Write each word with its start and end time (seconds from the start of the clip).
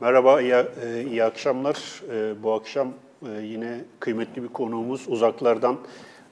Merhaba, 0.00 0.40
iyi, 0.40 0.52
e, 0.52 1.04
iyi 1.10 1.24
akşamlar. 1.24 2.02
E, 2.12 2.42
Bu 2.42 2.52
akşam 2.52 2.92
e, 3.28 3.42
yine 3.42 3.80
kıymetli 4.00 4.42
bir 4.42 4.48
konuğumuz 4.48 5.04
uzaklardan 5.08 5.78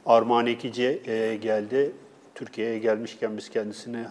Armağan 0.06 0.46
Ekici 0.46 1.02
geldi. 1.42 1.92
Türkiye'ye 2.34 2.78
gelmişken 2.78 3.36
biz 3.36 3.50
kendisini 3.50 4.04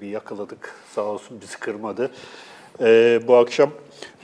bir 0.00 0.06
yakaladık. 0.06 0.74
Sağ 0.94 1.02
olsun 1.02 1.40
bizi 1.40 1.58
kırmadı. 1.58 2.10
Bu 3.28 3.36
akşam 3.36 3.70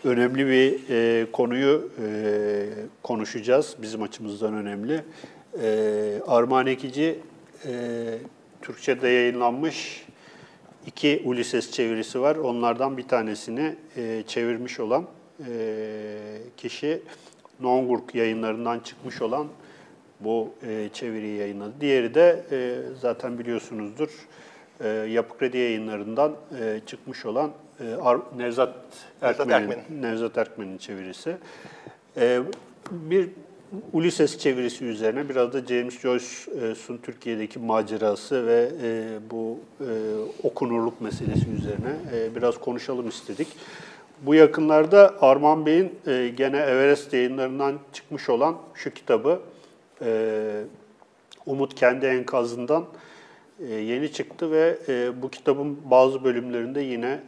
önemli 0.05 0.46
bir 0.49 1.33
konuyu 1.33 1.91
konuşacağız. 3.03 3.77
Bizim 3.83 4.03
açımızdan 4.03 4.55
önemli. 4.55 5.05
Armağan 6.27 6.67
Ekici 6.67 7.19
Türkçe'de 8.62 9.09
yayınlanmış 9.09 10.04
iki 10.87 11.23
Ulises 11.25 11.71
çevirisi 11.71 12.21
var. 12.21 12.37
Onlardan 12.37 12.96
bir 12.96 13.09
tanesini 13.09 13.77
e, 13.96 14.22
çevirmiş 14.27 14.81
olan 14.81 15.04
e, 15.49 16.18
kişi 16.57 17.03
Nongurk 17.61 18.14
yayınlarından 18.14 18.81
çıkmış 18.81 19.23
olan 19.23 19.46
bu 20.21 20.54
e, 20.67 20.89
çeviriyi 20.93 21.39
yayınladı. 21.39 21.73
Diğeri 21.81 22.14
de 22.14 22.45
e, 22.50 22.79
zaten 23.00 23.39
biliyorsunuzdur 23.39 24.29
e, 24.81 24.89
Yapı 24.89 25.39
Kredi 25.39 25.59
yayınlarından 25.59 26.32
e, 26.61 26.81
çıkmış 26.87 27.26
olan 27.26 27.51
e, 27.81 27.95
Ar- 27.95 28.21
Nevzat 28.37 28.75
Erkmen'in. 29.23 30.03
Nevzat 30.03 30.39
Erkmen'in 30.39 30.79
çevirisi. 30.79 31.37
E, 32.17 32.41
bir 32.91 33.31
Ulises 33.92 34.39
çevirisi 34.39 34.84
üzerine 34.84 35.28
biraz 35.28 35.53
da 35.53 35.61
James 35.61 36.01
Joyce'un 36.01 36.98
Türkiye'deki 36.98 37.59
macerası 37.59 38.47
ve 38.47 38.70
e, 38.83 39.06
bu 39.31 39.59
e, 39.81 39.89
okunurluk 40.42 41.01
meselesi 41.01 41.51
üzerine 41.51 41.97
e, 42.15 42.37
biraz 42.37 42.59
konuşalım 42.59 43.09
istedik. 43.09 43.48
Bu 44.23 44.34
yakınlarda 44.34 45.15
Arman 45.20 45.67
Bey'in 45.67 45.93
gene 46.37 46.57
Everest 46.57 47.13
yayınlarından 47.13 47.79
çıkmış 47.93 48.29
olan 48.29 48.57
şu 48.75 48.91
kitabı 48.91 49.41
Umut 51.47 51.75
Kendi 51.75 52.07
Enkazından 52.07 52.85
yeni 53.69 54.13
çıktı 54.13 54.51
ve 54.51 54.79
bu 55.23 55.31
kitabın 55.31 55.79
bazı 55.91 56.25
bölümlerinde 56.25 56.81
yine 56.81 57.20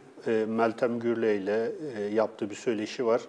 Meltem 0.47 0.99
Gürle 0.99 1.37
ile 1.37 1.71
yaptığı 2.13 2.49
bir 2.49 2.55
söyleşi 2.55 3.05
var. 3.05 3.21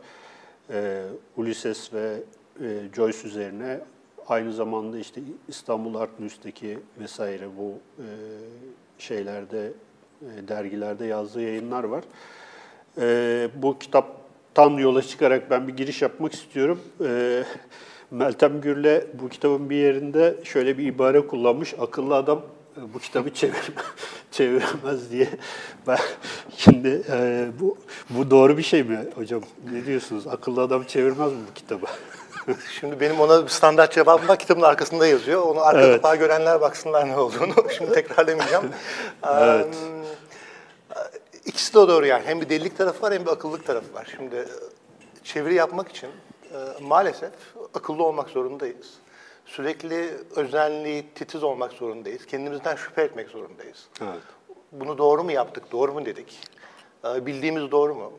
E, 0.70 1.03
Ulysses 1.37 1.92
ve 1.92 2.14
e, 2.62 2.95
Joyce 2.97 3.28
üzerine 3.28 3.81
aynı 4.28 4.53
zamanda 4.53 4.98
işte 4.98 5.20
İstanbul 5.48 5.95
Art 5.95 6.20
News'teki 6.20 6.78
vesaire 7.01 7.47
bu 7.59 7.73
e, 7.98 8.06
şeylerde 8.98 9.73
e, 10.23 10.48
dergilerde 10.48 11.06
yazdığı 11.06 11.42
yayınlar 11.42 11.84
var. 11.84 12.05
E, 13.01 13.48
bu 13.55 13.79
kitaptan 13.79 14.70
yola 14.70 15.03
çıkarak 15.03 15.51
ben 15.51 15.69
bir 15.69 15.77
giriş 15.77 16.03
yapmak 16.03 16.33
istiyorum. 16.33 16.81
E, 17.05 17.45
Meltem 18.11 18.61
Gürle 18.61 19.06
bu 19.23 19.29
kitabın 19.29 19.70
bir 19.70 19.77
yerinde 19.77 20.36
şöyle 20.45 20.79
bir 20.79 20.86
ibare 20.86 21.27
kullanmış. 21.27 21.75
Akıllı 21.81 22.14
adam 22.14 22.42
e, 22.77 22.95
bu 22.95 22.98
kitabı 22.98 23.34
çevir, 23.34 23.73
çeviremez 24.31 25.11
diye. 25.11 25.29
Ben 25.86 25.98
şimdi 26.56 27.03
e, 27.11 27.48
bu 27.61 27.79
bu 28.11 28.31
doğru 28.31 28.59
bir 28.59 28.62
şey 28.62 28.83
mi 28.83 28.98
hocam? 29.14 29.42
Ne 29.73 29.86
diyorsunuz? 29.86 30.27
Akıllı 30.27 30.62
adam 30.62 30.84
çevirmez 30.84 31.33
mi 31.33 31.39
bu 31.51 31.55
kitabı? 31.55 31.86
Şimdi 32.81 33.01
benim 33.01 33.21
ona 33.21 33.49
standart 33.49 33.93
cevabım 33.93 34.29
var. 34.29 34.39
Kitabın 34.39 34.63
arkasında 34.63 35.07
yazıyor. 35.07 35.43
Onu 35.43 35.61
arka 35.61 35.81
Evet. 35.81 35.97
kapağı 35.97 36.17
görenler 36.17 36.61
baksınlar 36.61 37.09
ne 37.09 37.17
olduğunu. 37.19 37.55
Şimdi 37.79 37.93
tekrarlamayacağım. 37.93 38.71
Evet. 39.29 39.77
Eee, 39.77 41.03
İkisi 41.45 41.75
de 41.75 41.79
doğru 41.79 42.07
yani. 42.07 42.23
Hem 42.27 42.41
bir 42.41 42.49
delilik 42.49 42.79
tarafı 42.79 43.03
var 43.03 43.15
hem 43.15 43.27
bir 43.27 43.31
akıllılık 43.31 43.67
tarafı 43.67 43.95
var. 43.95 44.09
Şimdi 44.17 44.37
e, 44.37 44.47
çeviri 45.25 45.55
yapmak 45.55 45.89
için 45.89 46.09
e, 46.53 46.57
maalesef 46.83 47.31
akıllı 47.75 48.05
olmak 48.05 48.29
zorundayız. 48.31 48.95
Sürekli 49.47 50.11
özenli, 50.37 51.07
titiz 51.14 51.42
olmak 51.42 51.73
zorundayız. 51.73 52.27
Kendimizden 52.27 52.77
şüphe 52.77 53.03
etmek 53.03 53.29
zorundayız. 53.29 53.89
Evet. 54.03 54.20
Bunu 54.73 54.98
doğru 54.98 55.25
mu 55.25 55.33
yaptık, 55.33 55.73
doğru 55.73 55.92
mu 55.92 56.05
dedik? 56.07 56.39
Ee, 57.05 57.27
Bildiğimiz 57.27 57.70
doğru 57.70 57.95
mu? 57.95 58.13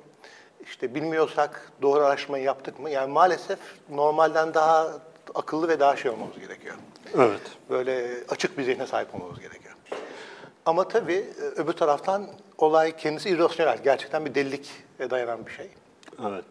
İşte 0.64 0.96
bilmiyorsak 0.96 1.72
doğru 1.82 2.04
araştırmayı 2.04 2.44
yaptık 2.44 2.80
mı? 2.80 2.90
Yani 2.90 3.14
maalesef 3.14 3.60
normalden 3.90 4.54
daha 4.54 4.88
akıllı 5.36 5.68
ve 5.68 5.80
daha 5.80 5.96
şey 5.96 6.12
olmamız 6.12 6.40
gerekiyor. 6.40 6.76
Evet. 7.18 7.42
Böyle 7.70 8.24
açık 8.30 8.58
bir 8.58 8.64
zihne 8.64 8.88
sahip 8.88 9.16
olmamız 9.16 9.40
gerekiyor. 9.40 9.76
Ama 10.66 10.88
tabii 10.88 11.26
e, 11.42 11.42
öbür 11.42 11.74
taraftan 11.74 12.28
olay 12.58 12.98
kendisi 12.98 13.30
irrasyonel. 13.30 13.78
Gerçekten 13.84 14.26
bir 14.26 14.36
delilik 14.36 14.72
dayanan 15.00 15.46
bir 15.46 15.52
şey. 15.52 15.70
Evet. 16.28 16.46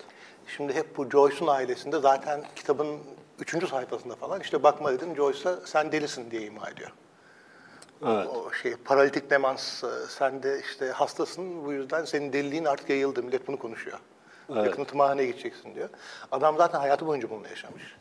Şimdi 0.57 0.75
hep 0.75 0.97
bu 0.97 1.11
Joyce'un 1.11 1.49
ailesinde 1.49 1.99
zaten 1.99 2.45
kitabın 2.57 2.99
üçüncü 3.39 3.67
sayfasında 3.67 4.15
falan 4.15 4.41
işte 4.41 4.63
bakma 4.63 4.93
dedim 4.93 5.17
Joyce'a 5.17 5.57
sen 5.65 5.93
delisin 5.93 6.31
diye 6.31 6.43
ima 6.43 6.71
ediyor. 6.71 6.91
Evet. 8.07 8.27
O 8.27 8.53
şey 8.53 8.77
paralitik 8.77 9.31
demans, 9.31 9.85
e, 9.85 9.87
sen 10.09 10.43
de 10.43 10.61
işte 10.61 10.87
hastasın 10.87 11.65
bu 11.65 11.73
yüzden 11.73 12.05
senin 12.05 12.33
deliliğin 12.33 12.65
artık 12.65 12.91
yayıldı. 12.91 13.23
Millet 13.23 13.49
bunu 13.49 13.59
konuşuyor. 13.59 13.99
Evet. 14.53 14.67
Yakında 14.67 14.87
tımarhaneye 14.87 15.29
gideceksin 15.29 15.75
diyor. 15.75 15.89
Adam 16.33 16.57
zaten 16.57 16.79
hayatı 16.79 17.07
boyunca 17.07 17.31
bununla 17.31 17.49
yaşamış. 17.49 17.97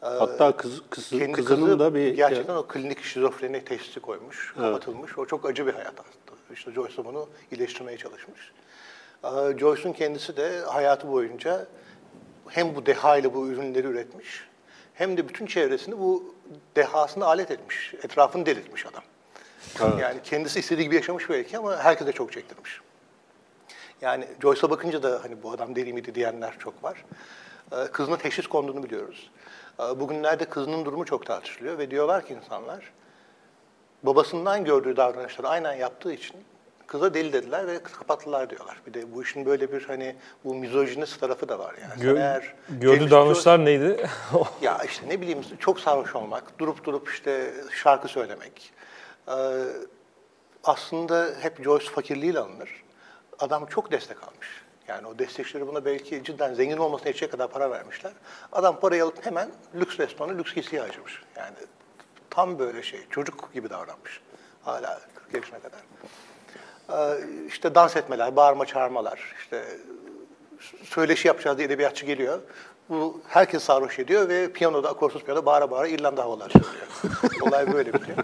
Hatta 0.00 0.56
kız, 0.56 0.82
kız, 0.90 1.08
Kendi 1.10 1.32
kızının 1.32 1.66
kızı 1.66 1.78
da 1.78 1.94
bir 1.94 2.14
gerçekten 2.14 2.54
o 2.54 2.66
klinik 2.66 3.02
şizofreni 3.02 3.64
teşhisi 3.64 4.00
koymuş, 4.00 4.54
kapatılmış. 4.54 5.18
O 5.18 5.26
çok 5.26 5.46
acı 5.46 5.66
bir 5.66 5.74
hayat 5.74 5.94
aslında. 6.00 6.52
İşte 6.54 6.72
Joyce 6.72 7.04
bunu 7.04 7.28
iyileştirmeye 7.50 7.98
çalışmış. 7.98 8.52
Ee, 9.24 9.28
Joyce'un 9.58 9.92
kendisi 9.92 10.36
de 10.36 10.60
hayatı 10.60 11.08
boyunca 11.08 11.66
hem 12.48 12.74
bu 12.74 12.86
deha 12.86 13.16
ile 13.16 13.34
bu 13.34 13.48
ürünleri 13.48 13.86
üretmiş, 13.86 14.48
hem 14.94 15.16
de 15.16 15.28
bütün 15.28 15.46
çevresini 15.46 15.98
bu 15.98 16.34
dehasını 16.76 17.24
alet 17.24 17.50
etmiş. 17.50 17.94
Etrafını 17.94 18.46
delirtmiş 18.46 18.86
adam. 18.86 19.02
Evet. 19.82 20.00
Yani 20.00 20.20
kendisi 20.24 20.58
istediği 20.60 20.84
gibi 20.84 20.94
yaşamış 20.94 21.30
belki 21.30 21.58
ama 21.58 21.76
herkese 21.76 22.12
çok 22.12 22.32
çektirmiş. 22.32 22.80
Yani 24.00 24.24
Joyce'a 24.42 24.70
bakınca 24.70 25.02
da 25.02 25.20
hani 25.22 25.42
bu 25.42 25.50
adam 25.52 25.76
deli 25.76 25.92
miydi 25.92 26.14
diyenler 26.14 26.58
çok 26.58 26.84
var. 26.84 27.04
Ee, 27.72 27.76
Kızına 27.92 28.16
teşhis 28.16 28.46
konduğunu 28.46 28.82
biliyoruz. 28.82 29.30
Ee, 29.80 29.82
Bugünlerde 30.00 30.44
kızının 30.44 30.84
durumu 30.84 31.04
çok 31.04 31.26
tartışılıyor 31.26 31.78
ve 31.78 31.90
diyorlar 31.90 32.26
ki 32.26 32.34
insanlar 32.34 32.92
babasından 34.02 34.64
gördüğü 34.64 34.96
davranışları 34.96 35.48
aynen 35.48 35.72
yaptığı 35.72 36.12
için 36.12 36.36
kıza 36.86 37.14
deli 37.14 37.32
dediler 37.32 37.66
ve 37.66 37.82
kapattılar 37.82 38.50
diyorlar. 38.50 38.76
Bir 38.86 38.94
de 38.94 39.14
bu 39.14 39.22
işin 39.22 39.46
böyle 39.46 39.72
bir 39.72 39.84
hani 39.84 40.16
bu 40.44 40.54
mizojinist 40.54 41.20
tarafı 41.20 41.48
da 41.48 41.58
var 41.58 41.74
yani. 41.82 42.02
Gö- 42.02 42.18
eğer 42.18 42.54
gördüğü 42.68 42.96
James 42.98 43.10
davranışlar 43.10 43.64
neydi? 43.64 44.06
ya 44.62 44.78
işte 44.84 45.08
ne 45.08 45.20
bileyim 45.20 45.40
çok 45.58 45.80
sarhoş 45.80 46.14
olmak, 46.14 46.58
durup 46.58 46.84
durup 46.84 47.08
işte 47.08 47.54
şarkı 47.82 48.08
söylemek. 48.08 48.72
Ee, 49.28 49.64
aslında 50.64 51.34
hep 51.40 51.64
Joyce 51.64 51.90
fakirliğiyle 51.90 52.38
alınır. 52.38 52.84
Adam 53.38 53.66
çok 53.66 53.90
destek 53.90 54.22
almış. 54.22 54.48
Yani 54.88 55.06
o 55.06 55.18
destekçileri 55.18 55.66
buna 55.66 55.84
belki 55.84 56.24
cidden 56.24 56.54
zengin 56.54 56.76
olmasına 56.76 57.08
yetecek 57.08 57.30
kadar 57.30 57.50
para 57.50 57.70
vermişler. 57.70 58.12
Adam 58.52 58.80
parayı 58.80 59.04
alıp 59.04 59.26
hemen 59.26 59.50
lüks 59.74 59.98
restoranı 59.98 60.38
lüks 60.38 60.54
giysiye 60.54 60.82
harcamış. 60.82 61.22
Yani 61.36 61.56
tam 62.30 62.58
böyle 62.58 62.82
şey, 62.82 63.00
çocuk 63.10 63.52
gibi 63.54 63.70
davranmış. 63.70 64.20
Hala 64.62 65.00
40 65.14 65.34
yaşına 65.34 65.58
kadar. 65.58 65.80
Ee, 66.92 67.24
işte 67.48 67.74
dans 67.74 67.96
etmeler, 67.96 68.36
bağırma 68.36 68.66
çağırmalar, 68.66 69.34
işte 69.38 69.64
söyleşi 70.82 71.28
yapacağız 71.28 71.58
diye 71.58 71.66
edebiyatçı 71.66 72.06
geliyor. 72.06 72.40
Bu 72.88 73.20
herkes 73.28 73.62
sarhoş 73.62 73.98
ediyor 73.98 74.28
ve 74.28 74.52
piyanoda, 74.52 74.90
akorsuz 74.90 75.24
piyanoda 75.24 75.46
bağıra 75.46 75.70
bağıra 75.70 75.88
İrlanda 75.88 76.22
havaları 76.22 76.50
söylüyor. 76.52 76.86
Olay 77.48 77.72
böyle 77.72 77.92
bitiyor. 77.92 78.18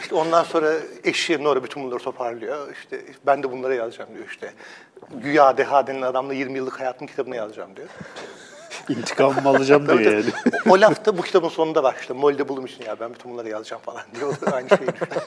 İşte 0.00 0.14
ondan 0.14 0.42
sonra 0.44 0.72
eşi 1.04 1.44
Nora 1.44 1.64
bütün 1.64 1.84
bunları 1.84 2.02
toparlıyor. 2.02 2.72
İşte 2.72 3.00
ben 3.26 3.42
de 3.42 3.52
bunları 3.52 3.74
yazacağım 3.74 4.10
diyor 4.14 4.28
işte. 4.28 4.52
Güya 5.10 5.56
Deha 5.56 5.86
denilen 5.86 6.06
adamla 6.06 6.34
20 6.34 6.58
yıllık 6.58 6.80
hayatın 6.80 7.06
kitabını 7.06 7.36
yazacağım 7.36 7.76
diyor. 7.76 7.88
intikamımı 8.88 9.48
alacağım 9.48 9.86
diyor 9.88 10.00
yani. 10.00 10.24
O, 10.66 10.70
o 10.70 10.80
laf 10.80 11.04
da 11.04 11.18
bu 11.18 11.22
kitabın 11.22 11.48
sonunda 11.48 11.82
var. 11.82 11.96
İşte 12.00 12.14
Molly'de 12.14 12.48
bulmuşsun 12.48 12.84
ya 12.84 13.00
ben 13.00 13.14
bütün 13.14 13.32
bunları 13.32 13.48
yazacağım 13.48 13.82
falan 13.82 14.02
diyor. 14.14 14.36
Aynı 14.52 14.68
şeyi 14.68 14.80
düşünüyor. 14.80 15.26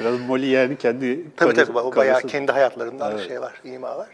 Biraz 0.00 0.20
Molly 0.20 0.46
yani 0.46 0.76
kendi 0.76 1.36
Tabii 1.36 1.54
tabii 1.54 1.78
o 1.78 1.96
bayağı 1.96 2.22
kendi 2.22 2.52
hayatlarından 2.52 3.12
Evet. 3.12 3.28
şey 3.28 3.40
var, 3.40 3.60
ima 3.64 3.98
var. 3.98 4.08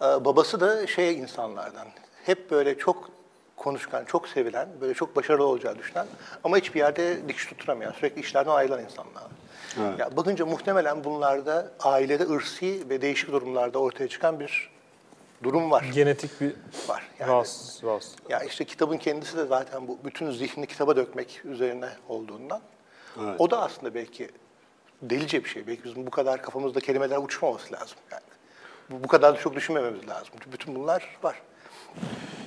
Ee, 0.00 0.24
babası 0.24 0.60
da 0.60 0.86
şey 0.86 1.18
insanlardan, 1.18 1.86
hep 2.26 2.50
böyle 2.50 2.78
çok 2.78 3.10
konuşkan, 3.56 4.04
çok 4.04 4.28
sevilen, 4.28 4.68
böyle 4.80 4.94
çok 4.94 5.16
başarılı 5.16 5.46
olacağı 5.46 5.78
düşünen 5.78 6.06
ama 6.44 6.56
hiçbir 6.56 6.80
yerde 6.80 7.28
dikiş 7.28 7.46
tutturamayan, 7.46 7.92
sürekli 7.92 8.20
işlerden 8.20 8.50
ayrılan 8.50 8.84
insanlar. 8.84 9.22
Evet. 9.80 9.98
Ya 9.98 10.16
bakınca 10.16 10.46
muhtemelen 10.46 11.04
bunlarda 11.04 11.72
ailede 11.80 12.24
ırsi 12.24 12.90
ve 12.90 13.02
değişik 13.02 13.32
durumlarda 13.32 13.78
ortaya 13.78 14.08
çıkan 14.08 14.40
bir 14.40 14.70
durum 15.42 15.70
var. 15.70 15.84
Genetik 15.94 16.40
bir 16.40 16.52
var. 16.88 17.02
Yani, 17.18 17.30
rahatsız, 17.30 17.84
rahatsız. 17.84 18.16
ya 18.28 18.40
işte 18.40 18.64
kitabın 18.64 18.98
kendisi 18.98 19.36
de 19.36 19.46
zaten 19.46 19.88
bu 19.88 19.98
bütün 20.04 20.30
zihnini 20.30 20.66
kitaba 20.66 20.96
dökmek 20.96 21.42
üzerine 21.44 21.88
olduğundan. 22.08 22.60
Evet. 23.22 23.40
O 23.40 23.50
da 23.50 23.62
aslında 23.62 23.94
belki 23.94 24.30
delice 25.02 25.44
bir 25.44 25.48
şey. 25.48 25.66
Belki 25.66 25.84
bizim 25.84 26.06
bu 26.06 26.10
kadar 26.10 26.42
kafamızda 26.42 26.80
kelimeler 26.80 27.16
uçmaması 27.16 27.72
lazım 27.72 27.96
yani. 28.12 28.22
Bu, 28.90 29.04
bu 29.04 29.08
kadar 29.08 29.34
da 29.34 29.38
çok 29.38 29.54
düşünmememiz 29.54 30.08
lazım. 30.08 30.34
Bütün 30.52 30.74
bunlar 30.74 31.18
var. 31.22 31.42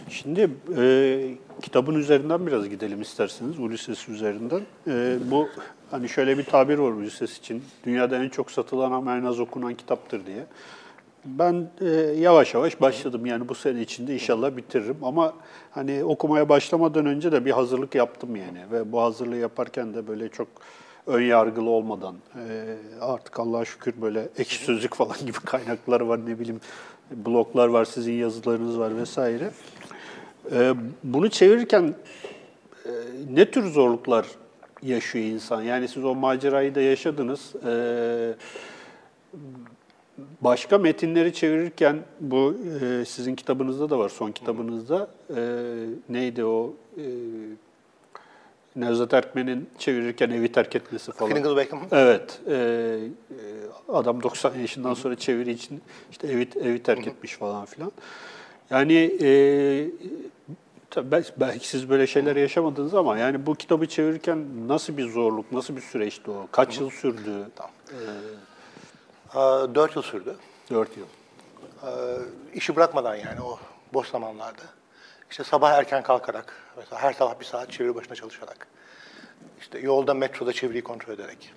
Şimdi 0.10 0.50
e, 0.78 1.32
kitabın 1.62 1.96
üzerinden 1.96 2.48
biraz 2.48 2.70
gidelim 2.70 3.02
isterseniz, 3.02 3.60
Ulysses 3.60 4.10
üzerinden. 4.10 4.62
E, 4.88 5.18
bu 5.32 5.48
hani 5.92 6.10
şöyle 6.10 6.38
bir 6.38 6.44
tabir 6.44 6.78
var 6.78 6.92
Ulysses 6.92 7.38
için, 7.38 7.64
dünyada 7.86 8.24
en 8.24 8.30
çok 8.30 8.52
satılan 8.52 8.92
ama 8.92 9.18
en 9.18 9.24
az 9.24 9.40
okunan 9.40 9.74
kitaptır 9.74 10.26
diye. 10.26 10.46
Ben 11.26 11.70
e, 11.82 11.86
yavaş 12.20 12.54
yavaş 12.54 12.82
başladım 12.82 13.26
yani 13.26 13.50
bu 13.50 13.56
sene 13.56 13.82
içinde 13.82 14.14
inşallah 14.14 14.58
bitiririm 14.58 14.98
ama 15.02 15.34
hani 15.72 16.04
okumaya 16.04 16.50
başlamadan 16.50 17.06
önce 17.06 17.32
de 17.32 17.46
bir 17.46 17.52
hazırlık 17.52 17.96
yaptım 17.96 18.36
yani 18.36 18.60
ve 18.72 18.92
bu 18.92 19.02
hazırlığı 19.02 19.38
yaparken 19.38 19.94
de 19.94 20.08
böyle 20.08 20.30
çok 20.30 20.48
ön 21.08 21.22
yargılı 21.22 21.70
olmadan 21.70 22.16
e, 22.36 22.76
artık 23.02 23.40
Allah'a 23.40 23.66
şükür 23.66 23.94
böyle 24.02 24.30
ekşi 24.38 24.64
sözlük 24.64 24.96
falan 24.96 25.18
gibi 25.20 25.40
kaynaklar 25.46 26.02
var 26.02 26.26
ne 26.26 26.40
bileyim 26.40 26.62
bloglar 27.12 27.68
var 27.68 27.86
sizin 27.86 28.14
yazılarınız 28.14 28.80
var 28.80 28.98
vesaire. 28.98 29.52
E, 30.52 30.74
bunu 31.04 31.30
çevirirken 31.30 31.96
e, 32.86 32.92
ne 33.34 33.52
tür 33.52 33.72
zorluklar 33.72 34.26
yaşıyor 34.84 35.26
insan? 35.26 35.62
Yani 35.62 35.88
siz 35.88 36.04
o 36.06 36.16
macerayı 36.16 36.76
da 36.76 36.82
yaşadınız. 36.82 37.56
E, 37.66 38.34
Başka 40.42 40.78
metinleri 40.78 41.34
çevirirken 41.34 42.00
bu 42.20 42.56
e, 42.82 43.06
sizin 43.06 43.36
kitabınızda 43.36 43.90
da 43.90 44.00
var, 44.00 44.10
son 44.10 44.32
kitabınızda. 44.32 45.08
E, 45.36 45.42
neydi 46.10 46.46
o? 46.46 46.74
E, 46.98 47.04
Nevzat 48.76 49.14
Erkmen'in 49.14 49.70
çevirirken 49.78 50.30
evi 50.30 50.52
terk 50.52 50.76
etmesi 50.76 51.12
falan. 51.12 51.30
Finnegan 51.32 51.56
Wake 51.64 51.86
Evet. 51.92 52.40
E, 52.48 52.54
e, 52.54 53.36
adam 53.94 54.24
90 54.24 54.56
yaşından 54.56 54.94
sonra 54.94 55.16
çeviri 55.16 55.52
için 55.52 55.82
işte 56.12 56.28
evi, 56.28 56.50
evi 56.62 56.84
terk 56.84 57.08
etmiş 57.08 57.34
falan 57.38 57.66
filan. 57.66 57.92
Yani 58.70 59.18
e, 59.22 59.30
tabii 60.90 61.12
bel- 61.12 61.34
belki 61.38 61.68
siz 61.68 61.90
böyle 61.90 62.08
şeyler 62.08 62.36
yaşamadınız 62.36 62.94
ama 62.96 63.18
yani 63.18 63.46
bu 63.46 63.56
kitabı 63.56 63.86
çevirirken 63.88 64.68
nasıl 64.68 64.98
bir 64.98 65.10
zorluk, 65.12 65.52
nasıl 65.52 65.76
bir 65.76 65.82
süreçti 65.82 66.32
o? 66.32 66.48
Kaç 66.52 66.80
yıl 66.80 66.90
sürdü? 66.90 67.50
Tamam. 67.56 67.72
Aa, 69.34 69.76
Dört 69.76 69.96
yıl 69.96 70.04
sürdü. 70.04 70.36
Dört 70.70 70.98
yıl. 70.98 71.06
Ee, 71.84 72.18
işi 72.54 72.76
bırakmadan 72.76 73.16
yani 73.16 73.42
o 73.42 73.60
boş 73.94 74.08
zamanlarda. 74.08 74.62
İşte 75.30 75.44
sabah 75.44 75.72
erken 75.72 76.04
kalkarak, 76.04 76.54
mesela 76.78 77.02
her 77.02 77.14
sabah 77.14 77.40
bir 77.40 77.46
saat 77.46 77.72
çeviri 77.72 77.96
başına 77.96 78.16
çalışarak. 78.16 78.68
İşte 79.60 79.80
yolda, 79.80 80.14
metroda 80.14 80.54
çeviriyi 80.54 80.84
kontrol 80.84 81.14
ederek. 81.14 81.54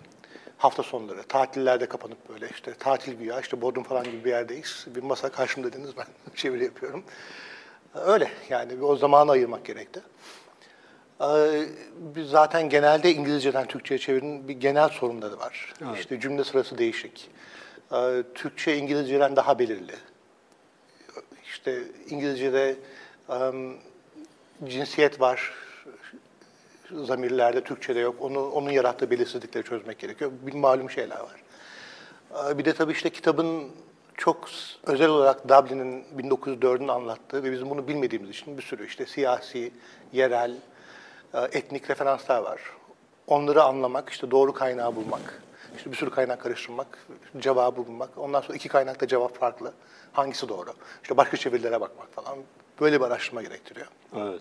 Hafta 0.59 0.83
sonları, 0.83 1.23
tatillerde 1.23 1.87
kapanıp 1.87 2.29
böyle 2.29 2.49
işte 2.49 2.75
tatil 2.75 3.13
güya, 3.19 3.41
işte 3.41 3.61
Bodrum 3.61 3.85
falan 3.85 4.05
gibi 4.05 4.25
bir 4.25 4.31
yerdeyiz. 4.31 4.87
Bir 4.87 5.03
masa 5.03 5.29
karşımda 5.29 5.73
dediniz 5.73 5.91
ben 5.97 6.07
çeviri 6.35 6.65
yapıyorum. 6.65 7.05
Öyle 7.95 8.31
yani 8.51 8.85
o 8.85 8.97
zamanı 8.97 9.31
ayırmak 9.31 9.65
gerekti. 9.65 10.01
Ee, 11.21 11.63
biz 11.97 12.29
zaten 12.29 12.69
genelde 12.69 13.15
İngilizceden 13.15 13.67
Türkçe'ye 13.67 13.99
çevirinin 13.99 14.49
bir 14.49 14.55
genel 14.55 14.89
sorunları 14.89 15.39
var. 15.39 15.75
Evet. 15.85 15.99
İşte 15.99 16.21
cümle 16.21 16.45
sırası 16.45 16.79
değişik. 16.79 17.31
Ee, 17.93 18.23
Türkçe 18.35 18.77
İngilizceden 18.77 19.37
daha 19.37 19.59
belirli. 19.59 19.95
İşte 21.45 21.83
İngilizce'de 22.09 22.77
cinsiyet 24.65 25.21
var, 25.21 25.53
zamirlerde 26.93 27.65
Türkçe'de 27.65 27.99
yok. 28.01 28.17
Onu, 28.21 28.51
onun 28.51 28.71
yarattığı 28.71 29.11
belirsizlikleri 29.11 29.65
çözmek 29.65 29.99
gerekiyor. 29.99 30.31
Bir 30.43 30.55
malum 30.55 30.91
şeyler 30.91 31.21
var. 31.21 31.43
Ee, 32.51 32.59
Bir 32.59 32.65
de 32.65 32.75
tabii 32.75 32.93
işte 32.93 33.11
kitabın 33.11 33.69
çok 34.17 34.49
özel 34.87 35.09
olarak 35.09 35.49
Dublin'in 35.49 36.05
1904'ünü 36.19 36.93
anlattığı 36.93 37.45
ve 37.45 37.53
bizim 37.53 37.71
bunu 37.71 37.89
bilmediğimiz 37.89 38.31
için 38.31 38.59
bir 38.59 38.63
sürü 38.63 38.87
işte 38.87 39.07
siyasi, 39.07 39.73
yerel, 40.13 40.57
e, 41.35 41.41
etnik 41.41 41.91
referanslar 41.91 42.43
var. 42.43 42.61
Onları 43.27 43.63
anlamak, 43.63 44.09
işte 44.11 44.31
doğru 44.31 44.53
kaynağı 44.53 44.97
bulmak, 44.97 45.43
işte 45.77 45.93
bir 45.93 45.97
sürü 45.97 46.11
kaynak 46.11 46.41
karıştırmak, 46.41 47.07
cevabı 47.39 47.87
bulmak. 47.87 48.19
Ondan 48.19 48.41
sonra 48.41 48.55
iki 48.55 48.69
kaynakta 48.69 49.09
cevap 49.09 49.39
farklı. 49.39 49.73
Hangisi 50.13 50.49
doğru? 50.49 50.75
İşte 51.03 51.17
başka 51.17 51.37
çevirilere 51.37 51.81
bakmak 51.81 52.13
falan. 52.13 52.39
Böyle 52.82 53.00
bir 53.00 53.06
araştırma 53.06 53.43
gerektiriyor. 53.43 53.87
Evet. 54.17 54.40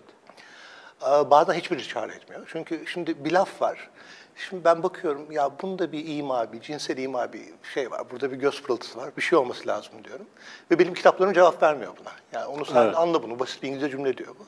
Ee, 1.02 1.30
Bazen 1.30 1.54
hiçbiri 1.54 1.88
çare 1.88 2.12
etmiyor. 2.12 2.48
Çünkü 2.52 2.86
şimdi 2.86 3.24
bir 3.24 3.32
laf 3.32 3.62
var. 3.62 3.90
Şimdi 4.36 4.64
ben 4.64 4.82
bakıyorum 4.82 5.32
ya 5.32 5.50
bunda 5.62 5.92
bir 5.92 6.16
ima, 6.16 6.52
bir 6.52 6.60
cinsel 6.60 6.96
ima 6.96 7.32
bir 7.32 7.42
şey 7.74 7.90
var. 7.90 8.10
Burada 8.10 8.32
bir 8.32 8.36
göz 8.36 8.62
pırıltısı 8.62 8.98
var. 8.98 9.10
Bir 9.16 9.22
şey 9.22 9.38
olması 9.38 9.68
lazım 9.68 9.92
diyorum. 10.04 10.26
Ve 10.70 10.78
benim 10.78 10.94
kitaplarım 10.94 11.32
cevap 11.32 11.62
vermiyor 11.62 11.92
buna. 12.00 12.12
Yani 12.32 12.46
onu 12.46 12.64
sen 12.64 12.82
Evet. 12.82 12.96
anla 12.96 13.22
bunu. 13.22 13.38
Basit 13.38 13.62
bir 13.62 13.68
İngilizce 13.68 13.90
cümle 13.90 14.16
diyor 14.16 14.34
bu. 14.38 14.46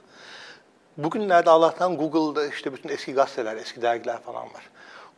Bugünlerde 1.04 1.50
Allah'tan 1.50 1.96
Google'da 1.96 2.46
işte 2.46 2.72
bütün 2.72 2.88
eski 2.88 3.12
gazeteler, 3.12 3.56
eski 3.56 3.82
dergiler 3.82 4.20
falan 4.22 4.42
var. 4.44 4.70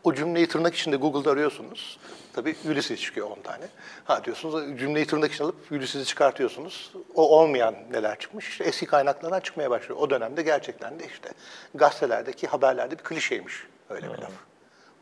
O 0.07 0.15
cümleyi 0.15 0.49
tırnak 0.49 0.75
içinde 0.75 0.97
Google'da 0.97 1.31
arıyorsunuz. 1.31 1.99
Tabii 2.33 2.57
Ulysses 2.69 3.01
çıkıyor 3.01 3.31
10 3.31 3.41
tane. 3.43 3.69
Ha 4.05 4.25
diyorsunuz 4.25 4.79
cümleyi 4.79 5.07
tırnak 5.07 5.33
içine 5.33 5.45
alıp 5.45 5.73
Ulysses'i 5.73 6.05
çıkartıyorsunuz. 6.05 6.93
O 7.15 7.39
olmayan 7.39 7.75
neler 7.91 8.19
çıkmış? 8.19 8.49
İşte 8.49 8.65
eski 8.65 8.87
kaynaklardan 8.87 9.41
çıkmaya 9.41 9.71
başlıyor. 9.71 10.01
O 10.01 10.11
dönemde 10.11 10.43
gerçekten 10.43 11.01
de 11.01 11.07
işte 11.07 11.29
gazetelerdeki 11.75 12.47
haberlerde 12.47 12.99
bir 12.99 13.03
klişeymiş 13.05 13.67
öyle 13.91 14.13
bir 14.13 14.19
laf. 14.19 14.31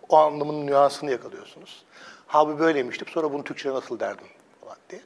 O 0.08 0.16
anlamın 0.16 0.66
nüansını 0.66 1.10
yakalıyorsunuz. 1.10 1.84
Ha 2.26 2.48
bu 2.48 2.58
böyleymiş 2.58 3.00
deyip 3.00 3.10
sonra 3.10 3.32
bunu 3.32 3.44
Türkçe'ye 3.44 3.74
nasıl 3.74 4.00
derdim 4.00 4.26
falan 4.60 4.76
diye. 4.90 5.00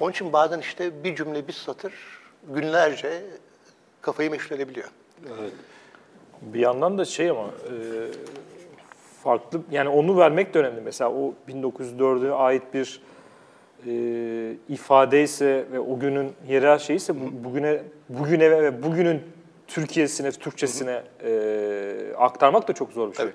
Onun 0.00 0.10
için 0.10 0.32
bazen 0.32 0.60
işte 0.60 1.04
bir 1.04 1.16
cümle 1.16 1.48
bir 1.48 1.52
satır 1.52 1.92
günlerce 2.48 3.24
kafayı 4.02 4.30
meşgul 4.30 4.56
edebiliyor. 4.56 4.88
Bir 6.40 6.60
yandan 6.60 6.98
da 6.98 7.04
şey 7.04 7.30
ama 7.30 7.44
e, 7.46 7.74
farklı 9.24 9.60
yani 9.70 9.88
onu 9.88 10.18
vermek 10.18 10.54
de 10.54 10.58
önemli. 10.58 10.80
Mesela 10.80 11.10
o 11.12 11.34
1904'e 11.48 12.32
ait 12.32 12.62
bir 12.74 13.00
e, 13.86 13.92
ifadeyse 14.68 15.64
ve 15.72 15.80
o 15.80 15.98
günün 15.98 16.32
yerel 16.48 16.78
şeyse 16.78 17.14
bu- 17.20 17.44
bugüne 17.44 17.82
bugüne 18.08 18.50
ve 18.50 18.82
bugünün 18.82 19.22
Türkiye'sine, 19.66 20.30
Türkçesine 20.32 21.02
e, 21.24 22.14
aktarmak 22.18 22.68
da 22.68 22.72
çok 22.72 22.92
zor 22.92 23.10
bir 23.10 23.16
şey. 23.16 23.24
Tabii. 23.26 23.34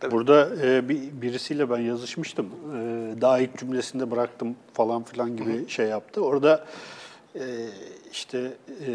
Tabii. 0.00 0.12
Burada 0.12 0.50
e, 0.66 0.88
bir, 0.88 0.98
birisiyle 1.22 1.70
ben 1.70 1.78
yazışmıştım. 1.78 2.46
E, 2.46 3.20
daha 3.20 3.38
ilk 3.38 3.58
cümlesinde 3.58 4.10
bıraktım 4.10 4.56
falan 4.72 5.02
filan 5.02 5.36
gibi 5.36 5.68
şey 5.68 5.86
yaptı. 5.86 6.24
Orada 6.24 6.64
e, 7.34 7.42
işte 8.12 8.38
e, 8.86 8.90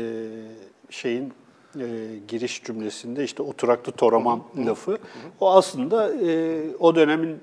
şeyin 0.89 1.33
e, 1.75 1.85
giriş 2.27 2.63
cümlesinde 2.63 3.23
işte 3.23 3.43
oturaklı 3.43 3.91
toraman 3.91 4.41
lafı. 4.65 4.97
O 5.39 5.51
aslında 5.51 6.13
e, 6.13 6.61
o 6.79 6.95
dönemin 6.95 7.39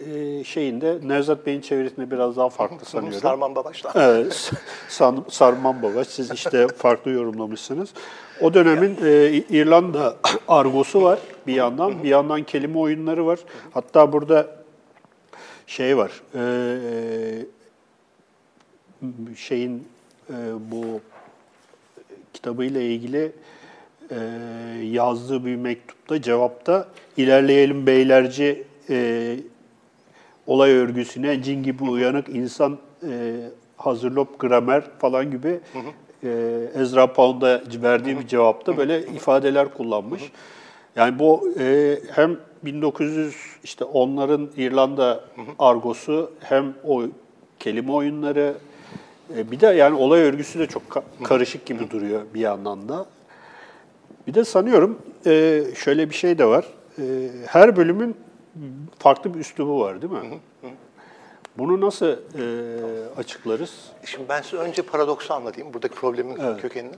e, 0.00 0.44
şeyinde 0.44 0.98
Nevzat 1.04 1.46
Bey'in 1.46 1.60
çevirisinde 1.60 2.10
biraz 2.10 2.36
daha 2.36 2.48
farklı 2.48 2.86
sanıyorum. 2.86 3.20
Sarman 3.20 3.54
Babaş'la. 3.54 3.92
Evet, 3.94 4.52
San, 4.88 5.24
Sarman 5.30 5.82
Baba. 5.82 6.04
Siz 6.04 6.30
işte 6.30 6.66
farklı 6.76 7.10
yorumlamışsınız. 7.10 7.90
O 8.40 8.54
dönemin 8.54 8.98
e, 9.04 9.32
İrlanda 9.50 10.16
argosu 10.48 11.02
var 11.02 11.18
bir 11.46 11.54
yandan, 11.54 12.02
bir 12.02 12.08
yandan 12.08 12.42
kelime 12.42 12.78
oyunları 12.78 13.26
var. 13.26 13.38
Hatta 13.72 14.12
burada 14.12 14.56
şey 15.66 15.96
var, 15.96 16.22
e, 16.34 17.46
şeyin 19.36 19.88
e, 20.30 20.34
bu 20.70 21.00
kitabıyla 22.32 22.80
ilgili 22.80 23.32
e, 24.10 24.16
yazdığı 24.84 25.44
bir 25.46 25.56
mektupta, 25.56 26.22
cevapta 26.22 26.88
ilerleyelim 27.16 27.86
beylerci 27.86 28.64
e, 28.90 29.36
olay 30.46 30.70
örgüsüne 30.72 31.42
cin 31.42 31.62
gibi 31.62 31.84
uyanık 31.84 32.28
insan 32.28 32.78
e, 33.10 33.34
hazırlop 33.76 34.38
gramer 34.38 34.84
falan 34.98 35.30
gibi 35.30 35.60
e, 36.24 36.28
Ezra 36.74 37.12
Pound'a 37.12 37.62
verdiği 37.82 38.18
bir 38.18 38.26
cevapta 38.26 38.76
böyle 38.76 39.06
ifadeler 39.06 39.74
kullanmış. 39.74 40.22
Yani 40.96 41.18
bu 41.18 41.48
e, 41.58 41.98
hem 42.12 42.36
1900 42.64 43.36
işte 43.64 43.84
onların 43.84 44.48
İrlanda 44.56 45.24
argosu 45.58 46.30
hem 46.40 46.74
o 46.86 47.02
kelime 47.58 47.92
oyunları 47.92 48.54
e, 49.36 49.50
bir 49.50 49.60
de 49.60 49.66
yani 49.66 49.96
olay 49.96 50.20
örgüsü 50.20 50.58
de 50.58 50.66
çok 50.66 50.82
ka- 50.82 51.02
karışık 51.24 51.66
gibi 51.66 51.90
duruyor 51.90 52.22
bir 52.34 52.40
yandan 52.40 52.88
da. 52.88 53.06
Bir 54.26 54.34
de 54.34 54.44
sanıyorum 54.44 54.98
e, 55.26 55.62
şöyle 55.76 56.10
bir 56.10 56.14
şey 56.14 56.38
de 56.38 56.44
var. 56.44 56.66
E, 56.98 57.02
her 57.46 57.76
bölümün 57.76 58.16
farklı 58.98 59.34
bir 59.34 59.38
üslubu 59.40 59.80
var 59.80 60.02
değil 60.02 60.12
mi? 60.12 60.40
Bunu 61.58 61.80
nasıl 61.80 62.06
e, 62.06 62.44
açıklarız? 63.16 63.74
Şimdi 64.04 64.28
ben 64.28 64.42
size 64.42 64.56
önce 64.56 64.82
paradoksu 64.82 65.34
anlatayım, 65.34 65.74
buradaki 65.74 65.94
problemin 65.94 66.36
Evet. 66.40 66.62
kökenini. 66.62 66.94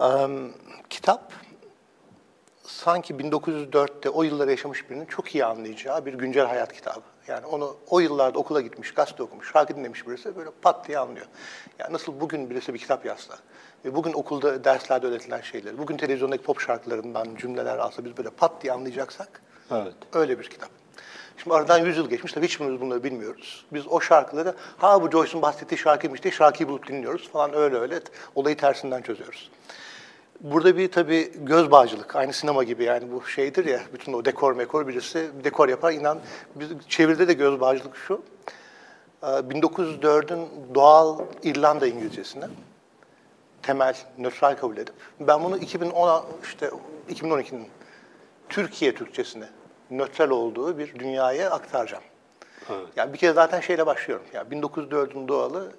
Em, 0.00 0.52
kitap 0.90 1.32
sanki 2.62 3.14
1904'te 3.14 4.08
o 4.10 4.22
yılları 4.22 4.50
yaşamış 4.50 4.90
birinin 4.90 5.04
çok 5.06 5.34
iyi 5.34 5.44
anlayacağı 5.44 6.06
bir 6.06 6.14
güncel 6.14 6.46
hayat 6.46 6.72
kitabı. 6.72 7.00
Yani 7.28 7.46
onu 7.46 7.76
o 7.90 8.00
yıllarda 8.00 8.38
okula 8.38 8.60
gitmiş, 8.60 8.94
gazete 8.94 9.22
okumuş, 9.22 9.52
şarkı 9.52 9.76
dinlemiş 9.76 10.08
birisi 10.08 10.36
böyle 10.36 10.50
pat 10.62 10.88
diye 10.88 10.98
anlıyor. 10.98 11.26
Yani 11.78 11.92
nasıl 11.92 12.20
bugün 12.20 12.50
birisi 12.50 12.74
bir 12.74 12.78
kitap 12.78 13.06
yazsa 13.06 13.34
ve 13.84 13.94
bugün 13.94 14.12
okulda 14.12 14.64
derslerde 14.64 15.06
öğretilen 15.06 15.40
şeyleri, 15.40 15.78
bugün 15.78 15.96
televizyondaki 15.96 16.42
pop 16.42 16.60
şarkılarından 16.60 17.28
cümleler 17.36 17.78
alsa 17.78 18.04
biz 18.04 18.16
böyle 18.16 18.30
pat 18.30 18.62
diye 18.62 18.72
anlayacaksak 18.72 19.42
Evet. 19.70 19.94
öyle 20.12 20.38
bir 20.38 20.44
kitap. 20.50 20.68
Şimdi 21.36 21.56
aradan 21.56 21.78
100 21.78 21.96
yıl 21.96 22.08
geçmiş 22.08 22.32
tabii 22.32 22.46
hiçbirimiz 22.46 22.80
bunları 22.80 23.04
bilmiyoruz. 23.04 23.64
Biz 23.72 23.86
o 23.88 24.00
şarkıları 24.00 24.54
ha 24.78 25.02
bu 25.02 25.10
Joyce'un 25.10 25.42
bahsettiği 25.42 25.78
şarkıymış 25.78 26.22
diye 26.22 26.32
şarkıyı 26.32 26.68
bulup 26.68 26.88
dinliyoruz 26.88 27.28
falan 27.28 27.54
öyle 27.54 27.76
öyle 27.76 28.00
olayı 28.34 28.56
tersinden 28.56 29.02
çözüyoruz. 29.02 29.50
Burada 30.44 30.76
bir 30.76 30.92
tabii 30.92 31.32
göz 31.36 31.70
bağcılık, 31.70 32.16
aynı 32.16 32.32
sinema 32.32 32.64
gibi 32.64 32.84
yani 32.84 33.12
bu 33.12 33.26
şeydir 33.26 33.64
ya, 33.64 33.80
bütün 33.94 34.12
o 34.12 34.24
dekor 34.24 34.56
mekor 34.56 34.88
birisi 34.88 35.30
bir 35.38 35.44
dekor 35.44 35.68
yapar. 35.68 35.92
inan 35.92 36.18
biz 36.54 36.68
çeviride 36.88 37.28
de 37.28 37.32
göz 37.32 37.60
bağcılık 37.60 37.96
şu. 37.96 38.22
Ee, 39.22 39.26
1904'ün 39.26 40.48
doğal 40.74 41.18
İrlanda 41.42 41.86
İngilizcesine 41.86 42.44
temel 43.62 43.96
nötral 44.18 44.56
kabul 44.56 44.76
edip 44.76 44.94
ben 45.20 45.44
bunu 45.44 45.58
2010 45.58 46.24
işte 46.42 46.70
2012'nin 47.10 47.68
Türkiye 48.48 48.94
Türkçesine 48.94 49.48
nötral 49.90 50.30
olduğu 50.30 50.78
bir 50.78 50.98
dünyaya 50.98 51.50
aktaracağım. 51.50 52.04
Evet. 52.70 52.88
Yani 52.96 53.12
bir 53.12 53.18
kere 53.18 53.32
zaten 53.32 53.60
şeyle 53.60 53.86
başlıyorum. 53.86 54.26
Yani 54.32 54.54
1904'ün 54.54 55.28
doğalı 55.28 55.72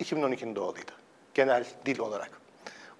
2012'nin 0.00 0.56
doğalıydı. 0.56 0.92
Genel 1.34 1.64
dil 1.86 1.98
olarak. 1.98 2.41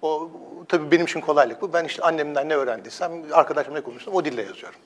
O 0.03 0.29
tabii 0.67 0.91
benim 0.91 1.05
için 1.05 1.21
kolaylık 1.21 1.61
bu. 1.61 1.73
Ben 1.73 1.85
işte 1.85 2.03
annemden 2.03 2.49
ne 2.49 2.55
öğrendiysem, 2.55 3.11
arkadaşımla 3.31 3.77
ne 3.77 3.83
konuştum 3.83 4.13
o 4.13 4.25
dille 4.25 4.41
yazıyorum. 4.41 4.79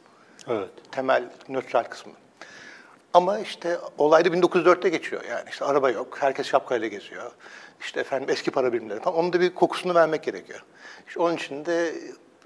Evet. 0.48 0.70
Temel 0.92 1.24
nötral 1.50 1.84
kısmı. 1.84 2.14
Ama 3.14 3.40
işte 3.40 3.78
olay 3.98 4.26
da 4.26 4.30
1904'te 4.30 4.90
geçiyor 4.90 5.24
yani. 5.30 5.50
işte 5.50 5.66
araba 5.66 5.90
yok, 5.90 6.18
herkes 6.20 6.48
şapkayla 6.48 6.88
geziyor. 6.88 7.32
İşte 7.80 8.00
efendim 8.00 8.30
eski 8.30 8.52
para 8.52 8.74
birimleri 8.74 9.00
falan. 9.00 9.18
Onun 9.18 9.34
da 9.34 9.40
bir 9.40 9.56
kokusunu 9.56 9.96
vermek 9.96 10.24
gerekiyor. 10.24 10.64
İşte 11.08 11.20
onun 11.20 11.36
için 11.36 11.66
de 11.66 11.94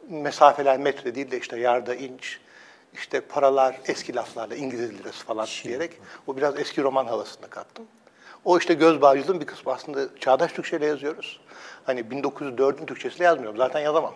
mesafeler 0.09 0.77
metre 0.77 1.15
değil 1.15 1.31
de 1.31 1.37
işte 1.37 1.59
yarda 1.59 1.95
inç, 1.95 2.39
işte 2.93 3.21
paralar 3.21 3.79
eski 3.87 4.15
laflarla 4.15 4.55
İngiliz 4.55 4.99
lirası 4.99 5.25
falan 5.25 5.47
diyerek 5.63 5.91
o 6.27 6.37
biraz 6.37 6.59
eski 6.59 6.83
roman 6.83 7.05
havasında 7.05 7.47
kattım. 7.47 7.85
O 8.45 8.57
işte 8.57 8.73
göz 8.73 9.01
bağcılığın 9.01 9.41
bir 9.41 9.45
kısmı 9.45 9.73
aslında 9.73 10.19
çağdaş 10.19 10.53
Türkçeyle 10.53 10.85
yazıyoruz. 10.85 11.39
Hani 11.85 11.99
1904'ün 12.01 12.85
Türkçesiyle 12.85 13.23
yazmıyorum. 13.23 13.57
Zaten 13.57 13.79
yazamam. 13.79 14.13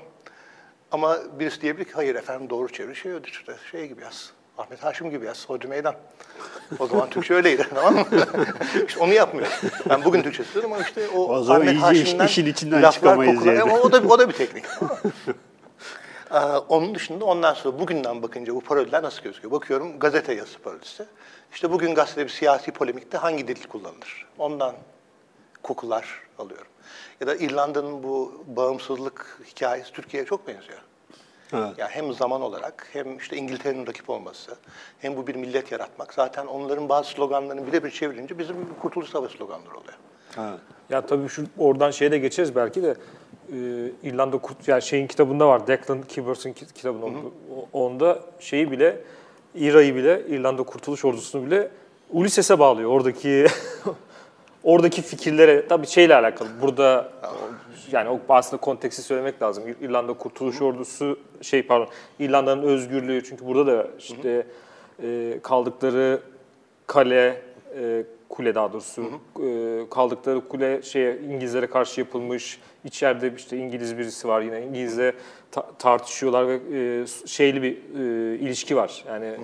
Ama 0.91 1.17
birisi 1.39 1.61
diyebilir 1.61 1.85
ki 1.85 1.91
hayır 1.93 2.15
efendim 2.15 2.49
doğru 2.49 2.69
çeviri 2.73 2.95
şey 2.95 3.11
ödür 3.11 3.29
işte 3.31 3.55
şey 3.71 3.87
gibi 3.87 4.01
yaz. 4.01 4.31
Ahmet 4.57 4.83
Haşim 4.83 5.09
gibi 5.09 5.25
yaz. 5.25 5.49
Hodri 5.49 5.67
Meydan. 5.67 5.95
O 6.79 6.87
zaman 6.87 7.09
Türkçe 7.09 7.33
öyleydi 7.33 7.67
tamam 7.75 7.93
mı? 7.95 8.05
işte 8.87 8.99
onu 8.99 9.13
yapmıyor. 9.13 9.47
Ben 9.89 10.03
bugün 10.05 10.21
Türkçe 10.21 10.43
istiyorum 10.43 10.73
ama 10.73 10.81
işte 10.83 11.09
o, 11.09 11.19
O 11.19 11.51
Ahmet 11.53 11.77
Haşim'den 11.77 12.25
işin 12.25 12.45
içinden 12.45 12.91
çıkamayız 12.91 13.39
kokular- 13.39 13.53
yani. 13.53 13.61
Ama 13.61 13.79
o 13.79 13.91
da, 13.91 14.01
o 14.07 14.19
da 14.19 14.29
bir 14.29 14.33
teknik. 14.33 14.65
Ee, 16.31 16.37
onun 16.69 16.95
dışında 16.95 17.25
ondan 17.25 17.53
sonra 17.53 17.79
bugünden 17.79 18.23
bakınca 18.23 18.55
bu 18.55 18.61
parodiler 18.61 19.03
nasıl 19.03 19.23
gözüküyor? 19.23 19.51
Bakıyorum 19.51 19.99
gazete 19.99 20.33
yazısı 20.33 20.59
parodisi. 20.59 21.05
İşte 21.53 21.71
bugün 21.71 21.95
gazetede 21.95 22.25
bir 22.25 22.29
siyasi 22.29 22.71
polemikte 22.71 23.17
hangi 23.17 23.47
dil 23.47 23.63
kullanılır? 23.67 24.25
Ondan 24.37 24.75
kokular 25.63 26.21
alıyorum. 26.39 26.67
Ya 27.21 27.27
da 27.27 27.35
İrlanda'nın 27.35 28.03
bu 28.03 28.43
bağımsızlık 28.47 29.39
hikayesi 29.47 29.91
Türkiye'ye 29.91 30.27
çok 30.27 30.47
benziyor. 30.47 30.79
Evet. 31.53 31.69
Yani 31.77 31.89
hem 31.91 32.13
zaman 32.13 32.41
olarak 32.41 32.87
hem 32.93 33.17
işte 33.17 33.37
İngiltere'nin 33.37 33.87
rakip 33.87 34.09
olması 34.09 34.55
hem 34.99 35.17
bu 35.17 35.27
bir 35.27 35.35
millet 35.35 35.71
yaratmak. 35.71 36.13
Zaten 36.13 36.45
onların 36.45 36.89
bazı 36.89 37.09
sloganlarını 37.09 37.67
birebir 37.67 37.91
çevirince 37.91 38.39
bizim 38.39 38.55
Kurtuluş 38.81 39.09
Savaşı 39.09 39.37
sloganları 39.37 39.77
oluyor. 39.77 39.93
Evet. 40.37 40.59
Ya 40.89 41.05
tabii 41.05 41.29
şu 41.29 41.43
oradan 41.57 41.91
şeye 41.91 42.11
de 42.11 42.17
geçeriz 42.17 42.55
belki 42.55 42.83
de 42.83 42.95
e, 43.51 43.55
İrlanda 44.03 44.37
Kurt 44.37 44.67
yani 44.67 44.81
şeyin 44.81 45.07
kitabında 45.07 45.47
var. 45.47 45.67
Declan 45.67 46.01
Kibbert'ın 46.01 46.53
ki- 46.53 46.73
kitabında 46.73 47.05
o- 47.05 47.67
onda 47.85 48.19
şeyi 48.39 48.71
bile 48.71 49.01
İra'yı 49.55 49.95
bile 49.95 50.21
İrlanda 50.27 50.63
Kurtuluş 50.63 51.05
Ordusu'nu 51.05 51.45
bile 51.45 51.71
Ulysses'e 52.09 52.59
bağlıyor. 52.59 52.89
Oradaki 52.91 53.47
oradaki 54.65 55.01
fikirlere 55.01 55.67
tabii 55.67 55.87
şeyle 55.87 56.15
alakalı. 56.15 56.49
Burada 56.61 57.09
yani 57.91 58.09
o 58.09 58.19
aslında 58.29 58.61
konteksti 58.61 59.01
söylemek 59.01 59.41
lazım. 59.41 59.63
İr- 59.67 59.85
İrlanda 59.85 60.13
Kurtuluş 60.13 60.61
Ordusu 60.61 61.19
şey 61.41 61.63
pardon 61.63 61.87
İrlanda'nın 62.19 62.63
özgürlüğü 62.63 63.23
çünkü 63.23 63.45
burada 63.45 63.67
da 63.77 63.87
işte 63.99 64.45
e, 65.03 65.39
kaldıkları 65.43 66.19
kale 66.87 67.41
e, 67.81 68.03
kule 68.29 68.55
daha 68.55 68.73
doğrusu 68.73 69.01
e, 69.43 69.79
kaldıkları 69.89 70.47
kule 70.47 70.81
şeye 70.81 71.17
İngilizlere 71.17 71.67
karşı 71.67 72.01
yapılmış. 72.01 72.59
İçeride 72.85 73.33
işte 73.37 73.57
İngiliz 73.57 73.97
birisi 73.97 74.27
var 74.27 74.41
yine 74.41 74.61
İngilizle 74.65 75.13
ta- 75.51 75.67
tartışıyorlar 75.79 76.47
ve 76.47 76.53
e, 76.53 77.05
şeyli 77.27 77.63
bir 77.63 77.71
e, 77.73 78.35
ilişki 78.35 78.75
var. 78.75 79.03
Yani 79.07 79.25
e, 79.25 79.37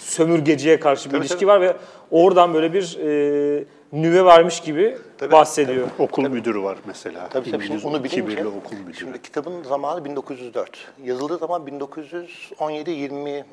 sömürgeciye 0.00 0.80
karşı 0.80 1.04
bir 1.08 1.10
Tabii, 1.10 1.20
ilişki 1.20 1.34
tabii. 1.36 1.46
var 1.46 1.60
ve 1.60 1.76
oradan 2.10 2.54
böyle 2.54 2.72
bir 2.72 2.98
e, 3.02 3.64
nüve 3.92 4.24
vermiş 4.24 4.60
gibi 4.60 4.98
Tabii, 5.18 5.32
bahsediyor. 5.32 5.88
Okul 5.98 6.28
müdürü 6.28 6.62
var 6.62 6.78
mesela. 6.86 7.28
Tabii 7.28 7.50
tabii 7.50 7.66
şimdi 7.66 7.86
onu 7.86 8.04
bilince, 8.04 8.46
okul 8.46 8.76
müdürü. 8.76 8.94
şimdi 8.94 9.22
kitabın 9.22 9.62
zamanı 9.62 10.04
1904. 10.04 10.92
Yazıldığı 11.02 11.38
zaman 11.38 11.66
1917-21. 11.66 13.44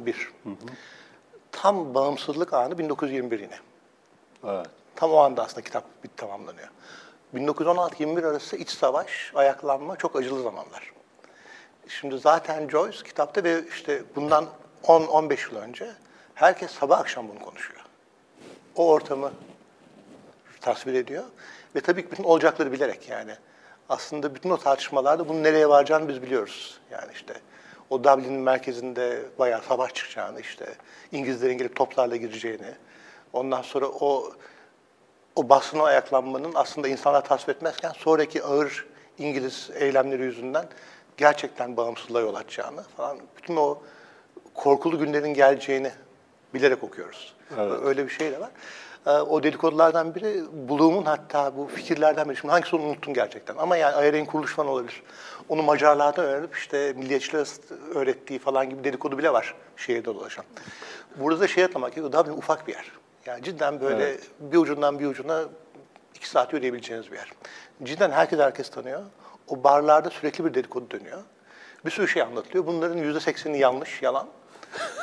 Tam 1.52 1.94
bağımsızlık 1.96 2.54
anı 2.54 2.78
1921 2.78 3.40
yine. 3.40 3.60
Evet. 4.48 4.66
Tam 4.96 5.12
o 5.12 5.18
anda 5.18 5.44
aslında 5.44 5.62
kitap 5.62 5.84
bir 6.04 6.10
tamamlanıyor. 6.18 6.68
1916-21 7.36 8.28
arası 8.28 8.56
iç 8.56 8.70
savaş, 8.70 9.32
ayaklanma 9.36 9.96
çok 9.96 10.16
acılı 10.16 10.44
zamanlar. 10.44 10.92
Şimdi 11.88 12.18
zaten 12.18 12.70
Joyce 12.70 13.04
kitapta 13.04 13.44
ve 13.44 13.64
işte 13.70 14.04
bundan 14.16 14.46
10-15 14.84 15.54
yıl 15.54 15.62
önce 15.62 15.90
herkes 16.36 16.72
sabah 16.72 17.00
akşam 17.00 17.30
bunu 17.30 17.40
konuşuyor. 17.40 17.80
O 18.76 18.88
ortamı 18.90 19.32
tasvir 20.62 20.94
ediyor 20.94 21.24
ve 21.76 21.82
tabii 21.82 22.04
ki 22.06 22.12
bütün 22.12 22.24
olacakları 22.24 22.72
bilerek 22.72 23.10
yani. 23.10 23.32
Aslında 23.90 24.36
bütün 24.36 24.50
o 24.50 24.58
tartışmalarda 24.58 25.30
bunun 25.30 25.44
nereye 25.44 25.70
varacağını 25.70 26.08
biz 26.08 26.22
biliyoruz. 26.22 26.80
Yani 26.92 27.12
işte 27.14 27.34
o 27.90 28.04
Dublin'in 28.04 28.42
merkezinde 28.42 29.22
bayağı 29.40 29.62
savaş 29.62 29.94
çıkacağını, 29.94 30.40
işte 30.42 30.66
İngilizlerin 31.12 31.58
gelip 31.58 31.76
toplarla 31.76 32.16
gireceğini, 32.16 32.74
ondan 33.34 33.62
sonra 33.62 33.88
o 33.88 34.34
o 35.36 35.50
basına 35.50 35.84
ayaklanmanın 35.84 36.52
aslında 36.56 36.88
insanlar 36.88 37.26
tasvip 37.26 37.50
etmezken 37.50 37.92
sonraki 37.98 38.44
ağır 38.44 38.86
İngiliz 39.18 39.70
eylemleri 39.74 40.22
yüzünden 40.24 40.66
gerçekten 41.18 41.78
bağımsızlığa 41.78 42.22
yol 42.22 42.36
açacağını 42.36 42.84
falan 42.84 43.20
bütün 43.38 43.56
o 43.56 43.82
korkulu 44.54 45.00
günlerin 45.00 45.34
geleceğini 45.34 45.92
bilerek 46.54 46.84
okuyoruz. 46.84 47.36
Evet. 47.58 47.80
Öyle 47.84 48.06
bir 48.06 48.12
şey 48.12 48.32
de 48.32 48.40
var. 48.40 48.50
Ee, 49.08 49.10
O 49.12 49.44
dedikodulardan 49.44 50.16
biri 50.16 50.44
Bloom'un 50.70 51.06
hatta 51.06 51.58
bu 51.58 51.68
fikirlerden 51.68 52.30
biri. 52.30 52.38
Şimdi 52.38 52.52
hangisini 52.52 52.82
unuttum 52.82 53.14
gerçekten. 53.14 53.56
Ama 53.58 53.78
yani 53.78 54.08
IRA'nın 54.08 54.26
kuruluş 54.26 54.56
falan 54.56 54.70
olabilir. 54.70 55.04
Onu 55.50 55.64
Macarlardan 55.64 56.26
öğrenip 56.26 56.56
işte 56.56 56.94
milliyetçilere 56.98 57.44
öğrettiği 57.96 58.40
falan 58.40 58.70
gibi 58.70 58.84
dedikodu 58.84 59.18
bile 59.18 59.34
var 59.34 59.56
şehirde 59.78 60.06
dolaşan. 60.06 60.46
Burada 61.16 61.40
da 61.40 61.48
şey 61.48 61.64
atlamak 61.64 61.96
gerekiyor. 61.96 62.26
Dublin 62.26 62.38
ufak 62.38 62.68
bir 62.68 62.74
yer. 62.74 62.92
Yani 63.26 63.44
cidden 63.44 63.82
böyle 63.82 64.18
bir 64.40 64.58
ucundan 64.58 65.00
bir 65.00 65.06
ucuna 65.06 65.44
iki 66.16 66.30
saat 66.30 66.54
yürüyebileceğiniz 66.54 67.12
bir 67.12 67.18
yer. 67.18 67.32
Cidden 67.84 68.12
herkes 68.12 68.40
herkes 68.40 68.70
tanıyor. 68.70 69.02
O 69.48 69.64
barlarda 69.64 70.10
sürekli 70.10 70.46
bir 70.46 70.54
dedikodu 70.54 70.92
dönüyor. 70.92 71.20
Bir 71.86 71.92
sürü 71.92 72.08
şey 72.08 72.22
anlatılıyor. 72.22 72.66
Bunların 72.68 72.98
yüzde 72.98 73.20
sekseni 73.20 73.60
yanlış, 73.60 74.02
yalan. 74.02 74.28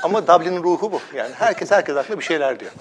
Ama 0.03 0.27
Dublin'in 0.27 0.63
ruhu 0.63 0.93
bu. 0.93 1.01
Yani 1.15 1.35
herkes 1.35 1.71
herkes 1.71 1.97
hakkında 1.97 2.19
bir 2.19 2.25
şeyler 2.25 2.61
diyor. 2.61 2.73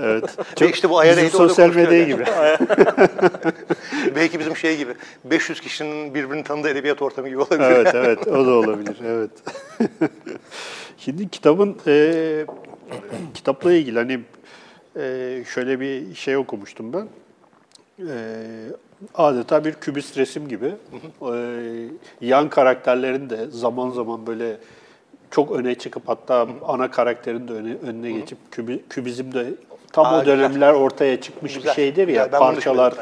Evet. 0.00 0.36
Ve 0.62 0.70
işte 0.70 0.90
bu 0.90 1.04
IRA'da 1.04 1.16
Bizim 1.16 1.30
sosyal 1.30 1.74
medya 1.74 2.04
gibi. 2.04 2.24
Belki 4.16 4.40
bizim 4.40 4.56
şey 4.56 4.76
gibi 4.76 4.94
500 5.24 5.60
kişinin 5.60 6.14
birbirini 6.14 6.44
tanıdığı 6.44 6.68
edebiyat 6.68 7.02
ortamı 7.02 7.28
gibi 7.28 7.38
olabilir. 7.38 7.60
evet, 7.60 7.90
evet. 7.94 8.26
O 8.26 8.46
da 8.46 8.50
olabilir. 8.50 8.96
Evet. 9.04 9.30
Şimdi 10.98 11.28
kitabın 11.28 11.76
e, 11.86 12.46
kitapla 13.34 13.72
ilgili 13.72 13.98
hani 13.98 14.20
e, 14.96 15.44
şöyle 15.54 15.80
bir 15.80 16.14
şey 16.14 16.36
okumuştum 16.36 16.92
ben. 16.92 17.08
E, 17.98 18.14
adeta 19.14 19.64
bir 19.64 19.72
kübist 19.72 20.18
resim 20.18 20.48
gibi. 20.48 20.74
E, 21.22 21.36
yan 22.20 22.48
karakterlerin 22.48 23.30
de 23.30 23.46
zaman 23.50 23.90
zaman 23.90 24.26
böyle 24.26 24.56
çok 25.30 25.52
öne 25.52 25.74
çıkıp 25.74 26.08
hatta 26.08 26.48
ana 26.64 26.90
karakterin 26.90 27.48
de 27.48 27.52
öne, 27.52 27.74
önüne 27.74 28.12
geçip 28.12 28.38
kübi, 28.50 28.82
kübizm 28.90 29.32
de 29.32 29.54
tam 29.96 30.06
Aa, 30.06 30.16
o 30.16 30.20
güzel. 30.20 30.38
dönemler 30.38 30.72
ortaya 30.72 31.20
çıkmış 31.20 31.54
Güzel. 31.54 31.70
bir 31.70 31.74
şeydir 31.74 32.08
ya 32.08 32.24
Güzel, 32.24 32.38
parçalar 32.40 32.94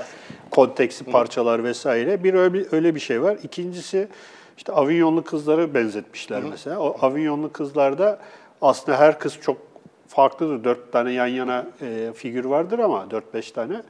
konteksi 0.51 1.05
parçalar 1.05 1.65
vesaire. 1.65 2.25
Bir 2.25 2.35
öyle, 2.35 2.65
öyle 2.73 2.95
bir 2.95 3.01
şey 3.01 3.23
var. 3.23 3.37
İkincisi 3.43 4.09
işte 4.57 4.73
Avignonlu 4.73 5.25
kızları 5.25 5.75
benzetmişler 5.75 6.43
mesela. 6.51 6.79
O 6.81 6.97
Avignonlu 7.01 7.53
kızlarda 7.53 8.19
aslında 8.63 8.99
her 8.99 9.19
kız 9.19 9.39
çok 9.43 9.57
farklıdır. 10.09 10.65
Dört 10.65 10.93
tane 10.93 11.13
yan 11.13 11.27
yana 11.27 11.67
e, 11.83 12.13
figür 12.15 12.45
vardır 12.45 12.79
ama 12.79 13.11
dört 13.11 13.35
beş 13.35 13.51
tane. 13.51 13.83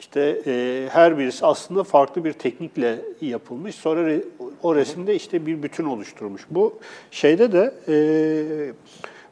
İşte 0.00 0.42
e, 0.46 0.86
her 0.92 1.18
birisi 1.18 1.46
aslında 1.46 1.84
farklı 1.84 2.24
bir 2.24 2.32
teknikle 2.32 2.98
yapılmış. 3.20 3.74
Sonra 3.74 4.00
re- 4.00 4.24
o 4.62 4.74
resimde 4.74 5.14
işte 5.14 5.46
bir 5.46 5.62
bütün 5.62 5.84
oluşturmuş. 5.84 6.42
Bu 6.50 6.78
şeyde 7.10 7.52
de 7.52 7.74
e, 7.88 7.94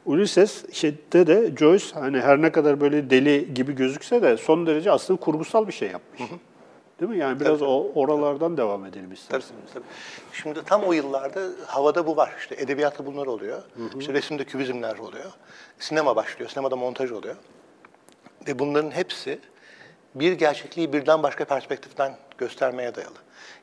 Ulysses 0.05 0.73
şeyde 0.73 1.27
de 1.27 1.55
Joyce 1.59 1.85
hani 1.93 2.19
her 2.19 2.41
ne 2.41 2.51
kadar 2.51 2.81
böyle 2.81 3.09
deli 3.09 3.53
gibi 3.53 3.73
gözükse 3.75 4.21
de 4.21 4.37
son 4.37 4.67
derece 4.67 4.91
aslında 4.91 5.19
kurgusal 5.19 5.67
bir 5.67 5.73
şey 5.73 5.89
yapmış. 5.91 6.21
Değil 6.99 7.11
mi? 7.11 7.17
Yani 7.17 7.39
biraz 7.39 7.61
o 7.61 7.87
oralardan 7.95 8.57
devam 8.57 8.85
edelim 8.85 9.05
Tabii, 9.05 9.13
isterseniz. 9.13 9.61
tabii. 9.73 9.83
Şimdi 10.33 10.63
tam 10.65 10.83
o 10.83 10.93
yıllarda 10.93 11.41
havada 11.67 12.07
bu 12.07 12.17
var. 12.17 12.33
İşte 12.39 12.55
edebiyatta 12.55 13.05
bunlar 13.05 13.27
oluyor. 13.27 13.61
İşte 13.99 14.13
resimde 14.13 14.43
kübizmler 14.43 14.97
oluyor. 14.97 15.31
Sinema 15.79 16.15
başlıyor. 16.15 16.49
Sinemada 16.49 16.75
montaj 16.75 17.11
oluyor. 17.11 17.35
Ve 18.47 18.59
bunların 18.59 18.91
hepsi 18.91 19.39
bir 20.15 20.31
gerçekliği 20.33 20.93
birden 20.93 21.23
başka 21.23 21.45
perspektiften 21.45 22.17
göstermeye 22.37 22.95
dayalı. 22.95 23.17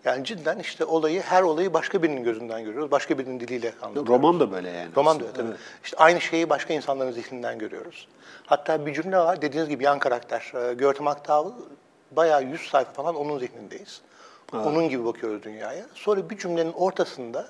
Yani 0.05 0.25
cidden 0.25 0.59
işte 0.59 0.85
olayı, 0.85 1.21
her 1.21 1.43
olayı 1.43 1.75
başka 1.75 2.03
birinin 2.03 2.25
gözünden 2.25 2.65
görüyoruz. 2.65 2.91
Başka 2.91 3.19
birinin 3.19 3.41
diliyle 3.41 3.73
anlatıyoruz. 3.83 4.11
Roman 4.11 4.41
da 4.41 4.53
böyle 4.53 4.71
yani. 4.71 4.91
Roman 4.97 5.21
da 5.21 5.25
öyle 5.25 5.33
tabii. 5.33 5.53
İşte 5.85 5.97
aynı 5.97 6.21
şeyi 6.21 6.51
başka 6.51 6.75
insanların 6.75 7.11
zihninden 7.11 7.59
görüyoruz. 7.59 8.09
Hatta 8.47 8.87
bir 8.87 8.95
cümle 8.95 9.17
var 9.17 9.43
dediğiniz 9.43 9.69
gibi 9.69 9.85
yan 9.85 9.99
karakter. 9.99 10.53
E, 10.71 10.75
Görtem 10.75 11.09
Aktağ 11.09 11.45
bayağı 12.11 12.45
100 12.45 12.61
sayfa 12.61 12.93
falan 12.93 13.15
onun 13.15 13.39
zihnindeyiz. 13.39 14.01
Onun 14.53 14.89
gibi 14.89 15.05
bakıyoruz 15.05 15.43
dünyaya. 15.43 15.87
Sonra 15.95 16.31
bir 16.31 16.39
cümlenin 16.39 16.73
ortasında 16.73 17.49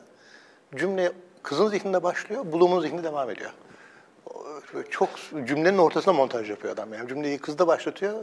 cümle 0.76 1.12
kızın 1.42 1.68
zihninde 1.68 2.02
başlıyor, 2.02 2.52
Bloom'un 2.52 2.80
zihni 2.80 3.04
devam 3.04 3.30
ediyor. 3.30 3.50
Çok 4.90 5.08
cümlenin 5.44 5.78
ortasına 5.78 6.14
montaj 6.14 6.50
yapıyor 6.50 6.74
adam. 6.74 6.94
Yani 6.94 7.08
cümleyi 7.08 7.38
kızda 7.38 7.66
başlatıyor, 7.66 8.14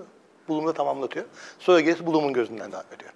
Bloom'da 0.50 0.74
tamamlatıyor. 0.74 1.26
Sonra 1.60 1.80
gerisi 1.80 2.08
Bloom'un 2.08 2.34
gözünden 2.34 2.72
devam 2.72 2.84
ediyor. 2.96 3.12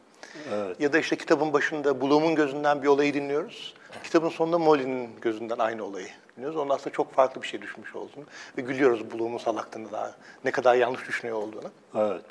Ya 0.80 0.94
da 0.94 1.00
işte 1.00 1.16
kitabın 1.16 1.54
başında 1.54 2.02
Bloom'un 2.02 2.36
gözünden 2.36 2.84
bir 2.84 2.88
olayı 2.88 3.14
dinliyoruz. 3.14 3.74
Kitabın 4.04 4.30
sonunda 4.30 4.58
Molly'nin 4.58 5.10
gözünden 5.22 5.58
aynı 5.60 5.84
olayı 5.84 6.08
dinliyoruz. 6.38 6.58
Onun 6.58 6.70
aslında 6.70 6.90
çok 6.90 7.14
farklı 7.14 7.42
bir 7.42 7.48
şey 7.48 7.62
düşmüş 7.62 7.96
olduğunu 7.96 8.26
ve 8.58 8.62
gülüyoruz 8.62 9.12
Bloom'un 9.14 9.38
salaklığını 9.38 9.92
daha 9.92 10.16
ne 10.46 10.52
kadar 10.52 10.76
yanlış 10.76 11.08
düşünüyor 11.08 11.38
olduğunu. 11.38 11.72
Evet. 11.96 12.26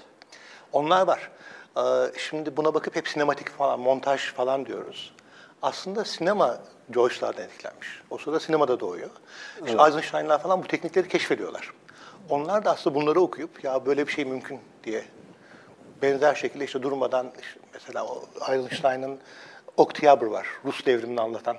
Onlar 0.72 1.06
var. 1.06 1.30
Ee, 1.76 2.18
Şimdi 2.18 2.56
buna 2.56 2.74
bakıp 2.74 2.96
hep 2.96 3.08
sinematik 3.08 3.48
falan, 3.48 3.80
montaj 3.80 4.32
falan 4.32 4.66
diyoruz. 4.66 5.12
Aslında 5.62 6.04
sinema 6.04 6.58
Joyce'lardan 6.94 7.44
etkilenmiş. 7.44 7.88
O 8.10 8.18
sırada 8.18 8.40
sinemada 8.40 8.80
doğuyor. 8.80 9.10
İşte 9.66 9.78
Eisenstein'lar 9.86 10.42
falan 10.42 10.62
bu 10.62 10.66
teknikleri 10.66 11.08
keşfediyorlar. 11.08 11.70
Onlar 12.30 12.64
da 12.64 12.70
aslında 12.70 12.96
bunları 12.96 13.20
okuyup 13.20 13.64
ya 13.64 13.86
böyle 13.86 14.06
bir 14.06 14.12
şey 14.12 14.24
mümkün 14.24 14.60
diye 14.84 15.04
benzer 16.02 16.34
şekilde 16.34 16.64
işte 16.64 16.82
durmadan 16.82 17.32
işte 17.40 17.60
mesela 17.74 18.06
o 18.06 18.24
Eisenstein'ın 18.52 19.18
Oktyabr 19.76 20.26
var. 20.26 20.46
Rus 20.64 20.86
devrimini 20.86 21.20
anlatan 21.20 21.56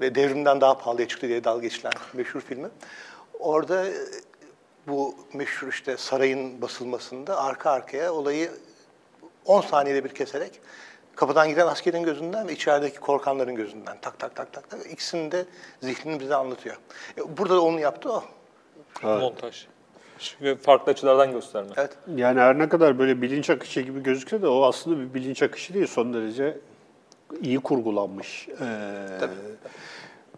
ve 0.00 0.14
devrimden 0.14 0.60
daha 0.60 0.78
pahalıya 0.78 1.08
çıktı 1.08 1.28
diye 1.28 1.44
dalga 1.44 1.62
geçilen 1.62 1.92
meşhur 2.12 2.40
filmi. 2.40 2.68
Orada 3.38 3.86
e, 3.88 3.92
bu 4.86 5.14
meşhur 5.34 5.68
işte 5.68 5.96
sarayın 5.96 6.62
basılmasında 6.62 7.42
arka 7.42 7.70
arkaya 7.70 8.12
olayı 8.12 8.50
10 9.46 9.60
saniyede 9.60 10.04
bir 10.04 10.14
keserek 10.14 10.60
kapıdan 11.16 11.48
giren 11.48 11.66
askerin 11.66 12.02
gözünden 12.02 12.48
ve 12.48 12.52
içerideki 12.52 13.00
korkanların 13.00 13.54
gözünden 13.54 13.96
tak 14.02 14.18
tak 14.18 14.36
tak 14.36 14.52
tak 14.52 14.70
tak 14.70 14.86
ikisini 14.90 15.32
de 15.32 15.44
zihnini 15.80 16.20
bize 16.20 16.34
anlatıyor. 16.34 16.76
E, 17.18 17.36
Burada 17.38 17.54
da 17.56 17.60
onu 17.62 17.80
yaptı 17.80 18.12
o. 18.12 18.24
Montaj. 19.02 19.66
Ve 20.42 20.56
farklı 20.56 20.92
açılardan 20.92 21.32
gösterme. 21.32 21.70
Evet. 21.76 21.96
Yani 22.16 22.40
her 22.40 22.58
ne 22.58 22.68
kadar 22.68 22.98
böyle 22.98 23.22
bilinç 23.22 23.50
akışı 23.50 23.80
gibi 23.80 24.02
gözükse 24.02 24.42
de 24.42 24.48
o 24.48 24.62
aslında 24.64 25.00
bir 25.00 25.14
bilinç 25.14 25.42
akışı 25.42 25.74
değil. 25.74 25.86
Son 25.86 26.14
derece 26.14 26.58
iyi 27.42 27.60
kurgulanmış 27.60 28.48
eee, 28.48 29.28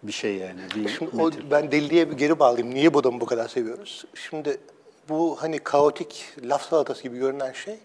bir 0.02 0.12
şey 0.12 0.36
yani. 0.36 0.60
Bir 0.76 0.88
Şimdi 0.88 1.22
o, 1.22 1.30
ben 1.50 1.72
deliliğe 1.72 2.10
bir 2.10 2.16
geri 2.16 2.38
bağlayayım. 2.38 2.74
Niye 2.74 2.94
bu 2.94 2.98
adamı 2.98 3.20
bu 3.20 3.26
kadar 3.26 3.48
seviyoruz? 3.48 4.04
Şimdi 4.14 4.60
bu 5.08 5.36
hani 5.40 5.58
kaotik 5.58 6.36
laf 6.42 6.62
salatası 6.62 7.02
gibi 7.02 7.18
görünen 7.18 7.52
şey 7.52 7.78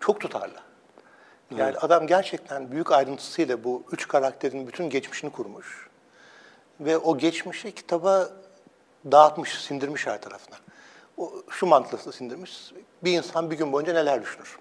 çok 0.00 0.20
tutarlı. 0.20 0.58
Yani 1.56 1.78
adam 1.78 2.06
gerçekten 2.06 2.72
büyük 2.72 2.92
ayrıntısıyla 2.92 3.64
bu 3.64 3.82
üç 3.92 4.08
karakterin 4.08 4.66
bütün 4.66 4.90
geçmişini 4.90 5.30
kurmuş. 5.30 5.88
Ve 6.80 6.98
o 6.98 7.18
geçmişi 7.18 7.72
kitaba 7.74 8.28
dağıtmış, 9.12 9.60
sindirmiş 9.60 10.06
her 10.06 10.20
tarafına. 10.20 10.56
O, 11.20 11.32
şu 11.50 11.66
mantıkla 11.66 12.12
sindirmiş. 12.12 12.72
Bir 13.04 13.12
insan 13.12 13.50
bir 13.50 13.58
gün 13.58 13.72
boyunca 13.72 13.92
neler 13.92 14.22
düşünür? 14.22 14.58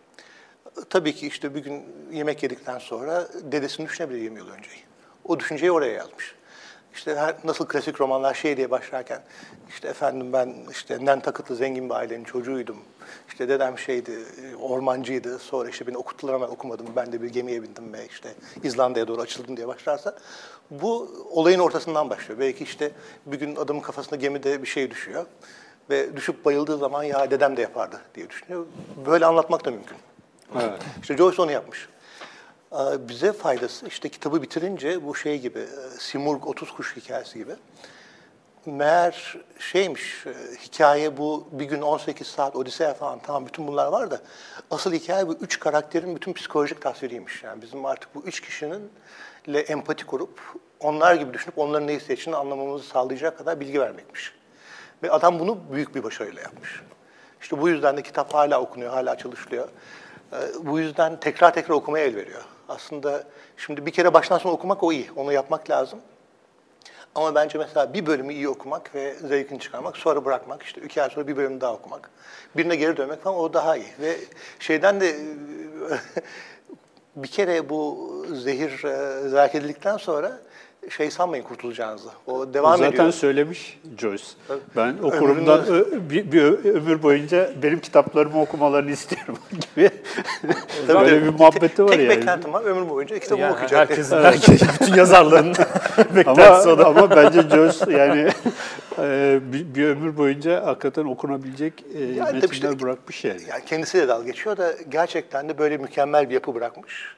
Tabii 0.90 1.16
ki 1.16 1.28
işte 1.28 1.56
bir 1.56 1.60
gün 1.60 1.84
yemek 2.12 2.44
yedikten 2.44 2.78
sonra 2.78 3.28
dedesini 3.52 3.88
düşünebilir 3.88 4.22
20 4.22 4.40
yıl 4.40 4.50
önceyi. 4.50 4.84
O 5.26 5.40
düşünceyi 5.40 5.72
oraya 5.72 5.94
yazmış. 5.94 6.36
İşte 6.94 7.16
her, 7.16 7.36
nasıl 7.44 7.68
klasik 7.68 8.02
romanlar 8.02 8.34
şey 8.34 8.58
diye 8.58 8.72
başlarken 8.72 9.22
işte 9.70 9.88
efendim 9.88 10.34
ben 10.34 10.56
işte 10.72 11.06
Nantucket'lı 11.06 11.56
zengin 11.56 11.90
bir 11.90 11.96
ailenin 11.96 12.24
çocuğuydum. 12.24 12.78
İşte 13.28 13.50
dedem 13.50 13.78
şeydi, 13.78 14.20
ormancıydı. 14.62 15.40
Sonra 15.40 15.70
işte 15.70 15.88
beni 15.88 15.98
okuttular 15.98 16.34
ama 16.34 16.48
okumadım. 16.48 16.88
Ben 16.96 17.12
de 17.12 17.22
bir 17.22 17.30
gemiye 17.30 17.64
bindim 17.64 17.94
ve 17.94 18.08
işte 18.08 18.34
İzlanda'ya 18.64 19.08
doğru 19.08 19.22
açıldım 19.22 19.58
diye 19.58 19.68
başlarsa 19.68 20.18
bu 20.72 21.12
olayın 21.32 21.60
ortasından 21.60 22.10
başlıyor. 22.10 22.40
Belki 22.40 22.64
işte 22.64 22.92
bir 23.26 23.40
gün 23.40 23.56
adamın 23.56 23.82
kafasında 23.82 24.16
gemide 24.16 24.62
bir 24.62 24.68
şey 24.68 24.92
düşüyor 24.92 25.26
ve 25.90 26.16
düşüp 26.16 26.46
bayıldığı 26.46 26.78
zaman 26.78 27.04
ya 27.04 27.32
dedem 27.32 27.58
de 27.58 27.62
yapardı 27.62 28.02
diye 28.16 28.30
düşünüyor. 28.30 28.66
Böyle 29.06 29.26
anlatmak 29.26 29.66
da 29.66 29.72
mümkün. 29.72 29.98
Evet. 30.56 30.82
İşte 31.02 31.18
Joyce 31.18 31.42
onu 31.42 31.52
yapmış. 31.52 31.90
Ee, 32.74 32.78
Bize 33.10 33.34
faydası 33.34 33.88
işte 33.88 34.10
kitabı 34.10 34.42
bitirince 34.42 35.06
bu 35.06 35.16
şey 35.16 35.40
gibi, 35.40 35.60
e, 35.60 36.00
Simurg 36.00 36.48
30 36.48 36.72
kuş 36.72 36.98
hikayesi 36.98 37.40
gibi. 37.40 37.52
Meğer 38.66 39.38
şeymiş, 39.60 40.26
e, 40.26 40.34
hikaye 40.64 41.18
bu 41.18 41.48
bir 41.52 41.66
gün 41.66 41.82
18 41.82 42.28
saat 42.28 42.56
Odisea 42.56 42.94
falan 42.94 43.20
tamam 43.20 43.46
bütün 43.46 43.68
bunlar 43.68 43.88
var 43.88 44.12
da 44.12 44.22
asıl 44.72 44.94
hikaye 44.94 45.28
bu 45.28 45.34
üç 45.34 45.60
karakterin 45.60 46.16
bütün 46.16 46.34
psikolojik 46.34 46.82
tasviriymiş. 46.82 47.44
Yani 47.44 47.62
bizim 47.62 47.86
artık 47.86 48.16
bu 48.16 48.24
üç 48.26 48.42
kişinin 48.42 48.90
ile 49.48 49.60
empati 49.60 50.06
kurup 50.06 50.40
onlar 50.80 51.16
gibi 51.16 51.34
düşünüp 51.34 51.58
onların 51.58 51.88
ne 51.88 51.96
hissettiğini 51.96 52.36
anlamamızı 52.36 52.88
sağlayacak 52.88 53.38
kadar 53.38 53.60
bilgi 53.60 53.82
vermekmiş. 53.82 54.39
Ve 55.04 55.12
adam 55.12 55.40
bunu 55.40 55.58
büyük 55.72 55.96
bir 55.96 56.04
başarıyla 56.04 56.42
yapmış. 56.42 56.82
İşte 57.42 57.62
bu 57.62 57.70
yüzden 57.70 57.98
de 57.98 58.02
kitap 58.02 58.34
hala 58.34 58.62
okunuyor, 58.62 58.92
hala 58.92 59.18
çalışılıyor. 59.18 59.68
Ee, 60.34 60.38
Bu 60.60 60.80
yüzden 60.80 61.20
tekrar 61.20 61.54
tekrar 61.54 61.76
okumaya 61.76 62.06
el 62.06 62.16
veriyor. 62.16 62.42
Aslında 62.70 63.24
şimdi 63.58 63.86
bir 63.86 63.92
kere 63.92 64.14
baştan 64.14 64.38
sona 64.38 64.54
okumak 64.54 64.84
o 64.84 64.92
iyi, 64.92 65.10
onu 65.16 65.34
yapmak 65.34 65.70
lazım. 65.70 66.00
Ama 67.16 67.36
bence 67.36 67.58
mesela 67.58 67.94
bir 67.94 68.06
bölümü 68.06 68.34
iyi 68.34 68.50
okumak 68.50 68.96
ve 68.96 69.14
zevkini 69.14 69.60
çıkarmak, 69.60 69.98
sonra 69.98 70.26
bırakmak, 70.26 70.64
işte 70.64 70.82
iki 70.82 71.04
ay 71.04 71.10
sonra 71.10 71.28
bir 71.28 71.38
bölümü 71.38 71.62
daha 71.62 71.74
okumak, 71.74 72.10
birine 72.58 72.76
geri 72.76 72.98
dönmek 72.98 73.24
falan 73.24 73.38
o 73.38 73.54
daha 73.54 73.78
iyi. 73.78 73.94
Ve 74.00 74.18
şeyden 74.60 75.02
de 75.02 75.16
bir 77.16 77.28
kere 77.28 77.70
bu 77.70 78.10
zehir 78.34 78.84
e, 78.84 79.30
zerk 79.30 79.56
edildikten 79.56 79.98
sonra 79.98 80.40
şey 80.90 81.12
sanmayın 81.12 81.44
kurtulacağınızı. 81.44 82.10
O 82.28 82.54
devam 82.54 82.78
Zaten 82.78 82.92
ediyor. 82.92 83.12
söylemiş 83.12 83.80
Joyce. 83.98 84.24
Tabii. 84.48 84.60
Ben 84.76 84.96
okurumdan 85.04 85.66
ö- 85.68 86.10
bir, 86.10 86.32
bir 86.32 86.44
ömür 86.76 87.04
boyunca 87.04 87.50
benim 87.64 87.80
kitaplarımı 87.80 88.42
okumalarını 88.42 88.92
istiyorum 88.92 89.38
gibi. 89.76 89.90
Tabii 90.88 91.00
Böyle 91.00 91.22
de 91.22 91.26
bir 91.26 91.30
muhabbeti 91.40 91.84
var 91.84 91.88
tek 91.90 92.00
yani. 92.00 92.10
beklentim 92.10 92.54
var, 92.54 92.64
ömür 92.64 92.90
boyunca 92.90 93.20
kitabımı 93.20 93.42
Yani 93.42 93.54
okuyacak. 93.54 93.80
herkesin, 93.90 94.18
herkes, 94.18 94.62
bütün 94.82 94.94
yazarların 94.94 95.54
Ama, 95.98 96.16
beklentisi 96.16 96.70
o 96.70 96.78
da. 96.78 96.86
ama 96.86 97.10
bence 97.10 97.42
Joyce 97.42 97.92
yani 97.98 98.30
e, 99.00 99.40
bir, 99.54 99.76
bir 99.76 99.88
ömür 99.88 100.18
boyunca 100.18 100.66
hakikaten 100.66 101.06
okunabilecek 101.06 101.74
e, 101.96 102.04
Yani 102.04 102.34
metinler 102.34 102.50
işte- 102.52 102.80
bırakmış 102.82 103.26
yani. 103.26 103.42
Yani 103.50 103.66
kendisiyle 103.66 104.08
dalga 104.08 104.26
geçiyor 104.26 104.58
da 104.58 104.74
gerçekten 104.90 105.50
de 105.50 105.58
böyle 105.58 105.78
mükemmel 105.78 106.30
bir 106.30 106.34
yapı 106.34 106.56
bırakmış. 106.56 107.16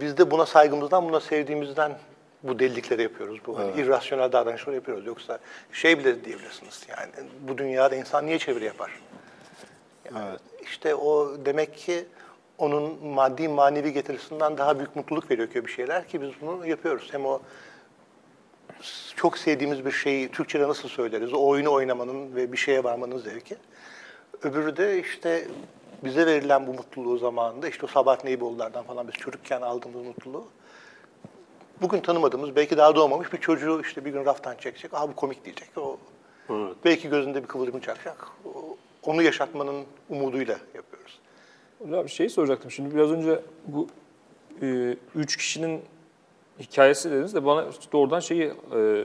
Biz 0.00 0.18
de 0.18 0.30
buna 0.30 0.46
saygımızdan, 0.46 1.08
buna 1.08 1.20
sevdiğimizden 1.20 1.92
bu 2.42 2.58
delilikleri 2.58 3.02
yapıyoruz. 3.02 3.40
Bu 3.46 3.58
hani 3.58 3.80
irrasyonel 3.80 4.32
davranışları 4.32 4.74
yapıyoruz. 4.74 5.06
Yoksa 5.06 5.38
şey 5.72 5.98
bile 5.98 6.24
diyebilirsiniz 6.24 6.86
yani 6.88 7.28
bu 7.48 7.58
dünyada 7.58 7.96
insan 7.96 8.26
niye 8.26 8.38
çeviri 8.38 8.64
yapar? 8.64 8.90
Evet. 10.04 10.40
İşte 10.62 10.94
o 10.94 11.36
demek 11.44 11.76
ki 11.76 12.04
onun 12.58 13.06
maddi 13.06 13.48
manevi 13.48 13.92
getirisinden 13.92 14.58
daha 14.58 14.78
büyük 14.78 14.96
mutluluk 14.96 15.30
veriyor 15.30 15.50
ki 15.50 15.66
bir 15.66 15.70
şeyler 15.70 16.08
ki 16.08 16.22
biz 16.22 16.30
bunu 16.40 16.66
yapıyoruz. 16.66 17.08
Hem 17.12 17.26
o 17.26 17.40
çok 19.16 19.38
sevdiğimiz 19.38 19.84
bir 19.86 19.90
şeyi 19.90 20.30
Türkçe'de 20.30 20.68
nasıl 20.68 20.88
söyleriz? 20.88 21.32
O 21.32 21.46
oyunu 21.46 21.72
oynamanın 21.72 22.36
ve 22.36 22.52
bir 22.52 22.56
şeye 22.56 22.84
varmanın 22.84 23.18
zevki. 23.18 23.56
Öbürü 24.42 24.76
de 24.76 25.00
işte 25.00 25.48
bize 26.04 26.26
verilen 26.26 26.66
bu 26.66 26.74
mutluluğu 26.74 27.18
zamanında 27.18 27.68
işte 27.68 27.86
o 27.86 27.88
Sabahat 27.88 28.24
Neyboğullar'dan 28.24 28.84
falan 28.84 29.08
biz 29.08 29.14
çocukken 29.14 29.60
aldığımız 29.60 30.06
mutluluğu 30.06 30.48
bugün 31.82 32.00
tanımadığımız 32.00 32.56
belki 32.56 32.76
daha 32.76 32.96
doğmamış 32.96 33.32
bir 33.32 33.38
çocuğu 33.38 33.80
işte 33.80 34.04
bir 34.04 34.10
gün 34.12 34.24
raftan 34.24 34.54
çekecek. 34.56 34.94
Aa 34.94 35.08
bu 35.08 35.14
komik 35.14 35.44
diyecek. 35.44 35.68
O 35.76 35.96
Evet. 36.50 36.76
Belki 36.84 37.08
gözünde 37.08 37.42
bir 37.42 37.48
kıvılcım 37.48 37.80
çakacak. 37.80 38.26
O- 38.44 38.76
Onu 39.02 39.22
yaşatmanın 39.22 39.84
umuduyla 40.08 40.56
yapıyoruz. 40.74 41.18
Hocam 41.82 42.08
şey 42.08 42.28
soracaktım. 42.28 42.70
Şimdi 42.70 42.94
biraz 42.94 43.10
önce 43.10 43.40
bu 43.66 43.88
e, 44.62 44.96
üç 45.14 45.36
kişinin 45.36 45.80
hikayesi 46.60 47.10
dediniz 47.10 47.34
de 47.34 47.44
bana 47.44 47.66
doğrudan 47.92 48.20
şeyi 48.20 48.42
e, 48.76 49.04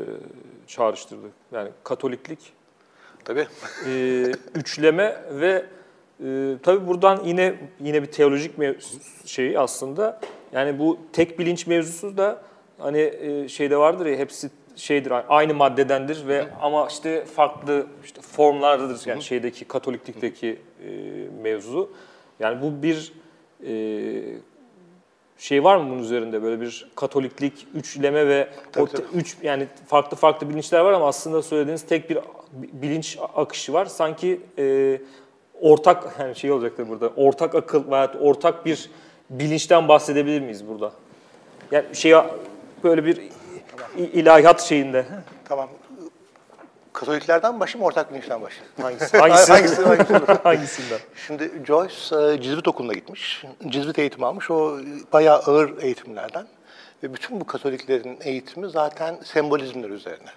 çağrıştırdı. 0.68 1.28
Yani 1.52 1.70
Katoliklik, 1.84 2.54
Tabii. 3.26 3.48
e, 3.88 4.24
üçleme 4.56 5.24
ve 5.32 5.66
e, 6.26 6.56
tabii 6.64 6.88
buradan 6.88 7.22
yine 7.26 7.56
yine 7.80 8.02
bir 8.02 8.12
teolojik 8.12 8.58
mev- 8.58 8.82
şey 9.26 9.58
aslında. 9.58 10.20
Yani 10.52 10.80
bu 10.80 10.98
tek 11.14 11.40
bilinç 11.40 11.68
mevzusu 11.68 12.18
da 12.18 12.42
hani 12.82 13.00
e, 13.22 13.48
şeyde 13.48 13.78
vardır 13.78 14.06
ya 14.06 14.18
hepsi 14.18 14.50
şeydir 14.76 15.14
aynı 15.30 15.54
maddedendir 15.54 16.28
ve 16.28 16.48
ama 16.62 16.88
işte 16.88 17.26
farklı 17.26 17.88
işte 18.04 18.22
formlardadır 18.22 19.02
yani 19.06 19.22
şeydeki 19.22 19.66
Katoliklikteki 19.66 20.60
e, 20.86 20.90
mevzu. 21.42 21.92
Yani 22.40 22.62
bu 22.62 22.84
bir 22.84 23.14
e, 23.68 23.74
şey 25.38 25.64
var 25.64 25.78
mı 25.78 25.90
bunun 25.90 26.00
üzerinde 26.04 26.44
böyle 26.44 26.62
bir 26.62 26.92
Katoliklik, 26.96 27.68
üçleme 27.74 28.28
ve 28.28 28.50
Tabii, 28.72 28.84
o 28.84 28.88
tabii. 28.88 29.04
üç 29.14 29.38
yani 29.44 29.68
farklı 29.88 30.18
farklı 30.18 30.50
bilinçler 30.50 30.80
var 30.80 30.94
ama 30.94 31.08
aslında 31.08 31.42
söylediğiniz 31.42 31.86
tek 31.86 32.10
bir 32.10 32.20
bilinç 32.54 33.18
akışı 33.36 33.74
var. 33.74 33.86
Sanki 33.86 34.42
e, 34.58 34.98
ortak 35.62 36.16
yani 36.20 36.36
şey 36.36 36.52
olacaktır 36.52 36.90
burada. 36.90 37.12
Ortak 37.16 37.56
akıl 37.56 37.92
veya 37.92 38.14
ortak 38.22 38.66
bir 38.66 38.90
bilinçten 39.30 39.88
bahsedebilir 39.88 40.42
miyiz 40.42 40.68
burada? 40.68 40.92
Yani 41.72 41.86
şey 41.96 42.14
böyle 42.84 43.06
bir 43.06 43.18
i- 43.98 44.04
ilahiyat 44.14 44.62
şeyinde. 44.62 45.06
Tamam. 45.46 45.70
Katoliklerden 46.94 47.60
başlayayım, 47.60 47.86
ortak 47.86 48.12
bilinçten 48.12 48.42
başlayayım. 48.42 48.74
Hangisi? 48.82 49.18
Hangisi? 49.18 49.52
Hangisi-? 49.52 50.34
Hangisinden? 50.44 51.00
Şimdi 51.28 51.52
Joyce 51.68 51.96
e, 52.34 52.42
Cizvit 52.42 52.68
Okulu'na 52.68 52.94
gitmiş. 52.94 53.44
Cizvit 53.68 54.00
eğitimi 54.00 54.26
almış. 54.26 54.52
O 54.52 54.78
bayağı 55.14 55.40
ağır 55.40 55.84
eğitimlerden. 55.84 56.48
Ve 57.04 57.14
bütün 57.14 57.42
bu 57.42 57.46
Katoliklerin 57.48 58.18
eğitimi 58.24 58.70
zaten 58.70 59.20
sembolizmler 59.24 59.90
üzerine. 59.90 60.30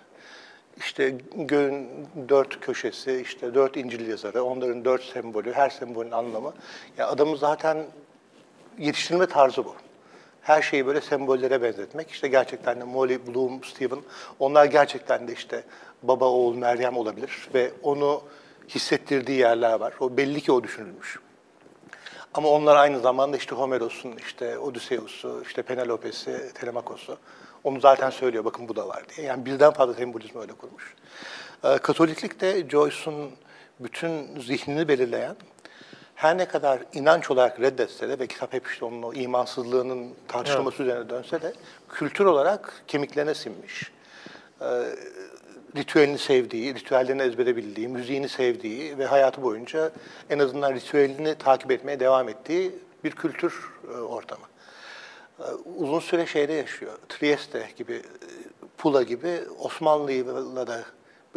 İşte 0.77 1.15
göğün 1.35 1.89
dört 2.29 2.61
köşesi, 2.61 3.21
işte 3.21 3.55
dört 3.55 3.77
İncil 3.77 4.09
yazarı, 4.09 4.45
onların 4.45 4.85
dört 4.85 5.03
sembolü, 5.05 5.53
her 5.53 5.71
sembolün 5.71 6.11
anlamı. 6.11 6.53
Ya 6.99 7.09
adamın 7.09 7.37
zaten 7.37 7.85
yetiştirme 8.79 9.27
tarzı 9.27 9.65
bu. 9.65 9.75
Her 10.45 10.63
şeyi 10.63 10.87
böyle 10.87 11.01
sembollere 11.01 11.63
benzetmek. 11.63 12.11
İşte 12.11 12.29
gerçekten 12.29 12.81
de 12.81 12.85
Molly, 12.85 13.27
Bloom, 13.27 13.65
Stephen, 13.65 13.99
onlar 14.39 14.65
gerçekten 14.65 15.29
de 15.29 15.33
işte 15.33 15.65
baba, 16.03 16.25
oğul, 16.25 16.55
Meryem 16.55 16.97
olabilir. 16.97 17.49
Ve 17.55 17.71
onu 17.83 18.23
hissettirdiği 18.69 19.39
yerler 19.39 19.81
var. 19.81 19.95
O 20.01 20.17
belli 20.17 20.41
ki 20.41 20.53
o 20.53 20.63
düşünülmüş. 20.63 21.19
Ama 22.35 22.49
onlar 22.49 22.77
aynı 22.77 23.01
zamanda 23.01 23.37
işte 23.37 23.55
Homeros'un, 23.55 24.17
işte 24.17 24.59
Odysseus'u, 24.59 25.43
işte 25.47 25.63
Penelope'si, 25.63 26.53
Telemakos'u. 26.55 27.19
Onu 27.65 27.81
zaten 27.81 28.11
söylüyor, 28.11 28.45
bakın 28.45 28.69
bu 28.69 28.77
da 28.77 28.89
var 28.89 29.03
diye. 29.17 29.27
Yani 29.27 29.47
birden 29.47 29.71
fazla 29.73 29.95
sembolizmi 29.95 30.41
öyle 30.41 30.53
kurmuş. 30.53 30.95
Ee, 31.65 31.79
Katoliklik 31.79 32.41
de 32.41 32.69
Joyce'un 32.71 33.31
bütün 33.81 34.41
zihnini 34.41 34.89
belirleyen, 34.89 35.37
her 36.15 36.39
ne 36.39 36.49
kadar 36.49 36.81
inanç 36.93 37.31
olarak 37.31 37.61
reddetse 37.61 38.09
de 38.09 38.19
ve 38.19 38.27
kitap 38.27 38.53
hep 38.53 38.67
işte 38.67 38.85
onun 38.85 39.03
o 39.03 39.13
imansızlığının 39.13 40.15
tartışılması 40.29 40.83
üzerine 40.83 41.09
dönse 41.09 41.43
de 41.43 41.53
kültür 41.89 42.25
olarak 42.25 42.83
kemiklerine 42.87 43.35
sinmiş. 43.35 43.93
Ee, 44.61 44.67
ritüelini 45.77 46.19
sevdiği, 46.19 46.75
ritüellerini 46.75 47.23
ezbere 47.23 47.57
bildiği, 47.57 47.89
müziğini 47.89 48.29
sevdiği 48.29 48.99
ve 48.99 49.07
hayatı 49.07 49.43
boyunca 49.43 49.91
en 50.31 50.39
azından 50.39 50.75
ritüelini 50.75 51.35
takip 51.35 51.71
etmeye 51.71 52.01
devam 52.01 52.29
ettiği 52.29 52.73
bir 53.05 53.11
kültür 53.11 53.71
e, 53.89 53.97
ortamı. 53.97 54.45
Ee, 55.41 55.43
Uzun 55.77 56.01
süre 56.01 56.27
şeyde 56.27 56.53
yaşıyor. 56.53 56.93
Trieste 57.09 57.69
gibi, 57.77 57.95
e, 57.95 58.03
Pula 58.79 59.03
gibi 59.03 59.41
Osmanlı'yla 59.59 60.67
da 60.67 60.85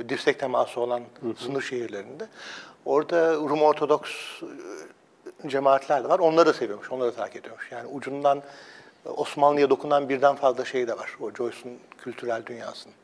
dirsek 0.10 0.40
teması 0.40 0.80
olan 0.80 1.02
sınır 1.38 1.62
şehirlerinde. 1.62 2.28
Orada 2.86 3.34
Rum 3.34 3.62
Ortodoks 3.62 4.12
cemaatler 5.47 6.04
de 6.04 6.10
var. 6.10 6.19
Onları 6.19 6.45
da 6.45 6.54
seviyormuş, 6.54 6.91
onları 6.91 7.12
da 7.12 7.15
takip 7.15 7.38
ediyormuş. 7.38 7.71
Yani 7.71 7.88
ucundan 7.88 8.43
e, 9.06 9.10
Osmanlı'ya 9.10 9.69
dokunan 9.69 10.10
birden 10.10 10.36
fazla 10.36 10.65
şey 10.65 10.88
de 10.88 10.97
var. 10.97 11.15
O 11.21 11.32
Joyce'un 11.32 11.78
kültürel 11.97 12.45
dünyasının. 12.45 12.95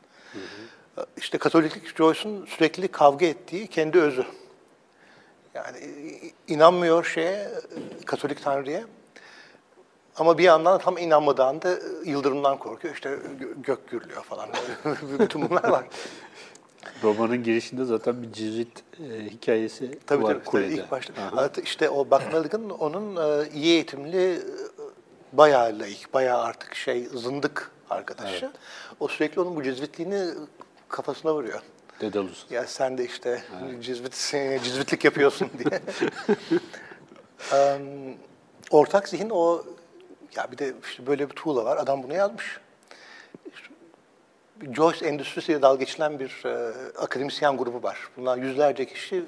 E, 0.98 1.00
İşte 1.16 1.38
Katoliklik 1.38 1.96
Joyce'un 1.96 2.46
sürekli 2.46 2.88
kavga 2.88 3.26
ettiği 3.26 3.66
kendi 3.66 4.00
özü. 4.00 4.24
Yani 5.54 5.78
e, 5.78 5.90
inanmıyor 6.52 7.04
şeye, 7.04 7.48
Katolik 8.06 8.42
Tanrı'ya. 8.44 8.84
Ama 10.16 10.38
bir 10.38 10.44
yandan 10.44 10.78
tam 10.78 10.98
inanmadan 10.98 11.62
da 11.62 11.78
yıldırımdan 12.04 12.58
korkuyor. 12.58 12.94
İşte 12.94 13.08
gö- 13.40 13.62
gök 13.62 13.90
gürlüyor 13.90 14.22
falan. 14.24 14.48
Bütün 15.18 15.50
bunlar 15.50 15.68
var. 15.68 15.84
Romanın 17.02 17.42
girişinde 17.42 17.84
zaten 17.84 18.22
bir 18.22 18.32
cizvit 18.32 18.82
e, 19.00 19.24
hikayesi 19.30 19.98
Tabii 20.06 20.22
var 20.22 20.34
tabii. 20.34 20.44
kulede. 20.44 20.74
ilk 20.74 20.90
başta. 20.90 21.12
Aha. 21.22 21.50
İşte 21.62 21.90
o 21.90 22.10
Bakmalık'ın 22.10 22.70
onun 22.70 23.16
e, 23.16 23.48
iyi 23.54 23.72
eğitimli 23.72 24.32
e, 24.32 24.40
bayağı 25.32 25.78
laik, 25.78 26.14
bayağı 26.14 26.42
artık 26.42 26.74
şey 26.74 27.04
zındık 27.04 27.70
arkadaşı. 27.90 28.50
O 29.00 29.08
sürekli 29.08 29.40
onun 29.40 29.56
bu 29.56 29.62
cizvitliğini 29.62 30.34
kafasına 30.88 31.34
vuruyor. 31.34 31.60
Dedalus. 32.00 32.46
Ya 32.50 32.66
sen 32.66 32.98
de 32.98 33.04
işte 33.04 33.42
cizvit, 33.80 34.14
cizvitlik 34.64 35.04
yapıyorsun 35.04 35.50
diye. 35.58 35.80
Em, 37.52 37.82
ortak 38.70 39.08
zihin 39.08 39.30
o, 39.30 39.64
ya 40.36 40.52
bir 40.52 40.58
de 40.58 40.74
işte 40.84 41.06
böyle 41.06 41.30
bir 41.30 41.34
tuğla 41.34 41.64
var, 41.64 41.76
adam 41.76 42.02
bunu 42.02 42.14
yazmış. 42.14 42.60
Joyce 44.72 45.06
endüstrisiyle 45.06 45.62
dalga 45.62 45.78
geçilen 45.78 46.18
bir 46.18 46.42
e, 46.46 46.72
akademisyen 46.98 47.56
grubu 47.56 47.82
var. 47.82 47.98
Bunlar 48.16 48.38
yüzlerce 48.38 48.86
kişi, 48.86 49.24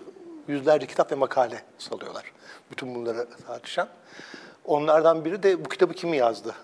yüzlerce 0.48 0.86
kitap 0.86 1.12
ve 1.12 1.14
makale 1.14 1.62
salıyorlar. 1.78 2.24
Bütün 2.70 2.94
bunları 2.94 3.26
tartışan. 3.46 3.88
Onlardan 4.64 5.24
biri 5.24 5.42
de 5.42 5.64
bu 5.64 5.68
kitabı 5.68 5.94
kim 5.94 6.14
yazdı? 6.14 6.54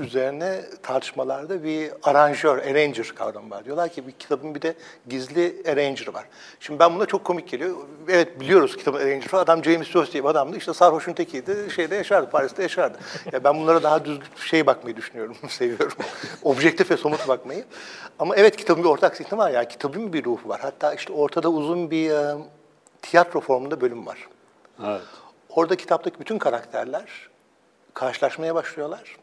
Üzerine 0.00 0.60
tartışmalarda 0.82 1.64
bir 1.64 1.92
aranjör, 2.02 2.58
arranger 2.58 3.12
kavramı 3.14 3.50
var. 3.50 3.64
Diyorlar 3.64 3.88
ki 3.88 4.06
bir 4.06 4.12
kitabın 4.12 4.54
bir 4.54 4.62
de 4.62 4.74
gizli 5.08 5.62
arranger 5.68 6.08
var. 6.14 6.24
Şimdi 6.60 6.78
ben 6.78 6.94
buna 6.94 7.06
çok 7.06 7.24
komik 7.24 7.48
geliyor. 7.48 7.76
Evet 8.08 8.40
biliyoruz 8.40 8.76
kitabın 8.76 8.98
arranger 8.98 9.32
var. 9.32 9.40
Adam 9.40 9.64
James 9.64 9.86
Joyce 9.86 10.12
diye 10.12 10.24
bir 10.24 10.28
adamdı. 10.28 10.56
İşte 10.56 10.74
sarhoşun 10.74 11.12
tekiydi. 11.12 11.56
Şeyde 11.74 11.94
yaşardı, 11.94 12.30
Paris'te 12.30 12.62
yaşardı. 12.62 12.98
Ya 13.32 13.44
ben 13.44 13.58
bunlara 13.58 13.82
daha 13.82 14.04
düzgün 14.04 14.28
şey 14.36 14.66
bakmayı 14.66 14.96
düşünüyorum, 14.96 15.36
seviyorum. 15.48 15.96
Objektif 16.42 16.90
ve 16.90 16.96
somut 16.96 17.28
bakmayı. 17.28 17.64
Ama 18.18 18.36
evet 18.36 18.56
kitabın 18.56 18.84
bir 18.84 18.88
ortak 18.88 19.16
zihni 19.16 19.38
var 19.38 19.50
ya. 19.50 19.68
Kitabın 19.68 20.12
bir 20.12 20.24
ruhu 20.24 20.48
var. 20.48 20.60
Hatta 20.60 20.94
işte 20.94 21.12
ortada 21.12 21.48
uzun 21.48 21.90
bir 21.90 22.10
e, 22.10 22.36
tiyatro 23.02 23.40
formunda 23.40 23.80
bölüm 23.80 24.06
var. 24.06 24.28
Evet. 24.86 25.00
Orada 25.48 25.76
kitaptaki 25.76 26.20
bütün 26.20 26.38
karakterler 26.38 27.28
karşılaşmaya 27.94 28.54
başlıyorlar 28.54 29.16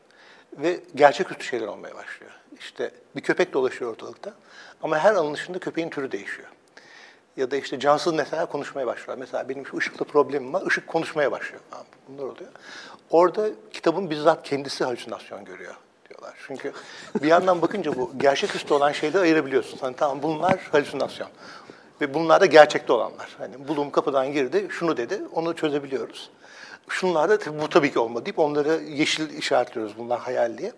ve 0.54 0.80
gerçeküstü 0.96 1.44
şeyler 1.44 1.68
olmaya 1.68 1.96
başlıyor. 1.96 2.32
İşte 2.60 2.92
bir 3.16 3.22
köpek 3.22 3.54
dolaşıyor 3.54 3.92
ortalıkta 3.92 4.34
ama 4.84 5.00
her 5.00 5.16
alınışında 5.16 5.60
köpeğin 5.60 5.90
türü 5.90 6.12
değişiyor. 6.12 6.48
Ya 7.38 7.52
da 7.52 7.56
işte 7.56 7.80
cansız 7.80 8.14
nesneler 8.14 8.46
konuşmaya 8.46 8.88
başlıyor. 8.88 9.18
Mesela 9.18 9.50
benim 9.50 9.68
şu 9.68 9.78
ışıkla 9.78 10.06
problemim 10.06 10.54
var, 10.54 10.68
ışık 10.68 10.88
konuşmaya 10.88 11.32
başlıyor. 11.32 11.62
Bunlar 12.08 12.24
oluyor. 12.24 12.52
Orada 13.10 13.50
kitabın 13.74 14.10
bizzat 14.10 14.44
kendisi 14.44 14.84
halüsinasyon 14.84 15.46
görüyor 15.46 15.76
diyorlar. 16.10 16.38
Çünkü 16.48 16.74
bir 17.22 17.28
yandan 17.28 17.62
bakınca 17.62 17.96
bu 17.96 18.12
gerçeküstü 18.18 18.74
olan 18.74 18.92
şeyleri 18.92 19.22
ayırabiliyorsun. 19.22 19.78
Hani 19.78 19.96
tamam 19.96 20.24
bunlar 20.24 20.60
halüsinasyon. 20.72 21.30
Ve 22.02 22.14
bunlar 22.14 22.42
da 22.42 22.46
gerçekte 22.46 22.94
olanlar. 22.94 23.36
Hani 23.38 23.68
bulum 23.68 23.92
kapıdan 23.92 24.32
girdi, 24.32 24.68
şunu 24.70 24.98
dedi, 24.98 25.22
onu 25.34 25.56
çözebiliyoruz. 25.56 26.30
Şunlar 26.90 27.30
da 27.30 27.38
tabii 27.38 27.62
bu 27.62 27.70
tabii 27.70 27.92
ki 27.92 28.00
olmadı 28.00 28.26
deyip 28.26 28.40
onları 28.40 28.84
yeşil 28.84 29.38
işaretliyoruz 29.38 29.98
bunlar 29.98 30.20
hayal 30.20 30.58
diye. 30.58 30.72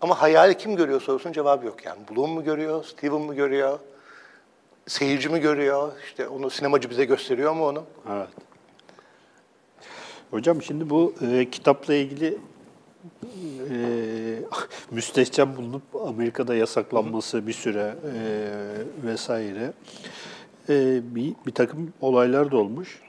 Ama 0.00 0.22
hayali 0.22 0.58
kim 0.58 0.76
görüyor 0.76 1.00
sorusunun 1.00 1.32
cevabı 1.32 1.66
yok 1.66 1.84
yani. 1.84 2.00
Bloom 2.10 2.30
mu 2.30 2.44
görüyor, 2.44 2.84
Steven 2.84 3.20
mi 3.20 3.36
görüyor, 3.36 3.78
seyirci 4.86 5.28
mi 5.28 5.40
görüyor, 5.40 5.92
işte 6.04 6.28
onu 6.28 6.50
sinemacı 6.50 6.90
bize 6.90 7.04
gösteriyor 7.04 7.52
mu 7.52 7.66
onu? 7.66 7.84
Evet. 8.12 8.28
Hocam 10.30 10.62
şimdi 10.62 10.90
bu 10.90 11.14
e, 11.30 11.50
kitapla 11.50 11.94
ilgili 11.94 12.38
e, 13.70 13.76
müstehcen 14.90 15.56
bulunup 15.56 15.82
Amerika'da 16.08 16.54
yasaklanması 16.54 17.46
bir 17.46 17.52
süre 17.52 17.94
e, 18.04 18.22
vesaire 19.06 19.72
e, 20.68 21.00
bir, 21.14 21.34
bir 21.46 21.52
takım 21.52 21.92
olaylar 22.00 22.50
da 22.50 22.56
olmuş. 22.56 23.00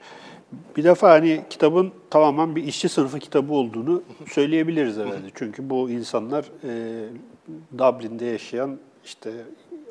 Bir 0.76 0.84
defa 0.84 1.10
hani 1.10 1.44
kitabın 1.50 1.92
tamamen 2.10 2.56
bir 2.56 2.64
işçi 2.64 2.88
sınıfı 2.88 3.18
kitabı 3.18 3.52
olduğunu 3.52 4.02
söyleyebiliriz 4.32 4.96
herhalde. 4.96 5.30
Çünkü 5.34 5.70
bu 5.70 5.90
insanlar 5.90 6.44
e, 6.64 7.04
Dublin'de 7.78 8.24
yaşayan 8.24 8.78
işte 9.04 9.32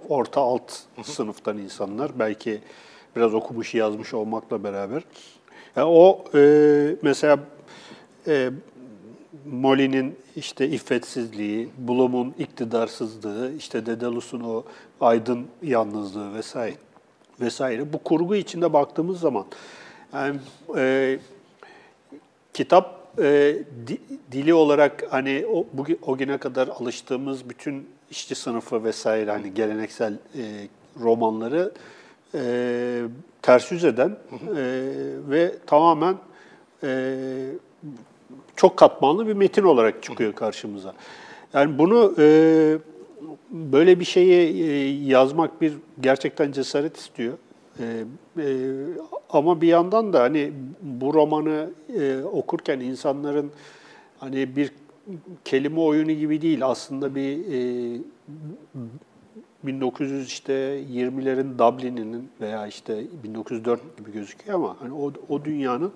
orta 0.09 0.41
alt 0.41 0.71
sınıftan 1.03 1.57
insanlar. 1.57 2.11
Belki 2.19 2.61
biraz 3.15 3.33
okumuş 3.33 3.75
yazmış 3.75 4.13
olmakla 4.13 4.63
beraber. 4.63 5.03
Yani 5.75 5.87
o 5.89 6.23
e, 6.35 6.95
mesela 7.01 7.39
e, 8.27 8.49
Molly'nin 9.45 10.15
işte 10.35 10.67
iffetsizliği, 10.67 11.69
Bloom'un 11.77 12.33
iktidarsızlığı, 12.39 13.51
işte 13.57 13.85
Daedalus'un 13.85 14.41
o 14.41 14.63
aydın 15.01 15.47
yalnızlığı 15.63 16.33
vesaire 16.33 16.75
vesaire. 17.41 17.93
Bu 17.93 17.97
kurgu 17.97 18.35
içinde 18.35 18.73
baktığımız 18.73 19.19
zaman 19.19 19.45
yani 20.13 20.39
e, 20.77 21.19
kitap 22.53 23.05
e, 23.19 23.57
di, 23.87 23.97
dili 24.31 24.53
olarak 24.53 25.03
hani 25.09 25.45
o, 25.53 25.65
bugün, 25.73 25.99
o 26.01 26.17
güne 26.17 26.37
kadar 26.37 26.67
alıştığımız 26.67 27.49
bütün 27.49 27.87
işçi 28.11 28.35
sınıfı 28.35 28.83
vesaire 28.83 29.31
hani 29.31 29.53
geleneksel 29.53 30.13
e, 30.13 30.43
romanları 30.99 31.71
e, 32.35 33.01
ters 33.41 33.71
yüz 33.71 33.85
eden 33.85 34.09
e, 34.09 34.17
ve 35.29 35.55
tamamen 35.67 36.15
e, 36.83 37.15
çok 38.55 38.77
katmanlı 38.77 39.27
bir 39.27 39.33
metin 39.33 39.63
olarak 39.63 40.03
çıkıyor 40.03 40.33
karşımıza. 40.33 40.93
Yani 41.53 41.77
bunu 41.77 42.15
e, 42.17 42.77
böyle 43.51 43.99
bir 43.99 44.05
şeyi 44.05 44.63
e, 44.63 45.07
yazmak 45.09 45.61
bir 45.61 45.73
gerçekten 46.01 46.51
cesaret 46.51 46.97
istiyor. 46.97 47.37
E, 47.79 47.83
e, 48.37 48.43
ama 49.35 49.61
bir 49.61 49.67
yandan 49.67 50.13
da 50.13 50.21
hani 50.21 50.53
bu 50.81 51.13
romanı 51.13 51.69
e, 51.99 52.23
okurken 52.23 52.79
insanların 52.79 53.51
hani 54.19 54.55
bir 54.55 54.71
kelime 55.45 55.79
oyunu 55.79 56.11
gibi 56.11 56.41
değil 56.41 56.65
aslında 56.65 57.15
bir 57.15 57.37
e, 57.97 58.01
1900 59.63 60.27
işte 60.27 60.53
20'lerin 60.93 61.59
Dublin'inin 61.59 62.29
veya 62.41 62.67
işte 62.67 63.03
1904 63.23 63.97
gibi 63.97 64.11
gözüküyor 64.11 64.55
ama 64.55 64.75
hani 64.79 64.93
o, 64.93 65.11
o 65.29 65.45
dünyanın 65.45 65.91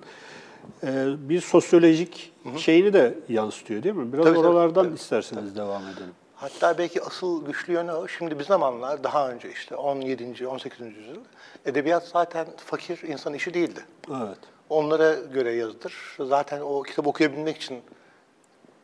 e, 0.83 1.05
bir 1.29 1.41
sosyolojik 1.41 2.33
şeyini 2.57 2.93
de 2.93 3.19
yansıtıyor 3.29 3.83
değil 3.83 3.95
mi? 3.95 4.13
Biraz 4.13 4.25
tabii, 4.25 4.37
oralardan 4.37 4.85
tabii. 4.85 4.95
isterseniz 4.95 5.55
devam 5.55 5.81
edelim. 5.81 6.13
Hatta 6.39 6.77
belki 6.77 7.03
asıl 7.03 7.45
güçlü 7.45 7.73
yönü 7.73 7.91
o. 7.91 8.07
Şimdi 8.07 8.39
bir 8.39 8.43
zamanlar 8.43 9.03
daha 9.03 9.29
önce 9.29 9.51
işte 9.51 9.75
17. 9.75 10.47
18. 10.47 10.79
yüzyıl 10.79 11.21
edebiyat 11.65 12.07
zaten 12.07 12.47
fakir 12.57 13.01
insan 13.07 13.33
işi 13.33 13.53
değildi. 13.53 13.85
Evet. 14.09 14.37
Onlara 14.69 15.13
göre 15.13 15.53
yazılır. 15.53 16.15
Zaten 16.19 16.61
o 16.61 16.83
kitap 16.83 17.07
okuyabilmek 17.07 17.57
için 17.57 17.81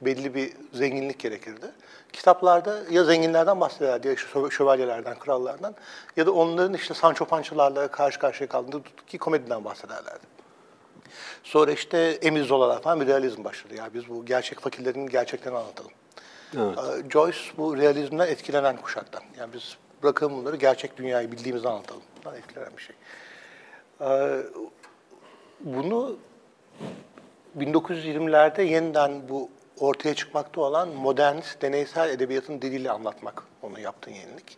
belli 0.01 0.35
bir 0.35 0.53
zenginlik 0.73 1.19
gerekirdi. 1.19 1.65
Kitaplarda 2.13 2.79
ya 2.91 3.03
zenginlerden 3.03 3.61
bahsederlerdi 3.61 4.07
ya 4.07 4.13
işte 4.13 4.27
şö- 4.29 4.51
şövalyelerden, 4.51 5.19
krallardan 5.19 5.75
ya 6.17 6.25
da 6.25 6.31
onların 6.31 6.73
işte 6.73 6.93
Sancho 6.93 7.25
Pançalarla 7.25 7.87
karşı 7.87 8.19
karşıya 8.19 8.49
kaldığı 8.49 8.81
ki 9.07 9.17
komediden 9.17 9.65
bahsederlerdi. 9.65 10.25
Sonra 11.43 11.71
işte 11.71 11.97
Emil 12.21 12.43
Zola'lar 12.43 12.81
falan 12.81 13.01
bir 13.01 13.07
realizm 13.07 13.43
başladı. 13.43 13.75
Ya 13.75 13.89
biz 13.93 14.09
bu 14.09 14.25
gerçek 14.25 14.59
fakirlerin 14.59 15.07
gerçeklerini 15.07 15.57
anlatalım. 15.57 15.91
Evet. 16.57 16.77
Ee, 16.77 17.09
Joyce 17.09 17.39
bu 17.57 17.77
realizmden 17.77 18.27
etkilenen 18.27 18.77
kuşaktan. 18.77 19.23
Yani 19.39 19.53
biz 19.53 19.77
bırakalım 20.03 20.37
bunları 20.37 20.55
gerçek 20.55 20.97
dünyayı 20.97 21.31
bildiğimizi 21.31 21.69
anlatalım. 21.69 22.01
Bundan 22.17 22.37
etkilenen 22.37 22.71
bir 22.77 22.81
şey. 22.81 22.95
Ee, 24.01 24.41
bunu 25.59 26.17
1920'lerde 27.59 28.61
yeniden 28.61 29.29
bu 29.29 29.49
ortaya 29.79 30.15
çıkmakta 30.15 30.61
olan 30.61 30.89
modernist 30.89 31.61
deneysel 31.61 32.09
edebiyatın 32.09 32.61
diliyle 32.61 32.91
anlatmak 32.91 33.43
onun 33.61 33.79
yaptığı 33.79 34.09
yenilik. 34.09 34.57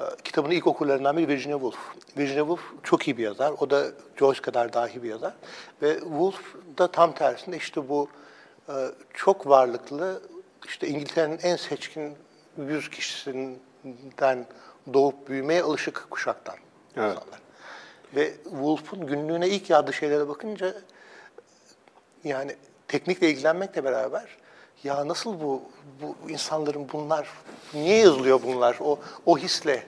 Ee, 0.00 0.02
Kitabın 0.24 0.50
ilk 0.50 0.66
okurlarından 0.66 1.16
biri 1.16 1.28
Virginia 1.28 1.58
Woolf. 1.58 1.78
Virginia 2.18 2.40
Woolf 2.40 2.62
çok 2.82 3.08
iyi 3.08 3.18
bir 3.18 3.22
yazar. 3.22 3.52
O 3.58 3.70
da 3.70 3.86
Joyce 4.16 4.40
kadar 4.40 4.72
dahi 4.72 5.02
bir 5.02 5.08
yazar. 5.08 5.32
Ve 5.82 5.98
Woolf 6.00 6.54
da 6.78 6.86
tam 6.86 7.12
tersinde 7.14 7.56
işte 7.56 7.88
bu 7.88 8.08
e, 8.68 8.74
çok 9.14 9.48
varlıklı, 9.48 10.22
işte 10.68 10.88
İngiltere'nin 10.88 11.38
en 11.42 11.56
seçkin 11.56 12.14
100 12.58 12.90
kişisinden 12.90 14.46
doğup 14.94 15.28
büyümeye 15.28 15.62
alışık 15.62 16.06
kuşaktan 16.10 16.56
Evet. 16.96 17.12
insanlar. 17.12 17.40
Ve 18.14 18.34
Woolf'un 18.44 19.06
günlüğüne 19.06 19.48
ilk 19.48 19.70
yazdığı 19.70 19.92
şeylere 19.92 20.28
bakınca 20.28 20.74
yani 22.24 22.56
teknikle 22.88 23.30
ilgilenmekle 23.30 23.84
beraber 23.84 24.36
ya 24.84 25.08
nasıl 25.08 25.40
bu 25.40 25.62
bu 26.02 26.30
insanların 26.30 26.88
bunlar 26.92 27.28
niye 27.74 27.96
yazılıyor 27.98 28.40
bunlar 28.42 28.76
o 28.80 28.98
o 29.26 29.38
hisle 29.38 29.86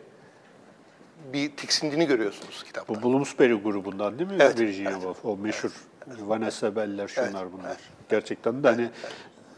bir 1.33 1.57
tiksindiğini 1.57 2.07
görüyorsunuz 2.07 2.65
kitapta. 2.65 2.95
Bu 2.95 3.03
Bloomsbury 3.03 3.53
grubundan 3.55 4.19
değil 4.19 4.31
mi 4.31 4.37
Evet, 4.41 4.61
Virginia 4.61 4.91
evet. 4.91 5.03
Woolf? 5.03 5.25
O 5.25 5.37
meşhur 5.37 5.71
Vanessa 6.07 6.77
Bell'ler 6.77 7.09
şunlar 7.09 7.43
Evet, 7.43 7.53
bunlar. 7.53 7.77
Gerçekten 8.09 8.63
de 8.63 8.69
hani 8.69 8.91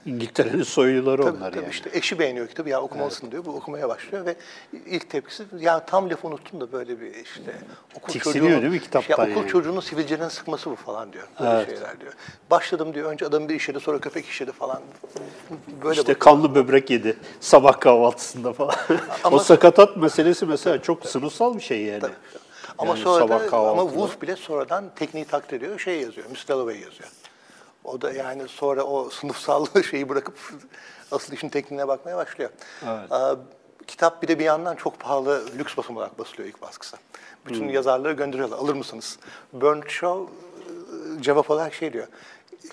İngiltere'nin 0.06 0.62
soyluları 0.62 1.22
Tabii, 1.22 1.36
onlar 1.36 1.50
tabii 1.50 1.62
yani. 1.62 1.70
işte 1.70 1.90
eşi 1.92 2.18
beğeniyor 2.18 2.48
kitabı 2.48 2.68
ya 2.68 2.80
okumalısın 2.82 3.30
diyor. 3.30 3.44
Bu 3.44 3.50
okumaya 3.50 3.88
başlıyor 3.88 4.26
ve 4.26 4.34
ilk 4.86 5.10
tepkisi 5.10 5.44
ya 5.58 5.84
tam 5.86 6.10
lafı 6.10 6.28
unuttum 6.28 6.60
da 6.60 6.72
böyle 6.72 7.00
bir 7.00 7.14
işte 7.14 7.54
okul 7.96 8.12
Tiksiniyor 8.12 8.44
çocuğunun- 8.50 8.62
değil 8.62 8.72
mi 8.72 8.80
kitaptan 8.80 9.24
ya 9.24 9.30
okul 9.30 9.40
yani? 9.40 9.50
çocuğunun 9.50 9.80
sivilcenin 9.80 10.28
sıkması 10.28 10.70
bu 10.70 10.76
falan 10.76 11.12
diyor. 11.12 11.28
Böyle 11.40 11.50
Evet. 11.52 11.66
şeyler 11.68 12.00
diyor. 12.00 12.12
Başladım 12.50 12.94
diyor 12.94 13.12
önce 13.12 13.26
adam 13.26 13.48
bir 13.48 13.54
işedi 13.54 13.80
sonra 13.80 13.98
köpek 13.98 14.26
işedi 14.26 14.52
falan. 14.52 14.80
Böyle 15.84 15.90
İşte 16.00 16.02
bakıyor. 16.02 16.18
kanlı 16.18 16.54
böbrek 16.54 16.90
yedi 16.90 17.16
sabah 17.40 17.80
kahvaltısında 17.80 18.52
falan. 18.52 18.74
Ama- 19.24 19.36
o 19.36 19.38
sakatat 19.38 19.96
meselesi 19.96 20.46
mesela 20.46 20.82
çok 20.82 21.06
sınıfsal 21.06 21.54
bir 21.56 21.60
şey 21.60 21.82
yani. 21.82 22.02
Ama 22.78 22.90
Yani 22.90 23.00
sonra 23.04 23.28
da, 23.28 23.56
ama. 23.58 23.82
Wolf 23.82 24.22
bile 24.22 24.36
sonradan 24.36 24.84
tekniği 24.96 25.24
takdir 25.24 25.56
ediyor. 25.56 25.78
Şey 25.78 26.00
yazıyor, 26.00 26.26
Miss 26.30 26.48
Dalloway 26.48 26.80
yazıyor. 26.80 27.08
O 27.84 28.00
da 28.00 28.12
yani 28.12 28.48
sonra 28.48 28.82
o 28.82 29.10
sınıfsal 29.20 29.66
şeyi 29.90 30.08
bırakıp 30.08 30.34
asıl 31.12 31.32
işin 31.32 31.48
tekniğine 31.48 31.88
bakmaya 31.88 32.16
başlıyor. 32.16 32.50
Evet. 32.86 33.38
Kitap 33.86 34.22
bir 34.22 34.28
de 34.28 34.38
bir 34.38 34.44
yandan 34.44 34.76
çok 34.76 35.00
pahalı 35.00 35.46
lüks 35.58 35.76
basım 35.76 35.96
olarak 35.96 36.18
basılıyor 36.18 36.48
ilk 36.48 36.62
baskısı. 36.62 36.96
Bütün 37.46 37.68
yazarları 37.68 38.12
gönderiyorlar. 38.12 38.58
Alır 38.58 38.74
mısınız? 38.74 39.18
Burnt 39.52 39.90
Shaw 39.90 40.22
e, 40.22 41.22
cevap 41.22 41.50
olarak 41.50 41.74
şey 41.74 41.92
diyor. 41.92 42.06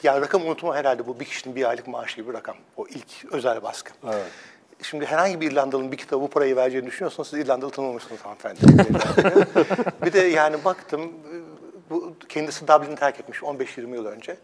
Ya 0.03 0.21
rakam 0.21 0.45
unutma 0.45 0.75
herhalde 0.75 1.07
bu 1.07 1.19
bir 1.19 1.25
kişinin 1.25 1.55
bir 1.55 1.69
aylık 1.69 1.87
maaşı 1.87 2.15
gibi 2.15 2.29
bir 2.29 2.33
rakam. 2.33 2.55
O 2.77 2.87
ilk 2.87 3.33
özel 3.33 3.63
baskı. 3.63 3.91
Evet. 4.05 4.31
Şimdi 4.81 5.05
herhangi 5.05 5.41
bir 5.41 5.51
İrlandalı'nın 5.51 5.91
bir 5.91 5.97
kitaba 5.97 6.21
bu 6.21 6.29
parayı 6.29 6.55
vereceğini 6.55 6.87
düşünüyorsanız 6.87 7.27
siz 7.27 7.39
İrlandalı 7.39 7.71
tanımamışsınız 7.71 8.21
hanımefendi. 8.21 8.59
bir 10.05 10.13
de 10.13 10.19
yani 10.19 10.65
baktım, 10.65 11.11
bu 11.89 12.13
kendisi 12.29 12.67
Dublin'i 12.67 12.95
terk 12.95 13.19
etmiş 13.19 13.39
15-20 13.39 13.95
yıl 13.95 14.05
önce. 14.05 14.37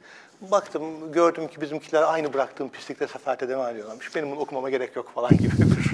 Baktım, 0.52 1.12
gördüm 1.12 1.48
ki 1.48 1.62
bizimkiler 1.62 2.02
aynı 2.02 2.34
bıraktığım 2.34 2.70
pislikte 2.70 3.08
seferete 3.08 3.50
devam 3.50 3.70
ediyorlarmış. 3.70 4.16
Benim 4.16 4.32
bunu 4.32 4.40
okumama 4.40 4.70
gerek 4.70 4.96
yok 4.96 5.12
falan 5.16 5.32
gibi 5.32 5.52
bir 5.52 5.94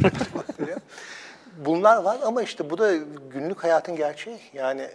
Bunlar 1.65 2.03
var 2.03 2.17
ama 2.23 2.41
işte 2.41 2.69
bu 2.69 2.77
da 2.77 2.95
günlük 3.33 3.63
hayatın 3.63 3.95
gerçeği. 3.95 4.39
Yani 4.53 4.89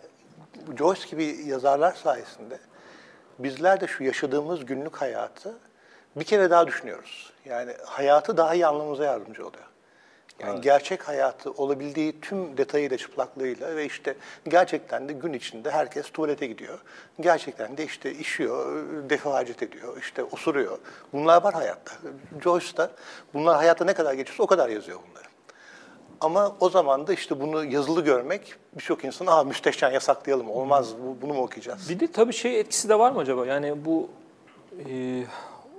Joyce 0.78 1.08
gibi 1.10 1.24
yazarlar 1.46 1.92
sayesinde 1.92 2.58
bizler 3.38 3.80
de 3.80 3.86
şu 3.86 4.04
yaşadığımız 4.04 4.66
günlük 4.66 4.96
hayatı 4.96 5.54
bir 6.16 6.24
kere 6.24 6.50
daha 6.50 6.66
düşünüyoruz. 6.66 7.32
Yani 7.44 7.72
hayatı 7.84 8.36
daha 8.36 8.54
iyi 8.54 8.66
anlamamıza 8.66 9.04
yardımcı 9.04 9.46
oluyor. 9.46 9.64
Yani 10.42 10.60
gerçek 10.60 11.08
hayatı 11.08 11.50
olabildiği 11.50 12.20
tüm 12.20 12.56
detayıyla, 12.56 12.96
çıplaklığıyla 12.96 13.76
ve 13.76 13.84
işte 13.86 14.14
gerçekten 14.48 15.08
de 15.08 15.12
gün 15.12 15.32
içinde 15.32 15.70
herkes 15.70 16.10
tuvalete 16.10 16.46
gidiyor. 16.46 16.78
Gerçekten 17.20 17.76
de 17.76 17.84
işte 17.84 18.12
işiyor, 18.14 18.84
defaacet 19.10 19.62
ediyor, 19.62 19.96
işte 20.00 20.24
osuruyor. 20.24 20.78
Bunlar 21.12 21.42
var 21.44 21.54
hayatta. 21.54 21.92
Joyce 22.44 22.76
da 22.76 22.90
bunlar 23.34 23.56
hayatta 23.56 23.84
ne 23.84 23.94
kadar 23.94 24.14
geçiyorsa 24.14 24.42
o 24.42 24.46
kadar 24.46 24.68
yazıyor 24.68 24.98
bunları. 25.10 25.24
Ama 26.20 26.56
o 26.60 26.70
zaman 26.70 27.06
da 27.06 27.12
işte 27.12 27.40
bunu 27.40 27.64
yazılı 27.64 28.04
görmek 28.04 28.54
birçok 28.76 29.04
insan 29.04 29.26
aa 29.26 29.44
müstehcen 29.44 29.90
yasaklayalım 29.90 30.50
olmaz 30.50 30.94
bu- 30.98 31.22
bunu 31.22 31.34
mu 31.34 31.42
okuyacağız? 31.42 31.88
Bir 31.90 32.00
de 32.00 32.12
tabii 32.12 32.32
şey 32.32 32.60
etkisi 32.60 32.88
de 32.88 32.98
var 32.98 33.10
mı 33.12 33.18
acaba? 33.20 33.46
Yani 33.46 33.84
bu 33.84 34.08
e, 34.88 35.24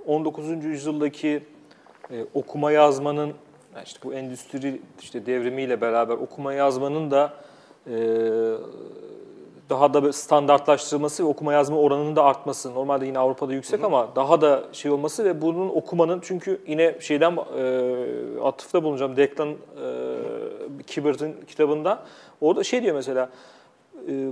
19. 0.06 0.64
yüzyıldaki 0.64 1.42
e, 2.10 2.24
okuma 2.34 2.72
yazmanın 2.72 3.34
yani 3.76 3.84
işte 3.84 3.98
bu 4.04 4.14
endüstri 4.14 4.80
işte 5.00 5.26
devrimiyle 5.26 5.80
beraber 5.80 6.14
okuma 6.14 6.52
yazmanın 6.52 7.10
da 7.10 7.32
e, 7.86 7.96
daha 9.70 9.94
da 9.94 10.12
standartlaştırılması 10.12 11.22
ve 11.22 11.26
okuma 11.26 11.52
yazma 11.52 11.76
oranının 11.76 12.16
da 12.16 12.24
artması. 12.24 12.74
Normalde 12.74 13.06
yine 13.06 13.18
Avrupa'da 13.18 13.52
yüksek 13.52 13.84
ama 13.84 14.16
daha 14.16 14.40
da 14.40 14.64
şey 14.72 14.90
olması 14.90 15.24
ve 15.24 15.42
bunun 15.42 15.68
okumanın 15.68 16.20
çünkü 16.22 16.60
yine 16.66 16.96
şeyden 17.00 17.36
e, 17.58 18.40
atıfta 18.42 18.84
bulunacağım. 18.84 19.16
Declan 19.16 19.48
e, 19.48 19.56
Kibbert'in 20.86 21.36
kitabında 21.46 22.02
orada 22.40 22.64
şey 22.64 22.82
diyor 22.82 22.94
mesela 22.94 23.30
e, 24.08 24.28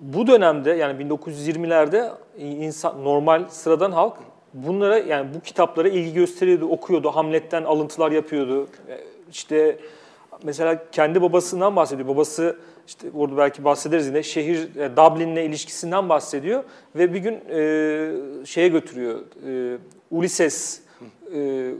bu 0.00 0.26
dönemde 0.26 0.70
yani 0.70 1.02
1920'lerde 1.02 2.10
insan 2.38 3.04
normal 3.04 3.48
sıradan 3.48 3.92
halk 3.92 4.16
bunlara 4.54 4.98
yani 4.98 5.28
bu 5.34 5.40
kitaplara 5.40 5.88
ilgi 5.88 6.12
gösteriyordu, 6.14 6.64
okuyordu, 6.66 7.10
Hamlet'ten 7.10 7.64
alıntılar 7.64 8.10
yapıyordu. 8.12 8.68
E, 8.88 9.00
İşte 9.30 9.78
mesela 10.42 10.84
kendi 10.92 11.22
babasından 11.22 11.76
bahsediyor. 11.76 12.08
Babası 12.08 12.56
işte 12.86 13.06
orada 13.14 13.36
belki 13.36 13.64
bahsederiz 13.64 14.06
yine 14.06 14.22
şehir 14.22 14.76
e, 14.76 14.96
Dublin'le 14.96 15.36
ilişkisinden 15.48 16.08
bahsediyor 16.08 16.64
ve 16.96 17.14
bir 17.14 17.18
gün 17.18 17.34
e, 17.50 18.46
şeye 18.46 18.68
götürüyor. 18.68 19.20
E, 19.48 19.78
Ulysses 20.10 20.80
e, 21.34 21.70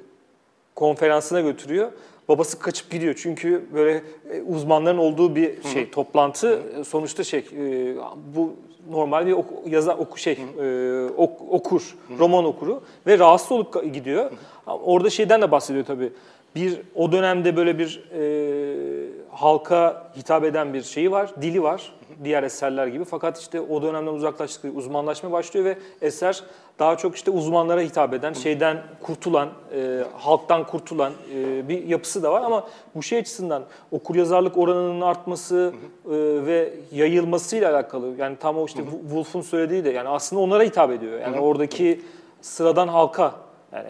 konferansına 0.75 1.41
götürüyor. 1.41 1.93
Babası 2.29 2.59
kaçıp 2.59 2.91
gidiyor 2.91 3.15
çünkü 3.19 3.65
böyle 3.75 4.03
e, 4.31 4.43
uzmanların 4.43 4.99
olduğu 4.99 5.37
bir 5.37 5.63
şey 5.63 5.91
toplantı 5.91 6.63
E, 6.81 6.85
sonuçta 6.85 7.25
şey 7.25 7.41
e, 7.41 7.95
bu 8.37 8.55
normal 8.90 9.27
bir 9.27 9.33
oku, 9.33 9.55
yazar 9.66 9.99
oku 9.99 10.18
şey 10.18 10.33
e, 10.61 11.07
ok- 11.16 11.40
okur 11.51 11.97
roman 12.18 12.44
okuru 12.44 12.83
ve 13.07 13.18
rahatsız 13.18 13.53
olup 13.53 13.94
gidiyor. 13.94 14.31
Orada 14.66 15.11
şeyden 15.11 15.42
de 15.42 15.51
bahsediyor 15.51 15.85
tabii. 15.85 16.12
Bir 16.55 16.81
o 16.94 17.12
dönemde 17.12 17.57
böyle 17.57 17.79
bir 17.79 18.05
e, 18.14 19.07
halka 19.31 20.11
hitap 20.16 20.44
eden 20.44 20.75
bir 20.75 20.83
şeyi 20.83 21.11
var, 21.11 21.31
dili 21.42 21.62
var 21.62 21.92
diğer 22.25 22.42
eserler 22.42 22.87
gibi. 22.87 23.05
Fakat 23.05 23.38
işte 23.40 23.61
o 23.61 23.83
dönemden 23.83 24.12
uzaklaştıkça 24.12 24.79
uzmanlaşma 24.79 25.33
başlıyor 25.33 25.66
ve 25.66 25.79
eser 26.03 26.42
daha 26.79 26.97
çok 26.97 27.17
işte 27.17 27.31
uzmanlara 27.31 27.81
hitap 27.81 28.15
eden, 28.15 28.33
şeyden 28.33 28.83
kurtulan, 29.03 29.49
e, 29.75 30.05
halktan 30.19 30.67
kurtulan 30.67 31.13
e, 31.35 31.69
bir 31.69 31.85
yapısı 31.85 32.23
da 32.23 32.33
var. 32.33 32.43
Ama 32.43 32.69
bu 32.95 33.03
şey 33.03 33.19
açısından 33.19 33.63
okuryazarlık 33.91 34.59
oranının 34.59 35.01
artması 35.01 35.73
e, 36.07 36.11
ve 36.47 36.75
yayılmasıyla 36.93 37.71
alakalı. 37.71 38.15
Yani 38.19 38.37
tam 38.37 38.59
o 38.59 38.67
işte 38.67 38.83
Wolf'un 39.03 39.41
söylediği 39.41 39.85
de 39.85 39.91
yani 39.91 40.09
aslında 40.09 40.43
onlara 40.43 40.63
hitap 40.63 40.91
ediyor. 40.91 41.21
Yani 41.21 41.41
oradaki 41.41 42.03
sıradan 42.43 42.89
halka 42.89 43.35
yani 43.73 43.89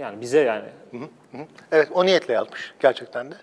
yani 0.00 0.20
bize 0.20 0.40
yani. 0.40 0.68
Evet, 1.72 1.88
o 1.94 2.06
niyetle 2.06 2.34
yazmış 2.34 2.74
gerçekten 2.80 3.30
de. 3.30 3.34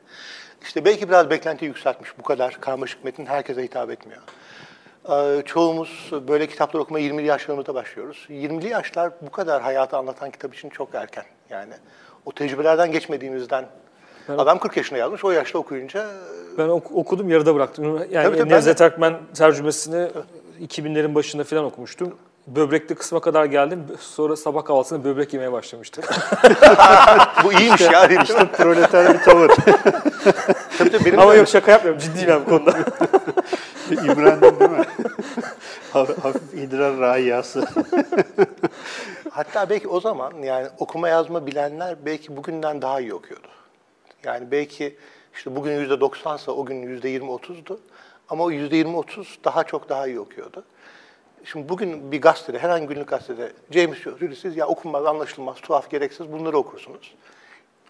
İşte 0.62 0.86
belki 0.86 1.10
biraz 1.10 1.30
beklenti 1.30 1.66
yükseltmiş. 1.66 2.10
Bu 2.20 2.24
kadar 2.24 2.58
karmaşık 2.62 3.04
metin 3.04 3.26
herkese 3.26 3.64
hitap 3.64 3.90
etmiyor. 3.90 4.22
Ee, 5.10 5.42
çoğumuz 5.46 6.12
böyle 6.28 6.48
kitaplar 6.48 6.80
okumaya 6.80 7.08
20'li 7.08 7.26
yaşlarımızda 7.26 7.76
başlıyoruz. 7.76 8.26
20'li 8.30 8.68
yaşlar 8.68 9.12
bu 9.22 9.32
kadar 9.32 9.62
hayatı 9.62 9.98
anlatan 9.98 10.32
kitap 10.32 10.56
için 10.56 10.70
çok 10.70 10.96
erken. 10.96 11.24
Yani 11.50 11.74
o 12.26 12.32
tecrübelerden 12.32 12.92
geçmediğimizden 12.92 13.66
adam 14.30 14.60
40 14.60 14.78
yaşında 14.78 15.00
yazmış, 15.00 15.26
o 15.26 15.32
yaşta 15.32 15.60
okuyunca 15.60 16.08
Ben 16.58 16.68
ok- 16.68 16.92
okudum 16.92 17.30
yarıda 17.30 17.56
bıraktım. 17.56 17.86
Yani 17.86 18.12
Tabii 18.12 18.38
tabii, 18.38 18.50
ben 18.50 18.58
Nevzat 18.58 18.80
de. 18.80 18.86
Erkmen 18.86 19.18
tercümesini 19.34 20.08
2000'lerin 20.62 21.16
başında 21.16 21.44
falan 21.44 21.66
okumuştum. 21.66 22.16
Böbrekli 22.48 22.96
kısma 22.96 23.20
kadar 23.20 23.46
geldim. 23.46 23.84
Sonra 24.00 24.36
sabah 24.36 24.66
kahvaltısında 24.66 25.04
böbrek 25.04 25.34
yemeye 25.34 25.52
başlamıştım. 25.52 26.04
bu 27.44 27.54
iyiymiş 27.54 27.82
ya. 27.82 28.08
mi? 28.08 28.52
Proleter 28.58 29.14
bir 29.14 29.20
tavır. 29.20 29.52
tabii, 30.84 30.98
tabii, 30.98 31.06
benim 31.06 31.20
Ama 31.20 31.34
de- 31.34 31.38
yok 31.38 31.48
şaka 31.48 31.72
yapmıyorum. 31.72 32.02
Ciddiyim 32.02 32.28
ben 32.28 32.46
bu 32.46 32.50
konuda. 32.50 32.72
İmrendin 33.92 34.60
değil 34.60 34.72
mi? 34.72 34.86
hafif, 35.94 36.54
idrar 36.54 36.98
rahiyası. 36.98 37.68
Hatta 39.30 39.70
belki 39.70 39.88
o 39.88 40.00
zaman 40.00 40.34
yani 40.44 40.68
okuma 40.80 41.10
yazma 41.10 41.48
bilenler 41.48 41.96
belki 42.06 42.38
bugünden 42.38 42.82
daha 42.82 43.02
iyi 43.02 43.14
okuyordu. 43.14 43.48
Yani 44.24 44.52
belki 44.52 44.96
işte 45.36 45.56
bugün 45.56 45.80
yüzde 45.80 46.00
doksansa 46.00 46.52
o 46.52 46.66
gün 46.66 46.82
yüzde 46.82 47.10
yirmi 47.10 47.32
otuzdu. 47.32 47.80
Ama 48.30 48.44
o 48.44 48.52
yüzde 48.52 48.76
yirmi 48.76 48.98
otuz 48.98 49.40
daha 49.44 49.64
çok 49.64 49.90
daha 49.90 50.08
iyi 50.08 50.20
okuyordu. 50.20 50.64
Şimdi 51.44 51.70
bugün 51.70 52.12
bir 52.12 52.22
gazetede, 52.22 52.60
herhangi 52.60 52.88
günlük 52.88 53.08
gazetede 53.08 53.52
James 53.72 53.98
Joyce, 53.98 54.36
siz 54.36 54.58
ya 54.58 54.68
okunmaz, 54.68 55.06
anlaşılmaz, 55.06 55.56
tuhaf, 55.62 55.90
gereksiz 55.90 56.32
bunları 56.32 56.58
okursunuz. 56.58 57.14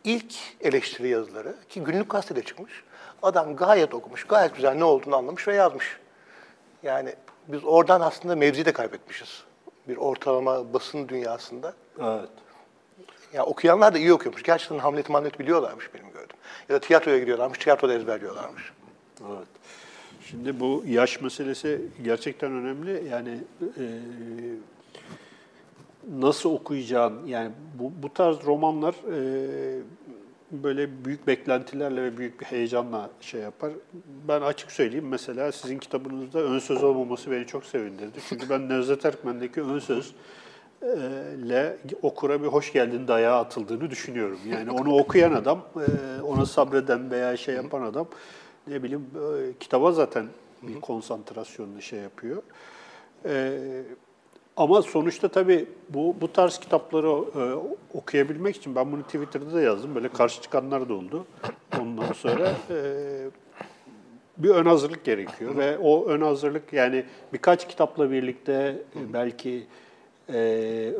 İlk 0.04 0.34
eleştiri 0.62 1.08
yazıları 1.08 1.56
ki 1.70 1.84
günlük 1.84 2.10
gazetede 2.10 2.44
çıkmış. 2.44 2.84
Adam 3.24 3.56
gayet 3.56 3.94
okumuş, 3.94 4.24
gayet 4.24 4.56
güzel 4.56 4.74
ne 4.76 4.84
olduğunu 4.84 5.16
anlamış 5.16 5.48
ve 5.48 5.56
yazmış. 5.56 6.00
Yani 6.84 7.16
biz 7.48 7.66
oradan 7.66 8.02
aslında 8.02 8.36
mevzi 8.36 8.66
de 8.66 8.74
kaybetmişiz. 8.74 9.44
Bir 9.88 9.98
ortalama 9.98 10.74
basın 10.74 11.08
dünyasında. 11.08 11.74
evet. 12.00 12.30
Ya 13.34 13.46
okuyanlar 13.46 13.94
da 13.94 13.98
iyi 13.98 14.14
okuyormuş. 14.14 14.44
Gerçekten 14.44 14.80
Hamlet'i 14.80 15.14
Hamlet 15.14 15.40
biliyorlarmış 15.40 15.94
benim 15.94 16.12
gördüm. 16.14 16.38
Ya 16.70 16.76
da 16.76 16.80
tiyatroya 16.80 17.20
gidiyorlarmış, 17.20 17.60
tiyatroda 17.60 17.94
ezberliyorlarmış. 17.94 18.74
Evet. 19.22 19.48
Şimdi 20.26 20.60
bu 20.60 20.84
yaş 20.88 21.22
meselesi 21.22 21.82
gerçekten 22.04 22.52
önemli. 22.52 23.10
Yani 23.12 23.40
e, 23.62 23.84
nasıl 26.10 26.54
okuyacağın, 26.54 27.26
yani 27.26 27.52
bu, 27.80 27.92
bu 28.04 28.14
tarz 28.14 28.46
romanlar 28.46 28.96
e, 29.14 29.82
böyle 30.52 31.06
büyük 31.06 31.28
beklentilerle 31.28 32.04
ve 32.04 32.18
büyük 32.18 32.40
bir 32.40 32.46
heyecanla 32.46 33.10
şey 33.22 33.42
yapar. 33.42 33.72
Ben 34.28 34.42
açık 34.42 34.72
söyleyeyim 34.72 35.08
mesela 35.08 35.52
sizin 35.52 35.78
kitabınızda 35.78 36.40
ön 36.40 36.60
söz 36.60 36.84
olmaması 36.84 37.32
beni 37.32 37.48
çok 37.48 37.66
sevindirdi. 37.66 38.20
Çünkü 38.30 38.50
ben 38.50 38.70
Nevzat 38.70 39.06
Erkmen'deki 39.06 39.62
ön 39.62 39.80
söz 39.80 40.16
e, 40.82 40.88
ile 41.44 41.78
okura 42.02 42.42
bir 42.42 42.48
hoş 42.48 42.74
geldin 42.74 43.08
dayağı 43.08 43.40
atıldığını 43.40 43.90
düşünüyorum. 43.90 44.40
Yani 44.50 44.72
onu 44.72 44.98
okuyan 44.98 45.34
adam, 45.34 45.66
e, 45.76 46.22
ona 46.22 46.46
sabreden 46.46 47.12
veya 47.12 47.38
şey 47.38 47.56
yapan 47.56 47.82
adam 47.82 48.08
ne 48.68 48.84
bileyim 48.84 49.06
e, 49.16 49.54
kitaba 49.60 49.92
zaten 49.92 50.26
bir 50.62 50.82
konsantrasyonla 50.82 51.82
şey 51.82 52.00
yapıyor. 52.00 52.44
E, 53.26 53.60
ama 54.58 54.82
sonuçta 54.82 55.28
tabii 55.28 55.66
bu 55.90 56.16
bu 56.22 56.34
tarz 56.34 56.58
kitapları 56.60 57.08
e, 57.08 57.44
okuyabilmek 57.98 58.56
için 58.56 58.76
ben 58.76 58.92
bunu 58.92 59.04
Twitter'da 59.04 59.54
da 59.54 59.62
yazdım. 59.62 59.96
Böyle 59.96 60.10
karşı 60.10 60.42
çıkanlar 60.42 60.90
da 60.90 60.94
oldu. 60.94 61.26
Ondan 61.82 62.14
sonra 62.14 62.52
e, 62.70 62.76
bir 64.38 64.50
ön 64.50 64.66
hazırlık 64.66 65.04
gerekiyor 65.04 65.58
ve 65.58 65.78
o 65.78 66.06
ön 66.08 66.22
hazırlık 66.22 66.74
yani 66.74 67.04
birkaç 67.34 67.68
kitapla 67.68 68.12
birlikte 68.12 68.54
e, 68.96 69.14
belki 69.14 69.64
e, 70.34 70.38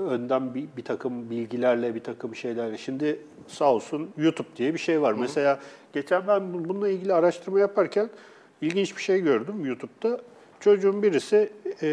önden 0.10 0.56
bir, 0.56 0.66
bir 0.78 0.84
takım 0.84 1.30
bilgilerle, 1.30 1.96
bir 1.96 2.04
takım 2.04 2.36
şeylerle. 2.36 2.78
Şimdi 2.78 3.20
sağ 3.48 3.74
olsun 3.74 4.10
YouTube 4.18 4.48
diye 4.58 4.74
bir 4.74 4.80
şey 4.80 5.02
var. 5.02 5.14
Mesela 5.14 5.60
geçen 5.94 6.28
ben 6.28 6.54
bu- 6.54 6.70
bununla 6.70 6.90
ilgili 6.90 7.14
araştırma 7.14 7.60
yaparken 7.60 8.10
ilginç 8.62 8.98
bir 8.98 9.02
şey 9.02 9.20
gördüm 9.22 9.66
YouTube'da. 9.66 10.22
Çocuğun 10.66 11.04
birisi 11.04 11.50
e, 11.82 11.88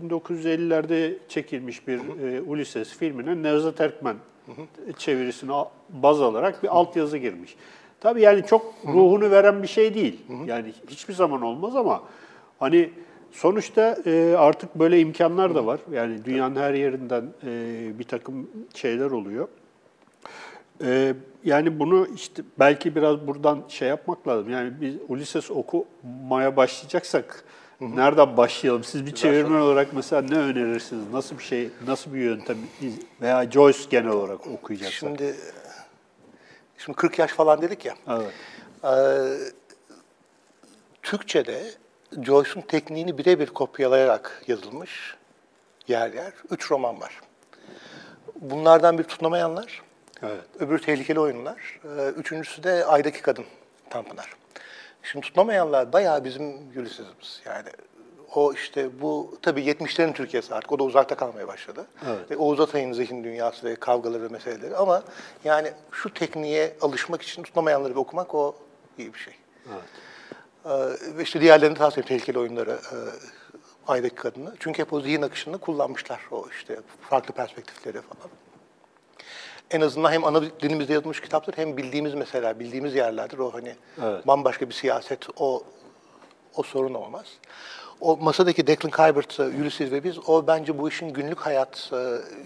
1950'lerde 0.00 1.14
çekilmiş 1.28 1.88
bir 1.88 1.98
e, 1.98 2.40
Ulysses 2.42 2.96
filmine 2.96 3.42
Nevzat 3.42 3.80
Erkmen 3.80 4.16
çevirisini 4.98 5.52
a- 5.52 5.70
baz 5.90 6.20
alarak 6.22 6.62
bir 6.62 6.68
altyazı 6.68 7.18
girmiş. 7.18 7.56
Tabii 8.00 8.20
yani 8.22 8.46
çok 8.46 8.74
ruhunu 8.86 9.30
veren 9.30 9.62
bir 9.62 9.68
şey 9.68 9.94
değil. 9.94 10.20
Yani 10.46 10.72
hiçbir 10.88 11.14
zaman 11.14 11.42
olmaz 11.42 11.76
ama 11.76 12.02
hani 12.58 12.90
sonuçta 13.32 13.96
e, 14.06 14.34
artık 14.38 14.74
böyle 14.74 15.00
imkanlar 15.00 15.54
da 15.54 15.66
var. 15.66 15.80
Yani 15.92 16.24
dünyanın 16.24 16.56
her 16.56 16.74
yerinden 16.74 17.24
e, 17.46 17.98
bir 17.98 18.04
takım 18.04 18.50
şeyler 18.74 19.10
oluyor. 19.10 19.48
Yani 21.44 21.78
bunu 21.78 22.06
işte 22.14 22.42
belki 22.58 22.94
biraz 22.96 23.26
buradan 23.26 23.62
şey 23.68 23.88
yapmak 23.88 24.28
lazım. 24.28 24.50
Yani 24.50 24.72
biz 24.80 24.94
Ulysses 25.08 25.50
okumaya 25.50 26.56
başlayacaksak 26.56 27.44
nereden 27.80 28.36
başlayalım? 28.36 28.84
Siz 28.84 29.06
bir 29.06 29.14
çevirmen 29.14 29.60
olarak 29.60 29.92
mesela 29.92 30.22
ne 30.22 30.38
önerirsiniz? 30.38 31.12
Nasıl 31.12 31.38
bir 31.38 31.42
şey, 31.42 31.70
nasıl 31.86 32.14
bir 32.14 32.20
yöntem 32.20 32.56
veya 33.20 33.50
Joyce 33.50 33.78
genel 33.90 34.08
olarak 34.08 34.46
okuyacaksak? 34.46 34.98
Şimdi 34.98 35.36
şimdi 36.78 36.96
40 36.96 37.18
yaş 37.18 37.30
falan 37.30 37.62
dedik 37.62 37.84
ya. 37.84 37.94
Evet. 38.08 38.32
Ee, 38.84 38.88
Türkçe'de 41.02 41.62
Joyce'un 42.22 42.60
tekniğini 42.60 43.18
birebir 43.18 43.46
kopyalayarak 43.46 44.42
yazılmış 44.46 45.16
yer 45.88 46.12
yer 46.12 46.32
üç 46.50 46.70
roman 46.70 47.00
var. 47.00 47.20
Bunlardan 48.40 48.98
bir 48.98 49.04
tutunamayanlar, 49.04 49.82
Evet. 50.22 50.40
öbürü 50.58 50.80
tehlikeli 50.80 51.20
oyunlar, 51.20 51.80
ee, 51.84 52.08
üçüncüsü 52.08 52.62
de 52.62 52.84
Aydaki 52.84 53.22
Kadın 53.22 53.44
Tanpınar. 53.90 54.34
Şimdi 55.02 55.26
tutunamayanlar 55.26 55.92
bayağı 55.92 56.24
bizim 56.24 56.44
Ulysses'imiz. 56.76 57.42
Yani 57.44 57.68
o 58.34 58.52
işte 58.52 59.00
bu 59.00 59.38
tabii 59.42 59.60
70'lerin 59.60 60.12
Türkiye'si 60.12 60.54
artık. 60.54 60.72
O 60.72 60.78
da 60.78 60.84
uzakta 60.84 61.14
kalmaya 61.14 61.48
başladı. 61.48 61.86
Evet. 62.06 62.30
Ve 62.30 62.36
Oğuz 62.36 62.60
Atay'ın 62.60 62.92
zihin 62.92 63.24
dünyası 63.24 63.66
ve 63.66 63.76
kavgaları 63.76 64.22
ve 64.22 64.28
meseleleri. 64.28 64.76
Ama 64.76 65.02
yani 65.44 65.72
şu 65.92 66.14
tekniğe 66.14 66.76
alışmak 66.80 67.22
için 67.22 67.42
tutunamayanları 67.42 67.92
bir 67.92 68.00
okumak 68.00 68.34
o 68.34 68.56
iyi 68.98 69.14
bir 69.14 69.18
şey. 69.18 69.34
Evet. 69.72 69.82
Ee, 71.18 71.22
işte 71.22 71.40
diğerlerini 71.40 71.78
tavsiye 71.78 72.06
tehlikeli 72.06 72.38
oyunları, 72.38 72.70
e, 72.70 72.96
Aydaki 73.88 74.14
Kadını. 74.14 74.54
Çünkü 74.58 74.82
hep 74.82 74.92
o 74.92 75.00
zihin 75.00 75.22
akışını 75.22 75.58
kullanmışlar. 75.58 76.20
O 76.30 76.46
işte 76.50 76.78
farklı 77.00 77.34
perspektifleri 77.34 78.00
falan. 78.00 78.30
En 79.70 79.80
azından 79.80 80.12
hem 80.12 80.24
ana 80.24 80.42
dilimizde 80.42 80.92
yazılmış 80.92 81.20
kitaplar 81.20 81.56
hem 81.58 81.76
bildiğimiz 81.76 82.14
mesela 82.14 82.60
bildiğimiz 82.60 82.94
yerlerdir. 82.94 83.38
O 83.38 83.54
hani 83.54 83.74
Evet. 84.04 84.26
bambaşka 84.26 84.68
bir 84.68 84.74
siyaset 84.74 85.26
o 85.40 85.62
o 86.56 86.62
sorun 86.62 86.94
olmaz. 86.94 87.26
O 88.00 88.16
masadaki 88.16 88.66
Declan 88.66 88.90
Kybert, 88.90 89.40
Ulysses 89.40 89.90
ve 89.92 90.04
biz 90.04 90.28
o 90.28 90.46
bence 90.46 90.78
bu 90.78 90.88
işin 90.88 91.08
günlük 91.12 91.40
hayat 91.40 91.90
e, 91.92 91.96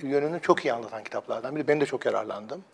yönünü 0.07 0.41
çok 0.41 0.65
iyi 0.65 0.73
anlatan 0.73 1.05
kitaplardan 1.05 1.57
biri. 1.57 1.69
Ben 1.69 1.81
de 1.81 1.87
çok 1.87 2.07
yararlandım. 2.07 2.65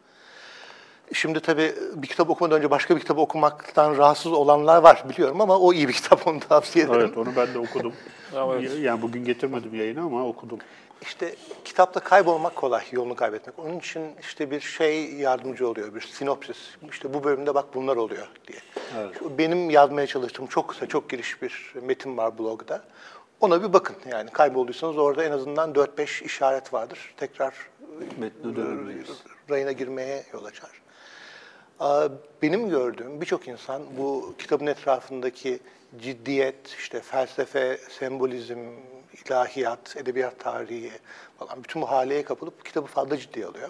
Şimdi 1.12 1.40
tabii 1.40 1.74
bir 1.94 2.07
kitap 2.07 2.30
okumadan 2.30 2.59
önce 2.59 2.70
başka 2.70 2.96
bir 2.96 3.01
kitap 3.01 3.18
okumaktan 3.18 3.99
rahatsız 3.99 4.32
olanlar 4.32 4.82
var 4.82 5.05
biliyorum 5.09 5.40
ama 5.40 5.59
o 5.59 5.72
iyi 5.72 5.88
bir 5.88 5.92
kitap 5.92 6.26
onu 6.26 6.40
tavsiye 6.40 6.84
ederim. 6.84 7.01
Evet 7.01 7.18
onu 7.18 7.36
ben 7.36 7.55
de 7.55 7.59
okudum. 7.59 7.92
Evet. 8.36 8.78
Yani 8.78 9.03
bugün 9.03 9.24
getirmedim 9.24 9.74
yayına 9.74 10.01
ama 10.01 10.26
okudum. 10.26 10.59
İşte 11.03 11.34
kitapta 11.64 12.01
kaybolmak 12.01 12.57
kolay, 12.57 12.84
yolunu 12.92 13.16
kaybetmek. 13.16 13.59
Onun 13.59 13.78
için 13.78 14.03
işte 14.20 14.51
bir 14.51 14.61
şey 14.61 15.12
yardımcı 15.14 15.68
oluyor, 15.68 15.94
bir 15.94 16.01
sinopsis. 16.01 16.59
İşte 16.90 17.14
bu 17.14 17.24
bölümde 17.24 17.55
bak 17.55 17.74
bunlar 17.74 17.96
oluyor 17.96 18.26
diye. 18.46 18.59
Evet. 18.99 19.16
Benim 19.38 19.70
yazmaya 19.70 20.07
çalıştığım 20.07 20.46
çok 20.46 20.68
kısa, 20.68 20.86
çok 20.86 21.11
giriş 21.11 21.42
bir 21.42 21.74
metin 21.82 22.16
var 22.16 22.38
blogda. 22.38 22.84
Ona 23.40 23.62
bir 23.62 23.72
bakın 23.72 23.96
yani 24.11 24.30
kaybolduysanız 24.30 24.99
orada 24.99 25.24
en 25.24 25.30
azından 25.30 25.72
4-5 25.72 26.24
işaret 26.24 26.72
vardır. 26.72 27.14
Tekrar 27.16 27.55
Metne 28.18 28.57
dönebiliriz. 28.57 29.22
rayına 29.51 29.72
girmeye 29.72 30.24
yol 30.32 30.44
açar. 30.44 30.70
Benim 32.42 32.68
gördüğüm 32.68 33.20
birçok 33.20 33.49
insan 33.49 33.82
bu 33.99 34.34
kitabın 34.38 34.66
etrafındaki 34.66 35.59
ciddiyet, 35.99 36.68
işte 36.78 37.01
felsefe, 37.01 37.78
sembolizm, 37.99 38.59
ilahiyat, 39.27 39.97
edebiyat 39.97 40.41
tarihi 40.41 40.93
falan 41.39 41.64
bütün 41.64 41.83
bu 41.83 41.91
haleye 41.91 42.25
kapılıp 42.25 42.64
kitabı 42.64 42.87
fazla 42.87 43.16
ciddiye 43.19 43.47
alıyor. 43.47 43.69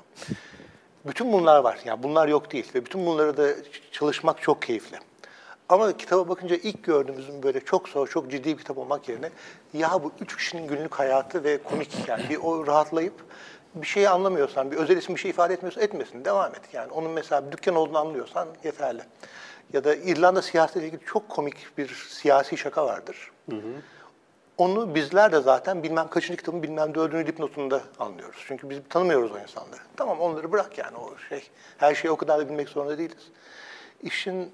Bütün 1.06 1.32
bunlar 1.32 1.58
var. 1.60 1.78
Yani 1.84 2.02
bunlar 2.02 2.28
yok 2.28 2.52
değil 2.52 2.70
ve 2.74 2.84
bütün 2.84 3.06
bunları 3.06 3.36
da 3.36 3.54
çalışmak 3.92 4.42
çok 4.42 4.62
keyifli. 4.62 4.98
Ama 5.68 5.96
kitaba 5.96 6.28
bakınca 6.28 6.56
ilk 6.56 6.84
gördüğümüzün 6.84 7.42
böyle 7.42 7.60
çok 7.60 7.88
zor, 7.88 8.08
çok 8.08 8.30
ciddi 8.30 8.52
bir 8.52 8.58
kitap 8.58 8.78
olmak 8.78 9.08
yerine 9.08 9.30
ya 9.72 10.02
bu 10.02 10.12
üç 10.20 10.36
kişinin 10.36 10.68
günlük 10.68 10.94
hayatı 10.94 11.44
ve 11.44 11.62
komik 11.62 12.08
yani 12.08 12.28
bir 12.28 12.36
o 12.36 12.66
rahatlayıp 12.66 13.14
bir 13.74 13.86
şeyi 13.86 14.08
anlamıyorsan, 14.08 14.70
bir 14.70 14.76
özel 14.76 14.96
isim 14.96 15.14
bir 15.14 15.20
şey 15.20 15.30
ifade 15.30 15.54
etmiyorsa 15.54 15.80
etmesin, 15.80 16.24
devam 16.24 16.54
et. 16.54 16.60
Yani 16.72 16.92
onun 16.92 17.10
mesela 17.10 17.46
bir 17.46 17.52
dükkan 17.52 17.74
olduğunu 17.74 17.98
anlıyorsan 17.98 18.48
yeterli. 18.64 19.02
Ya 19.72 19.84
da 19.84 19.94
İrlanda 19.94 20.42
siyasetiyle 20.42 20.86
ilgili 20.86 21.00
çok 21.06 21.28
komik 21.28 21.78
bir 21.78 21.88
siyasi 22.08 22.56
şaka 22.56 22.86
vardır. 22.86 23.30
Onu 24.58 24.94
bizler 24.94 25.32
de 25.32 25.40
zaten 25.40 25.82
bilmem 25.82 26.08
kaçıncı 26.08 26.36
kitabın 26.36 26.62
bilmem 26.62 26.94
dördüncü 26.94 27.26
dipnotunda 27.26 27.82
anlıyoruz. 27.98 28.44
Çünkü 28.46 28.70
biz 28.70 28.78
tanımıyoruz 28.88 29.32
o 29.32 29.38
insanları. 29.38 29.80
Tamam 29.96 30.20
onları 30.20 30.52
bırak 30.52 30.78
yani 30.78 30.96
o 30.96 31.18
şey. 31.28 31.42
Her 31.76 31.94
şeyi 31.94 32.12
o 32.12 32.16
kadar 32.16 32.38
da 32.40 32.48
bilmek 32.48 32.68
zorunda 32.68 32.98
değiliz. 32.98 33.28
İşin 34.02 34.52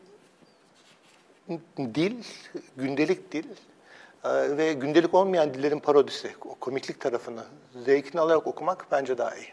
dil, 1.79 2.25
gündelik 2.77 3.33
dil 3.33 3.45
e, 4.25 4.57
ve 4.57 4.73
gündelik 4.73 5.15
olmayan 5.15 5.55
dillerin 5.55 5.79
parodisi, 5.79 6.35
o 6.45 6.55
komiklik 6.55 7.01
tarafını 7.01 7.45
zevkini 7.85 8.21
alarak 8.21 8.47
okumak 8.47 8.87
bence 8.91 9.19
daha 9.19 9.37
iyi. 9.37 9.53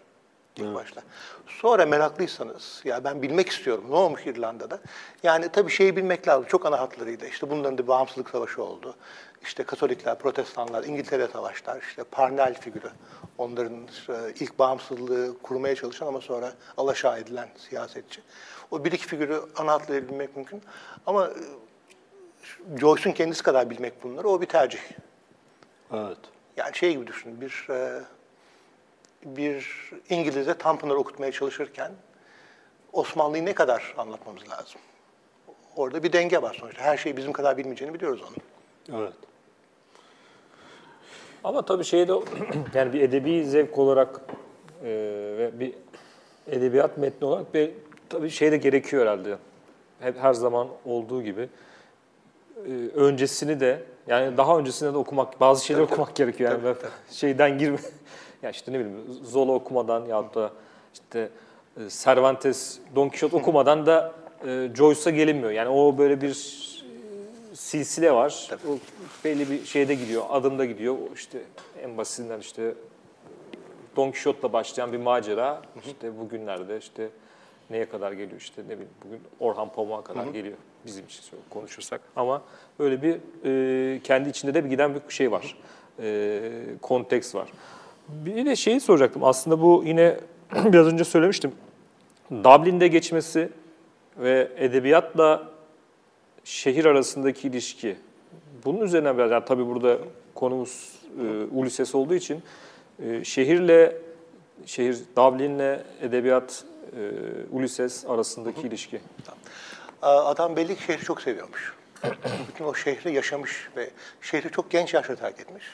İlk 0.57 0.75
başta. 0.75 1.01
Sonra 1.47 1.85
meraklıysanız, 1.85 2.81
ya 2.85 3.03
ben 3.03 3.21
bilmek 3.21 3.49
istiyorum 3.49 3.83
ne 3.89 3.95
olmuş 3.95 4.25
İrlanda'da. 4.25 4.79
Yani 5.23 5.49
tabii 5.49 5.71
şeyi 5.71 5.95
bilmek 5.95 6.27
lazım, 6.27 6.45
çok 6.47 6.65
ana 6.65 6.79
hatlarıyla. 6.79 7.27
İşte 7.27 7.49
bunların 7.49 7.77
da 7.77 7.87
bağımsızlık 7.87 8.29
savaşı 8.29 8.63
oldu. 8.63 8.95
İşte 9.41 9.63
Katolikler, 9.63 10.19
Protestanlar, 10.19 10.83
İngiltere 10.83 11.27
savaşlar, 11.27 11.81
işte 11.81 12.03
Parnell 12.03 12.53
figürü. 12.53 12.89
Onların 13.37 13.87
ilk 14.39 14.59
bağımsızlığı 14.59 15.37
kurmaya 15.43 15.75
çalışan 15.75 16.07
ama 16.07 16.21
sonra 16.21 16.53
alaşağı 16.77 17.19
edilen 17.19 17.49
siyasetçi. 17.69 18.21
O 18.71 18.83
bir 18.85 18.91
iki 18.91 19.07
figürü 19.07 19.41
ana 19.57 19.71
hatlarıyla 19.71 20.09
bilmek 20.09 20.35
mümkün. 20.35 20.61
Ama 21.07 21.27
e, 21.27 22.79
Joyce'un 22.79 23.13
kendisi 23.13 23.43
kadar 23.43 23.69
bilmek 23.69 24.03
bunları, 24.03 24.27
o 24.27 24.41
bir 24.41 24.45
tercih. 24.45 24.79
Evet. 25.93 26.17
Yani 26.57 26.75
şey 26.75 26.91
gibi 26.91 27.07
düşünün, 27.07 27.41
bir 27.41 27.67
e, 27.69 28.01
bir 29.25 29.91
İngiliz'e 30.09 30.53
Tanpınar 30.53 30.95
okutmaya 30.95 31.31
çalışırken 31.31 31.91
Osmanlı'yı 32.93 33.45
ne 33.45 33.53
kadar 33.53 33.93
anlatmamız 33.97 34.49
lazım? 34.49 34.81
Orada 35.75 36.03
bir 36.03 36.13
denge 36.13 36.41
var 36.41 36.57
sonuçta. 36.59 36.81
Her 36.81 36.97
şeyi 36.97 37.17
bizim 37.17 37.33
kadar 37.33 37.57
bilmeyeceğini 37.57 37.93
biliyoruz 37.93 38.21
onun. 38.21 39.01
Evet. 39.01 39.13
Ama 41.43 41.65
tabii 41.65 41.83
şeyde 41.83 42.13
yani 42.73 42.93
bir 42.93 43.01
edebi 43.01 43.45
zevk 43.45 43.77
olarak 43.77 44.21
e, 44.83 44.89
ve 45.37 45.51
bir 45.59 45.73
edebiyat 46.47 46.97
metni 46.97 47.27
olarak 47.27 47.53
bir 47.53 47.71
tabii 48.09 48.29
şey 48.29 48.51
de 48.51 48.57
gerekiyor 48.57 49.03
herhalde. 49.03 49.37
Hep 49.99 50.17
her 50.17 50.33
zaman 50.33 50.67
olduğu 50.85 51.23
gibi 51.23 51.49
e, 52.67 52.71
öncesini 52.95 53.59
de 53.59 53.83
yani 54.07 54.37
daha 54.37 54.57
öncesinde 54.57 54.93
de 54.93 54.97
okumak 54.97 55.39
bazı 55.39 55.65
şeyler 55.65 55.81
okumak 55.81 56.15
gerekiyor 56.15 56.51
yani 56.51 56.75
şeyden 57.11 57.57
girme. 57.57 57.77
ya 58.43 58.49
işte 58.49 58.73
ne 58.73 58.79
bileyim 58.79 58.97
Zola 59.23 59.51
okumadan 59.51 60.05
ya 60.05 60.33
da 60.33 60.51
işte 60.93 61.29
e, 61.77 61.81
Cervantes, 61.89 62.79
Don 62.95 63.09
Quixote 63.09 63.37
okumadan 63.37 63.85
da 63.85 64.13
e, 64.47 64.69
Joyce'a 64.75 65.13
gelinmiyor. 65.13 65.51
Yani 65.51 65.69
o 65.69 65.97
böyle 65.97 66.21
bir 66.21 66.31
e, 66.31 67.55
silsile 67.55 68.11
var. 68.11 68.49
O 68.69 68.77
belli 69.23 69.49
bir 69.49 69.65
şeyde 69.65 69.95
gidiyor, 69.95 70.23
adımda 70.29 70.65
gidiyor. 70.65 70.97
İşte 71.15 71.41
en 71.83 71.97
basitinden 71.97 72.39
işte 72.39 72.73
Don 73.95 74.11
Quixote'la 74.11 74.53
başlayan 74.53 74.91
bir 74.91 74.97
macera 74.97 75.61
işte 75.85 76.19
bugünlerde 76.19 76.77
işte 76.77 77.09
neye 77.69 77.89
kadar 77.89 78.11
geliyor 78.11 78.41
işte 78.41 78.61
ne 78.61 78.69
bileyim 78.69 78.89
bugün 79.05 79.21
Orhan 79.39 79.69
Pamuk'a 79.69 80.03
kadar 80.03 80.25
geliyor 80.25 80.57
bizim 80.85 81.05
için 81.05 81.23
konuşursak. 81.49 82.01
Ama 82.15 82.41
böyle 82.79 83.01
bir 83.01 83.17
e, 83.45 83.99
kendi 84.03 84.29
içinde 84.29 84.53
de 84.53 84.65
bir 84.65 84.69
giden 84.69 84.95
bir 84.95 85.01
şey 85.09 85.31
var. 85.31 85.57
E, 85.99 86.41
konteks 86.81 87.35
var. 87.35 87.49
Bir 88.09 88.45
de 88.45 88.55
şeyi 88.55 88.79
soracaktım 88.79 89.23
aslında 89.23 89.61
bu 89.61 89.83
yine 89.85 90.17
biraz 90.65 90.87
önce 90.87 91.03
söylemiştim. 91.03 91.51
Dublin'de 92.31 92.87
geçmesi 92.87 93.49
ve 94.17 94.51
edebiyatla 94.57 95.51
şehir 96.43 96.85
arasındaki 96.85 97.47
ilişki. 97.47 97.97
Bunun 98.65 98.81
üzerine 98.81 99.17
biraz, 99.17 99.31
yani 99.31 99.45
tabii 99.45 99.67
burada 99.67 99.97
konumuz 100.35 100.91
e, 101.23 101.55
Ulysses 101.55 101.95
olduğu 101.95 102.13
için 102.15 102.43
e, 103.05 103.23
şehirle, 103.23 103.97
şehir 104.65 104.97
Dublin'le 105.17 105.79
edebiyat 106.01 106.63
e, 106.97 107.11
Ulysses 107.51 108.05
arasındaki 108.05 108.67
ilişki. 108.67 109.01
Aa, 110.01 110.25
Adam 110.25 110.55
belli 110.55 110.75
ki 110.75 110.83
şehri 110.83 111.03
çok 111.03 111.21
seviyormuş. 111.21 111.73
Bütün 112.49 112.65
o 112.65 112.73
şehri 112.73 113.13
yaşamış 113.13 113.69
ve 113.77 113.89
şehri 114.21 114.51
çok 114.51 114.71
genç 114.71 114.93
yaşta 114.93 115.15
terk 115.15 115.39
etmiş. 115.39 115.65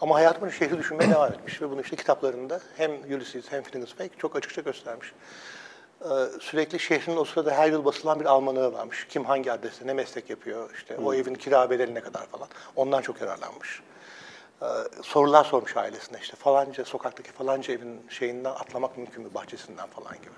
Ama 0.00 0.14
hayatı 0.14 0.40
boyunca 0.40 0.58
şehri 0.58 0.78
düşünmeye 0.78 1.10
devam 1.10 1.32
etmiş 1.32 1.62
ve 1.62 1.70
bunu 1.70 1.80
işte 1.80 1.96
kitaplarında 1.96 2.60
hem 2.76 2.90
Ulysses 2.90 3.44
hem 3.52 3.62
Phineas 3.62 3.88
Wake 3.88 4.14
çok 4.18 4.36
açıkça 4.36 4.60
göstermiş. 4.60 5.12
Ee, 6.04 6.06
Sürekli 6.40 6.78
şehrin 6.78 7.16
o 7.16 7.24
sırada 7.24 7.50
her 7.50 7.70
yıl 7.70 7.84
basılan 7.84 8.20
bir 8.20 8.24
almanağı 8.24 8.72
varmış. 8.72 9.06
Kim 9.08 9.24
hangi 9.24 9.52
adreste, 9.52 9.86
ne 9.86 9.92
meslek 9.92 10.30
yapıyor, 10.30 10.70
işte 10.74 10.96
o 10.96 11.14
evin 11.14 11.34
kira 11.34 11.70
bedeli 11.70 11.94
ne 11.94 12.00
kadar 12.00 12.26
falan. 12.26 12.48
Ondan 12.76 13.02
çok 13.02 13.20
yararlanmış. 13.20 13.82
Ee, 14.62 14.66
sorular 15.02 15.44
sormuş 15.44 15.76
ailesine 15.76 16.18
işte 16.22 16.36
falanca 16.36 16.84
sokaktaki 16.84 17.32
falanca 17.32 17.74
evin 17.74 18.00
şeyinden 18.08 18.50
atlamak 18.50 18.96
mümkün 18.96 19.22
mü 19.22 19.28
bahçesinden 19.34 19.86
falan 19.86 20.14
gibi. 20.14 20.34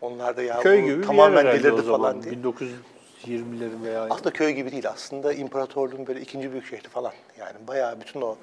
Onlar 0.00 0.36
da 0.36 0.42
ya 0.42 0.60
Köy 0.60 0.82
gibi 0.84 1.06
tamamen 1.06 1.46
delirdi 1.46 1.82
falan 1.82 2.22
diye. 2.22 2.34
1920'lerin 2.34 3.84
veya 3.84 4.06
Aslında 4.10 4.30
köy 4.30 4.50
gibi 4.52 4.72
değil. 4.72 4.88
Aslında 4.88 5.32
imparatorluğun 5.32 6.06
böyle 6.06 6.20
ikinci 6.20 6.52
büyük 6.52 6.66
şehri 6.66 6.88
falan. 6.88 7.12
Yani 7.38 7.56
bayağı 7.68 8.00
bütün 8.00 8.20
o 8.20 8.36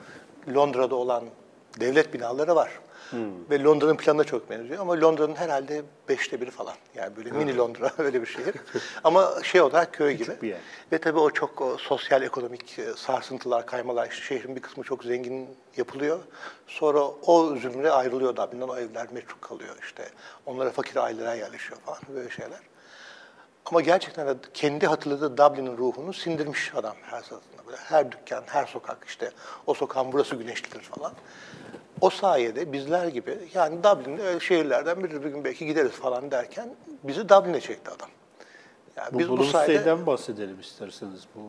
Londra'da 0.56 0.96
olan 0.96 1.24
devlet 1.80 2.14
binaları 2.14 2.56
var. 2.56 2.72
Ve 3.50 3.64
Londra'nın 3.64 3.98
planına 3.98 4.24
çok 4.24 4.50
benziyor 4.50 4.80
ama 4.80 5.02
Londra'nın 5.02 5.36
herhalde 5.36 5.82
beşte 6.10 6.42
biri 6.42 6.52
falan. 6.52 6.74
Yani 6.96 7.16
böyle 7.18 7.32
mini 7.32 7.58
Londra 7.58 7.92
öyle 7.98 8.22
bir 8.22 8.28
şehir. 8.28 8.56
ama 9.04 9.34
şey 9.44 9.62
olarak 9.62 9.94
köy 9.94 10.14
gibi. 10.14 10.42
bir 10.42 10.48
yer. 10.48 10.60
Ve 10.92 10.98
tabii 10.98 11.20
o 11.20 11.30
çok 11.32 11.62
o 11.62 11.78
sosyal 11.78 12.22
ekonomik 12.22 12.80
e, 12.80 12.94
sarsıntılar, 12.96 13.66
kaymalar. 13.66 14.10
işte 14.10 14.24
şehrin 14.24 14.56
bir 14.56 14.62
kısmı 14.62 14.84
çok 14.84 15.04
zengin 15.04 15.50
yapılıyor. 15.78 16.20
Sonra 16.68 17.04
o 17.04 17.56
zümre 17.56 17.92
ayrılıyor 17.92 18.36
Dublin'den. 18.36 18.68
O 18.68 18.78
evler 18.78 19.08
metruk 19.12 19.42
kalıyor 19.42 19.76
işte. 19.82 20.10
Onlara 20.46 20.72
fakir 20.72 20.96
aileler 20.96 21.36
yerleşiyor 21.36 21.80
falan 21.80 22.00
böyle 22.14 22.30
şeyler. 22.30 22.60
Ama 23.72 23.82
gerçekten 23.82 24.28
de 24.28 24.36
kendi 24.54 24.88
hatırladığı 24.88 25.38
Dublin'in 25.38 25.78
ruhunu 25.78 26.14
sindirmiş 26.14 26.76
adam 26.76 26.96
her 27.02 27.22
sırasında. 27.22 27.66
Böyle 27.68 27.78
her 27.78 28.12
dükkan, 28.12 28.44
her 28.46 28.66
sokak 28.66 29.06
işte 29.08 29.32
o 29.68 29.74
sokağın 29.74 30.12
burası 30.12 30.36
güneşlidir 30.36 30.82
falan. 30.82 31.14
O 32.02 32.10
sayede 32.10 32.74
bizler 32.74 33.08
gibi 33.08 33.38
yani 33.54 33.84
Dublin'de 33.84 34.40
şehirlerden 34.40 35.04
bir, 35.04 35.10
gün 35.10 35.44
belki 35.44 35.66
gideriz 35.66 35.92
falan 35.92 36.32
derken 36.32 36.70
bizi 37.04 37.30
Dublin'e 37.30 37.62
çekti 37.62 37.92
adam. 37.92 38.10
Yani 38.96 39.14
bu 39.14 39.20
biz 39.20 39.30
bu 39.30 39.44
sayede 39.44 40.06
bahsedelim 40.06 40.60
isterseniz. 40.60 41.22
Bu 41.36 41.42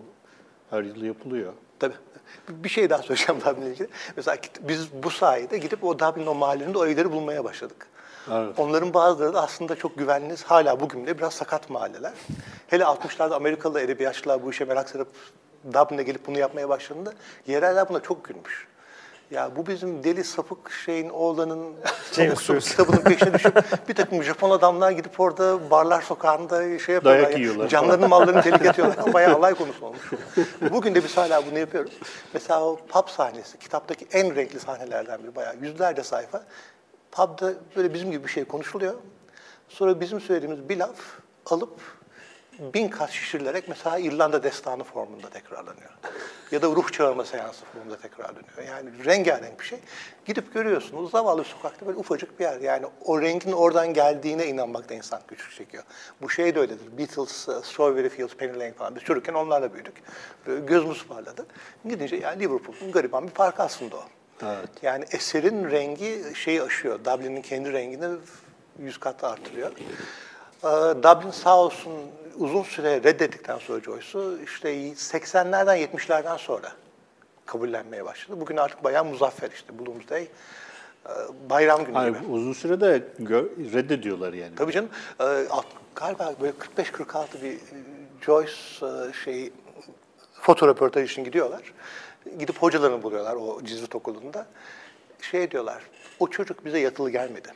her 0.71 0.83
yıl 0.83 1.03
yapılıyor. 1.03 1.53
Tabii. 1.79 1.97
Bir 2.49 2.69
şey 2.69 2.91
daha 2.91 3.03
söyleyeceğim 3.03 3.41
Dublin'le 3.41 3.71
ilgili. 3.71 3.89
Mesela 4.17 4.37
biz 4.61 4.93
bu 4.93 5.11
sayede 5.11 5.59
gidip 5.59 5.85
o 5.85 5.99
Dublin 5.99 6.27
o 6.27 6.35
mahallelerinde 6.35 6.79
o 6.79 6.87
evleri 6.87 7.13
bulmaya 7.13 7.45
başladık. 7.45 7.87
Evet. 8.33 8.59
Onların 8.59 8.95
bazıları 8.95 9.35
da 9.35 9.43
aslında 9.43 9.77
çok 9.77 9.99
güvenli, 9.99 10.35
hala 10.45 10.81
bugün 10.81 11.07
de 11.07 11.19
biraz 11.19 11.35
sakat 11.35 11.71
mahalleler. 11.71 12.13
Hele 12.67 12.85
60'larda 12.85 13.35
Amerikalı 13.35 13.81
edebiyatçılar 13.81 14.43
bu 14.43 14.51
işe 14.51 14.65
merak 14.65 14.89
sarıp 14.89 15.09
Dublin'e 15.73 16.03
gelip 16.03 16.27
bunu 16.27 16.39
yapmaya 16.39 16.69
başladığında 16.69 17.13
yereller 17.47 17.89
buna 17.89 18.01
çok 18.01 18.25
gülmüş. 18.25 18.69
Ya 19.31 19.51
bu 19.57 19.67
bizim 19.67 20.05
deli 20.05 20.25
sapık 20.25 20.71
şeyin 20.85 21.09
oğlanın 21.09 21.75
Joyce. 22.13 22.59
kitabının 22.59 23.01
peşine 23.01 23.35
düşüp 23.35 23.89
bir 23.89 23.95
takım 23.95 24.23
Japon 24.23 24.51
adamlar 24.51 24.91
gidip 24.91 25.21
orada 25.21 25.71
barlar 25.71 26.03
sokağında 26.03 26.79
şey 26.79 26.95
yapıyorlar. 26.95 27.23
Dayak 27.23 27.33
ya, 27.33 27.39
yiyorlar 27.39 27.69
Canlarını 27.69 28.09
mallarını 28.09 28.43
tehlikeye 28.43 28.71
atıyorlar. 28.71 29.13
Bayağı 29.13 29.37
alay 29.37 29.55
konusu 29.55 29.87
olmuş. 29.87 30.11
Bugün 30.73 30.95
de 30.95 31.05
biz 31.05 31.17
hala 31.17 31.47
bunu 31.51 31.59
yapıyoruz. 31.59 31.93
Mesela 32.35 32.65
o 32.65 32.77
pub 32.77 33.09
sahnesi, 33.09 33.59
kitaptaki 33.59 34.07
en 34.13 34.37
renkli 34.37 34.61
sahnelerden 34.61 35.23
biri. 35.23 35.37
Bayağı 35.37 35.57
yüzlerce 35.63 36.03
sayfa. 36.03 36.43
Pub'da 37.13 37.55
böyle 37.77 37.95
bizim 37.95 38.11
gibi 38.11 38.25
bir 38.25 38.31
şey 38.31 38.45
konuşuluyor. 38.45 38.95
Sonra 39.69 40.01
bizim 40.01 40.21
söylediğimiz 40.21 40.69
bir 40.69 40.77
laf 40.77 40.97
alıp 41.47 41.81
bin 42.59 42.89
kat 42.89 43.11
şişirilerek 43.11 43.69
mesela 43.69 43.99
İrlanda 43.99 44.43
destanı 44.43 44.85
formunda 44.85 45.31
tekrarlanıyor. 45.31 45.91
Ya 46.51 46.63
da 46.63 46.67
ruh 46.67 46.93
çağırma 46.93 47.25
seansı 47.25 47.65
formunda 47.65 47.97
tekrarlanıyor. 47.97 48.69
Yani 48.69 49.05
rengarenk 49.05 49.61
bir 49.61 49.65
şey. 49.65 49.79
Gidip 50.25 50.55
görüyorsunuz 50.55 51.11
zavallı 51.11 51.45
sokakta 51.45 51.87
böyle 51.87 51.99
ufacık 51.99 52.39
bir 52.39 52.45
yer. 52.45 52.61
Yani 52.61 52.87
o 53.05 53.21
rengin 53.21 53.53
oradan 53.53 53.95
geldiğine 53.95 54.47
inanmakta 54.47 54.95
insan 54.95 55.21
güçlük 55.29 55.53
çekiyor. 55.53 55.85
Bu 56.23 56.31
şey 56.31 56.55
de 56.55 56.61
öyledir. 56.61 56.99
Beatles, 56.99 57.49
uh, 57.49 57.63
Strawberry 57.63 58.09
Fields, 58.09 58.35
Penny 58.35 58.59
Lane 58.59 58.73
falan. 58.73 58.97
Biz 58.97 59.03
çocukken 59.03 59.35
onlarla 59.35 59.75
büyüdük. 59.75 60.03
Böyle 60.47 60.67
gözümüz 60.67 61.07
parladı. 61.07 61.47
Gidince 61.85 62.17
yani 62.17 62.41
Liverpool'un 62.41 62.93
gariban 62.93 63.27
bir 63.27 63.33
parkı 63.33 63.63
aslında 63.63 63.97
o. 63.97 64.05
Evet. 64.43 64.69
Yani 64.83 65.05
eserin 65.11 65.71
rengi 65.71 66.23
şeyi 66.35 66.63
aşıyor. 66.63 66.99
Dublin'in 67.05 67.43
kendi 67.43 67.73
rengini 67.73 68.17
yüz 68.79 68.99
kat 69.01 69.25
artırıyor. 69.25 69.71
Ee, 70.63 70.67
Dublin 71.03 71.31
sağ 71.31 71.59
olsun 71.59 71.93
uzun 72.39 72.63
süre 72.63 73.03
reddettikten 73.03 73.59
sonra 73.59 73.81
Joyce'u 73.81 74.39
işte 74.45 74.75
80'lerden 74.89 75.79
70'lerden 75.79 76.37
sonra 76.37 76.73
kabullenmeye 77.47 78.05
başladı. 78.05 78.41
Bugün 78.41 78.57
artık 78.57 78.85
bayağı 78.85 79.05
muzaffer 79.05 79.51
işte 79.51 79.79
Bloomsday. 79.79 80.23
e, 80.23 80.29
Bayram 81.51 81.85
günü 81.85 81.95
Hayır, 81.97 82.15
gibi. 82.15 82.27
uzun 82.33 82.53
sürede 82.53 83.03
gö- 83.21 83.73
reddediyorlar 83.73 84.33
yani. 84.33 84.55
Tabii 84.57 84.73
canım. 84.73 84.89
e, 85.21 85.47
galiba 85.95 86.35
böyle 86.41 86.53
45-46 86.77 87.43
bir 87.43 87.59
Joyce 88.27 88.53
e, 88.83 89.13
şey 89.25 89.53
fotoröportaj 90.33 91.11
için 91.13 91.25
gidiyorlar. 91.25 91.63
Gidip 92.39 92.57
hocalarını 92.63 93.03
buluyorlar 93.03 93.35
o 93.37 93.65
Cizvit 93.65 93.95
Okulu'nda. 93.95 94.47
Şey 95.31 95.51
diyorlar, 95.51 95.83
o 96.19 96.31
çocuk 96.31 96.65
bize 96.65 96.79
yatılı 96.79 97.11
gelmedi. 97.11 97.49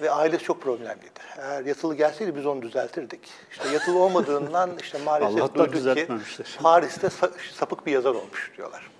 Ve 0.00 0.10
ailesi 0.10 0.44
çok 0.44 0.62
problemliydi. 0.62 1.20
Eğer 1.38 1.64
yatılı 1.64 1.94
gelseydi 1.94 2.36
biz 2.36 2.46
onu 2.46 2.62
düzeltirdik. 2.62 3.20
İşte 3.50 3.68
yatılı 3.68 3.98
olmadığından 3.98 4.70
işte 4.80 4.98
maalesef 5.04 5.36
Allah'tan 5.42 5.54
duyduk 5.58 5.72
ki 5.72 5.78
düzeltmemişler. 5.78 6.58
Paris'te 6.62 7.06
sa- 7.06 7.52
sapık 7.54 7.86
bir 7.86 7.92
yazar 7.92 8.14
olmuş 8.14 8.52
diyorlar. 8.56 8.90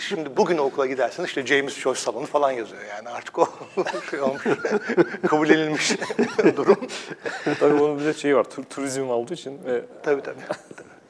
Şimdi 0.00 0.36
bugün 0.36 0.58
okula 0.58 0.86
gidersin 0.86 1.24
işte 1.24 1.46
James 1.46 1.74
Joyce 1.74 2.00
salonu 2.00 2.26
falan 2.26 2.50
yazıyor 2.50 2.82
yani 2.84 3.08
artık 3.08 3.38
o 3.38 3.48
şey 4.10 4.20
olmuş, 4.20 4.42
kabul 5.26 5.50
edilmiş 5.50 5.92
durum. 6.56 6.80
Tabii 7.60 7.82
onun 7.82 7.98
bir 8.00 8.04
de 8.04 8.14
şeyi 8.14 8.36
var, 8.36 8.44
tur, 8.44 8.64
turizm 8.64 9.08
olduğu 9.10 9.34
için 9.34 9.64
ve 9.64 9.84
Tabii 10.02 10.22
tabii. 10.22 10.40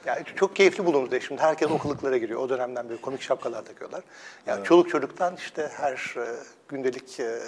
Yani 0.07 0.25
çok 0.37 0.57
keyifli 0.57 0.87
bulundu. 0.87 1.21
Şimdi 1.21 1.43
herkes 1.43 1.71
okuluklara 1.71 2.17
giriyor. 2.17 2.41
O 2.41 2.49
dönemden 2.49 2.91
beri 2.91 3.01
komik 3.01 3.23
şapkalar 3.23 3.65
takıyorlar. 3.65 4.03
Yani 4.47 4.65
çoluk 4.65 4.91
çocuktan 4.91 5.37
işte 5.37 5.71
her 5.77 6.15
e, 6.17 6.27
gündelik 6.69 7.21
e, 7.21 7.39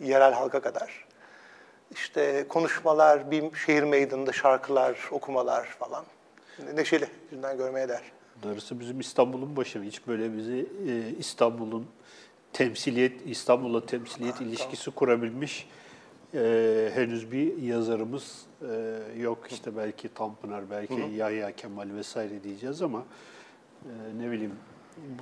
yerel 0.00 0.32
halka 0.32 0.60
kadar. 0.60 1.06
İşte 1.90 2.48
konuşmalar, 2.48 3.30
bir 3.30 3.56
şehir 3.56 3.82
meydanında 3.82 4.32
şarkılar, 4.32 4.98
okumalar 5.10 5.64
falan. 5.66 6.04
Neşeli, 6.74 7.08
yüzünden 7.30 7.56
görmeye 7.56 7.88
değer. 7.88 8.02
Darısı 8.42 8.80
bizim 8.80 9.00
İstanbul'un 9.00 9.56
başına. 9.56 9.82
Hiç 9.84 10.06
böyle 10.06 10.36
bizi 10.36 10.68
e, 10.88 11.18
İstanbul'un 11.18 11.86
temsiliyet, 12.52 13.26
İstanbul'la 13.26 13.86
temsiliyet 13.86 14.40
ilişkisi 14.40 14.90
kurabilmiş 14.90 15.68
e, 16.34 16.90
henüz 16.94 17.32
bir 17.32 17.56
yazarımız 17.56 18.46
e, 18.62 18.98
yok. 19.20 19.38
İşte 19.50 19.76
belki 19.76 20.08
Tanpınar, 20.08 20.70
belki 20.70 20.94
Yahya 21.16 21.52
Kemal 21.56 21.88
vesaire 21.94 22.44
diyeceğiz 22.44 22.82
ama 22.82 23.04
e, 23.84 24.18
ne 24.18 24.30
bileyim 24.30 24.54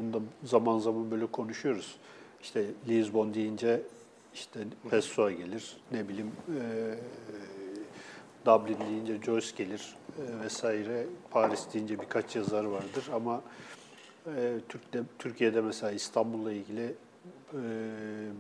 bunda 0.00 0.18
zaman 0.44 0.78
zaman 0.78 1.11
böyle 1.11 1.26
konuşuyoruz. 1.26 1.96
İşte 2.42 2.64
Lisbon 2.88 3.34
deyince 3.34 3.82
işte 4.34 4.61
Pessoa 4.90 5.32
gelir, 5.32 5.76
ne 5.92 6.09
bileyim 6.09 6.30
e, 6.48 6.94
Dublin 8.46 8.78
deyince 8.80 9.22
Joyce 9.22 9.50
gelir 9.57 9.96
e, 10.18 10.44
vesaire. 10.44 11.07
Paris 11.30 11.74
deyince 11.74 12.00
birkaç 12.00 12.36
yazar 12.36 12.64
vardır 12.64 13.04
ama 13.14 13.42
e, 14.26 14.54
Türk'te, 14.68 15.02
Türkiye'de 15.18 15.61
mesela 15.61 15.92
İstanbul'la 15.92 16.52
ilgili 16.52 16.94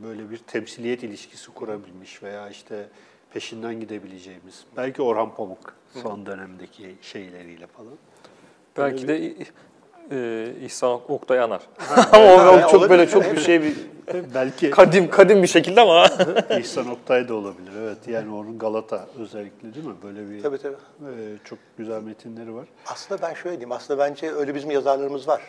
böyle 0.02 0.30
bir 0.30 0.38
temsiliyet 0.38 1.02
ilişkisi 1.02 1.50
kurabilmiş 1.50 2.22
veya 2.22 2.48
işte 2.48 2.88
peşinden 3.30 3.80
gidebileceğimiz. 3.80 4.64
Belki 4.76 5.02
Orhan 5.02 5.34
Pamuk 5.34 5.74
son 6.02 6.26
dönemdeki 6.26 6.94
şeyleriyle 7.02 7.66
falan. 7.66 7.94
belki 8.76 9.08
de 9.08 9.36
e, 10.10 10.48
İhsan 10.62 11.00
Oktay 11.08 11.40
Anar. 11.40 11.62
ama 12.12 12.24
o, 12.24 12.56
o 12.56 12.60
çok 12.60 12.74
olabilir. 12.74 12.90
böyle 12.90 13.08
çok 13.08 13.32
bir 13.32 13.40
şey 13.40 13.62
bir 13.62 13.74
Belki 14.34 14.70
kadim 14.70 15.10
kadim 15.10 15.42
bir 15.42 15.48
şekilde 15.48 15.80
ama 15.80 16.06
İhsan 16.60 16.90
Oktay 16.90 17.28
da 17.28 17.34
olabilir. 17.34 17.70
Evet 17.82 17.98
yani 18.08 18.34
onun 18.34 18.58
Galata 18.58 19.06
özellikle 19.18 19.74
değil 19.74 19.86
mi? 19.86 19.94
Böyle 20.02 20.30
bir 20.30 20.42
Tabii 20.42 20.58
tabii. 20.58 20.74
e, 20.74 21.12
çok 21.44 21.58
güzel 21.78 22.02
metinleri 22.02 22.54
var. 22.54 22.66
Aslında 22.86 23.22
ben 23.22 23.34
şöyle 23.34 23.56
diyeyim, 23.56 23.72
aslında 23.72 24.00
bence 24.00 24.32
öyle 24.34 24.54
bizim 24.54 24.70
yazarlarımız 24.70 25.28
var. 25.28 25.42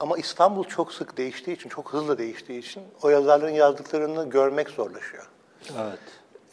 Ama 0.00 0.18
İstanbul 0.18 0.64
çok 0.64 0.92
sık 0.92 1.16
değiştiği 1.16 1.56
için, 1.56 1.68
çok 1.68 1.92
hızlı 1.92 2.18
değiştiği 2.18 2.58
için 2.58 2.82
o 3.02 3.08
yazarların 3.08 3.52
yazdıklarını 3.52 4.30
görmek 4.30 4.68
zorlaşıyor. 4.70 5.28
Evet. 5.80 5.98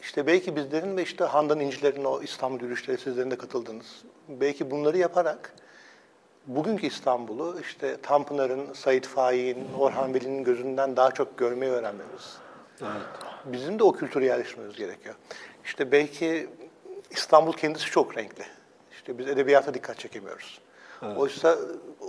İşte 0.01 0.28
belki 0.28 0.55
bizlerin 0.55 0.97
ve 0.97 1.03
işte 1.03 1.24
Handan 1.24 1.59
İnciler'in 1.59 2.03
o 2.03 2.22
İstanbul 2.22 2.61
yürüyüşleri 2.61 2.97
sizlerin 2.97 3.32
de 3.32 3.36
katıldınız. 3.38 3.86
Belki 4.30 4.72
bunları 4.72 4.97
yaparak 4.97 5.53
bugünkü 6.47 6.87
İstanbul'u 6.87 7.59
işte 7.61 7.97
Tanpınar'ın, 8.01 8.73
Sait 8.73 9.07
Faik'in, 9.07 9.67
Orhan 9.79 10.13
Veli'nin 10.13 10.43
gözünden 10.43 10.95
daha 10.97 11.11
çok 11.11 11.37
görmeyi 11.37 11.71
öğrenmemiz. 11.71 12.37
Bizim 13.45 13.79
de 13.79 13.83
o 13.83 13.93
kültürü 13.93 14.25
yerleştirmemiz 14.25 14.75
gerekiyor. 14.75 15.15
İşte 15.65 15.91
belki 15.91 16.49
İstanbul 17.09 17.53
kendisi 17.53 17.85
çok 17.85 18.17
renkli. 18.17 18.43
İşte 18.91 19.17
biz 19.17 19.27
edebiyata 19.27 19.73
dikkat 19.73 19.99
çekemiyoruz. 19.99 20.61
Oysa 21.17 21.57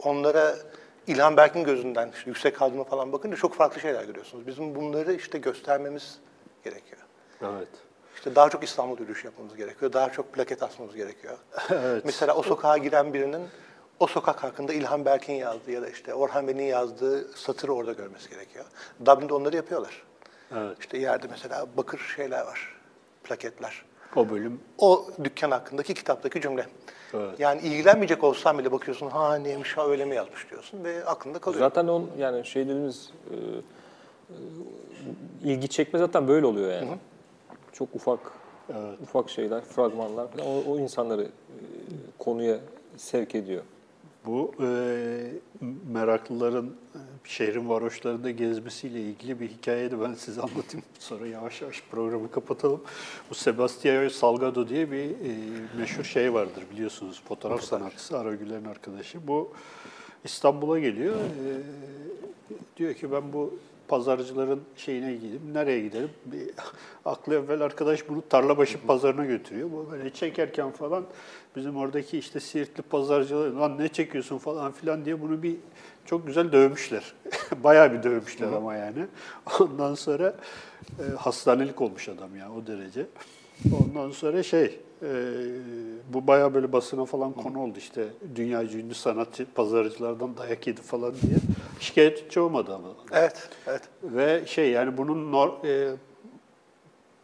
onlara 0.02 0.54
İlhan 1.06 1.36
Berk'in 1.36 1.64
gözünden 1.64 2.10
işte 2.16 2.30
yüksek 2.30 2.56
kaldırma 2.56 2.84
falan 2.84 3.12
bakınca 3.12 3.36
çok 3.36 3.54
farklı 3.54 3.80
şeyler 3.80 4.04
görüyorsunuz. 4.04 4.46
Bizim 4.46 4.74
bunları 4.74 5.12
işte 5.12 5.38
göstermemiz 5.38 6.18
gerekiyor. 6.64 7.00
Evet. 7.42 7.68
İşte 8.14 8.34
daha 8.34 8.50
çok 8.50 8.64
İstanbul 8.64 8.98
yürüyüşü 9.00 9.26
yapmamız 9.26 9.56
gerekiyor. 9.56 9.92
Daha 9.92 10.12
çok 10.12 10.32
plaket 10.32 10.62
asmamız 10.62 10.96
gerekiyor. 10.96 11.38
Mesela 12.04 12.34
o 12.34 12.42
sokağa 12.42 12.78
giren 12.78 13.14
birinin 13.14 13.42
o 14.00 14.06
sokak 14.06 14.42
hakkında 14.42 14.72
İlhan 14.72 15.04
Berk'in 15.04 15.32
yazdığı 15.32 15.70
ya 15.70 15.82
da 15.82 15.88
işte 15.88 16.14
Orhan 16.14 16.46
Veli'nin 16.46 16.66
yazdığı 16.66 17.28
satırı 17.34 17.72
orada 17.72 17.92
görmesi 17.92 18.30
gerekiyor. 18.30 18.64
Dublin'de 19.06 19.34
onları 19.34 19.56
yapıyorlar. 19.56 20.02
Evet. 20.56 20.76
İşte 20.80 20.98
yerde 20.98 21.26
mesela 21.30 21.66
bakır 21.76 21.98
şeyler 22.16 22.40
var, 22.40 22.76
plaketler. 23.24 23.84
O 24.16 24.30
bölüm 24.30 24.60
O 24.78 25.06
dükkan 25.24 25.50
hakkındaki 25.50 25.94
kitaptaki 25.94 26.40
cümle. 26.40 26.66
Evet. 27.14 27.40
Yani 27.40 27.60
ilgilenmeyecek 27.60 28.24
olsan 28.24 28.58
bile 28.58 28.72
bakıyorsun 28.72 29.10
ha 29.10 29.34
neymiş 29.34 29.76
ha 29.76 29.88
öyle 29.88 30.04
mi 30.04 30.14
yazmış 30.14 30.50
diyorsun 30.50 30.84
ve 30.84 31.04
aklında 31.04 31.38
kalıyor. 31.38 31.60
zaten 31.60 31.88
on 31.88 32.10
yani 32.18 32.46
şey 32.46 32.64
dediğimiz 32.64 33.10
e, 33.30 33.34
e, 33.34 34.36
ilgi 35.44 35.68
çekme 35.68 35.98
zaten 35.98 36.28
böyle 36.28 36.46
oluyor 36.46 36.72
yani. 36.72 36.98
Çok 37.72 37.88
ufak 37.94 38.20
ufak 39.02 39.30
şeyler, 39.30 39.60
fragmanlar 39.60 40.28
falan 40.32 40.46
o, 40.46 40.72
o 40.72 40.78
insanları 40.78 41.22
e, 41.22 41.28
konuya 42.18 42.58
sevk 42.96 43.34
ediyor. 43.34 43.62
Bu 44.28 44.52
e, 44.60 44.66
meraklıların 45.92 46.70
şehrin 47.24 47.68
varoşlarında 47.68 48.30
gezmesiyle 48.30 49.00
ilgili 49.00 49.40
bir 49.40 49.48
hikayeyi 49.48 49.90
de 49.90 50.00
ben 50.00 50.14
size 50.14 50.40
anlatayım. 50.40 50.86
Sonra 50.98 51.26
yavaş 51.26 51.62
yavaş 51.62 51.82
programı 51.90 52.30
kapatalım. 52.30 52.80
Bu 53.30 53.34
Sebastião 53.34 54.10
Salgado 54.10 54.68
diye 54.68 54.90
bir 54.90 55.10
e, 55.10 55.14
meşhur 55.78 56.04
şey 56.04 56.34
vardır 56.34 56.64
biliyorsunuz. 56.72 57.22
Fotoğraf 57.28 57.62
sanatçısı, 57.62 58.18
Aragüler'in 58.18 58.64
arkadaşı. 58.64 59.28
Bu 59.28 59.52
İstanbul'a 60.24 60.78
geliyor. 60.78 61.16
E, 61.16 61.48
diyor 62.76 62.94
ki 62.94 63.12
ben 63.12 63.32
bu 63.32 63.58
pazarcıların 63.88 64.62
şeyine 64.76 65.14
gideyim. 65.14 65.42
Nereye 65.52 65.80
gidelim? 65.80 66.10
Bir, 66.24 66.50
aklı 67.04 67.34
evvel 67.34 67.60
arkadaş 67.60 68.08
bunu 68.08 68.28
Tarlabaşı 68.28 68.86
pazarına 68.86 69.24
götürüyor. 69.24 69.70
Bu 69.72 69.90
böyle 69.90 70.10
çekerken 70.10 70.70
falan 70.70 71.04
bizim 71.56 71.76
oradaki 71.76 72.18
işte 72.18 72.40
Siirtli 72.40 72.82
pazarcılar 72.82 73.50
lan 73.50 73.78
ne 73.78 73.88
çekiyorsun 73.88 74.38
falan 74.38 74.72
filan 74.72 75.04
diye 75.04 75.20
bunu 75.20 75.42
bir 75.42 75.56
çok 76.04 76.26
güzel 76.26 76.52
dövmüşler. 76.52 77.14
Bayağı 77.64 77.92
bir 77.92 78.02
dövmüşler 78.02 78.52
ama 78.52 78.74
yani. 78.74 79.06
Ondan 79.60 79.94
sonra 79.94 80.34
e, 80.98 81.16
hastanelik 81.16 81.80
olmuş 81.80 82.08
adam 82.08 82.36
ya 82.36 82.52
o 82.52 82.66
derece. 82.66 83.06
Ondan 83.82 84.10
sonra 84.10 84.42
şey, 84.42 84.78
e, 85.02 85.08
bu 86.12 86.26
bayağı 86.26 86.54
böyle 86.54 86.72
basına 86.72 87.04
falan 87.04 87.32
konu 87.32 87.62
oldu 87.62 87.78
işte. 87.78 88.04
Dünyaca 88.34 88.78
ünlü 88.78 88.94
sanatçı, 88.94 89.46
pazarcılardan 89.54 90.36
dayak 90.36 90.66
yedi 90.66 90.82
falan 90.82 91.12
diye. 91.12 91.38
Şikayetçi 91.80 92.40
olmadı 92.40 92.74
ama. 92.74 92.88
Evet, 93.12 93.48
evet. 93.66 93.82
Ve 94.02 94.42
şey 94.46 94.70
yani 94.70 94.96
bunun 94.96 95.32
nor, 95.32 95.64
e, 95.64 95.96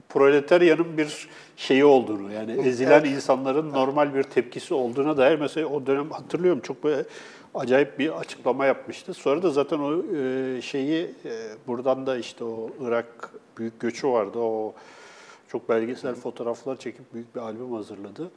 proletaryanın 0.09 0.99
bir 0.99 1.29
şeyi 1.57 1.85
olduğunu 1.85 2.33
yani 2.33 2.53
ezilen 2.69 3.05
insanların 3.05 3.73
normal 3.73 4.15
bir 4.15 4.23
tepkisi 4.23 4.75
olduğuna 4.75 5.17
dair 5.17 5.39
mesela 5.39 5.67
o 5.67 5.87
dönem 5.87 6.11
hatırlıyorum 6.11 6.61
çok 6.61 6.85
böyle 6.85 7.05
acayip 7.55 7.99
bir 7.99 8.21
açıklama 8.21 8.67
yapmıştı. 8.67 9.15
Sonra 9.15 9.43
da 9.43 9.51
zaten 9.51 9.79
o 9.79 10.17
e, 10.17 10.63
şeyi 10.63 11.03
e, 11.03 11.33
buradan 11.67 12.07
da 12.07 12.17
işte 12.17 12.45
o 12.45 12.71
Irak 12.81 13.31
büyük 13.59 13.81
göçü 13.81 14.09
vardı. 14.09 14.39
O 14.39 14.75
çok 15.55 15.69
belgesel 15.69 16.15
fotoğraflar 16.15 16.77
çekip 16.77 17.15
büyük 17.15 17.35
bir 17.35 17.41
albüm 17.41 17.73
hazırladı. 17.73 18.31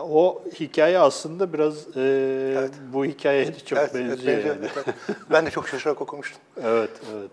O 0.00 0.42
hikaye 0.60 0.98
aslında 0.98 1.52
biraz 1.52 1.96
e, 1.96 2.68
bu 2.92 3.04
hikayeye 3.04 3.46
de 3.46 3.58
çok 3.58 3.78
evet, 3.78 3.94
benziyor. 3.94 4.18
evet, 4.18 4.26
benziyor. 4.26 4.56
yani. 4.56 4.68
Evet. 4.76 5.16
Ben 5.30 5.46
de 5.46 5.50
çok 5.50 5.68
şaşırarak 5.68 6.02
okumuştum. 6.02 6.40
Evet, 6.62 6.90
evet. 7.16 7.30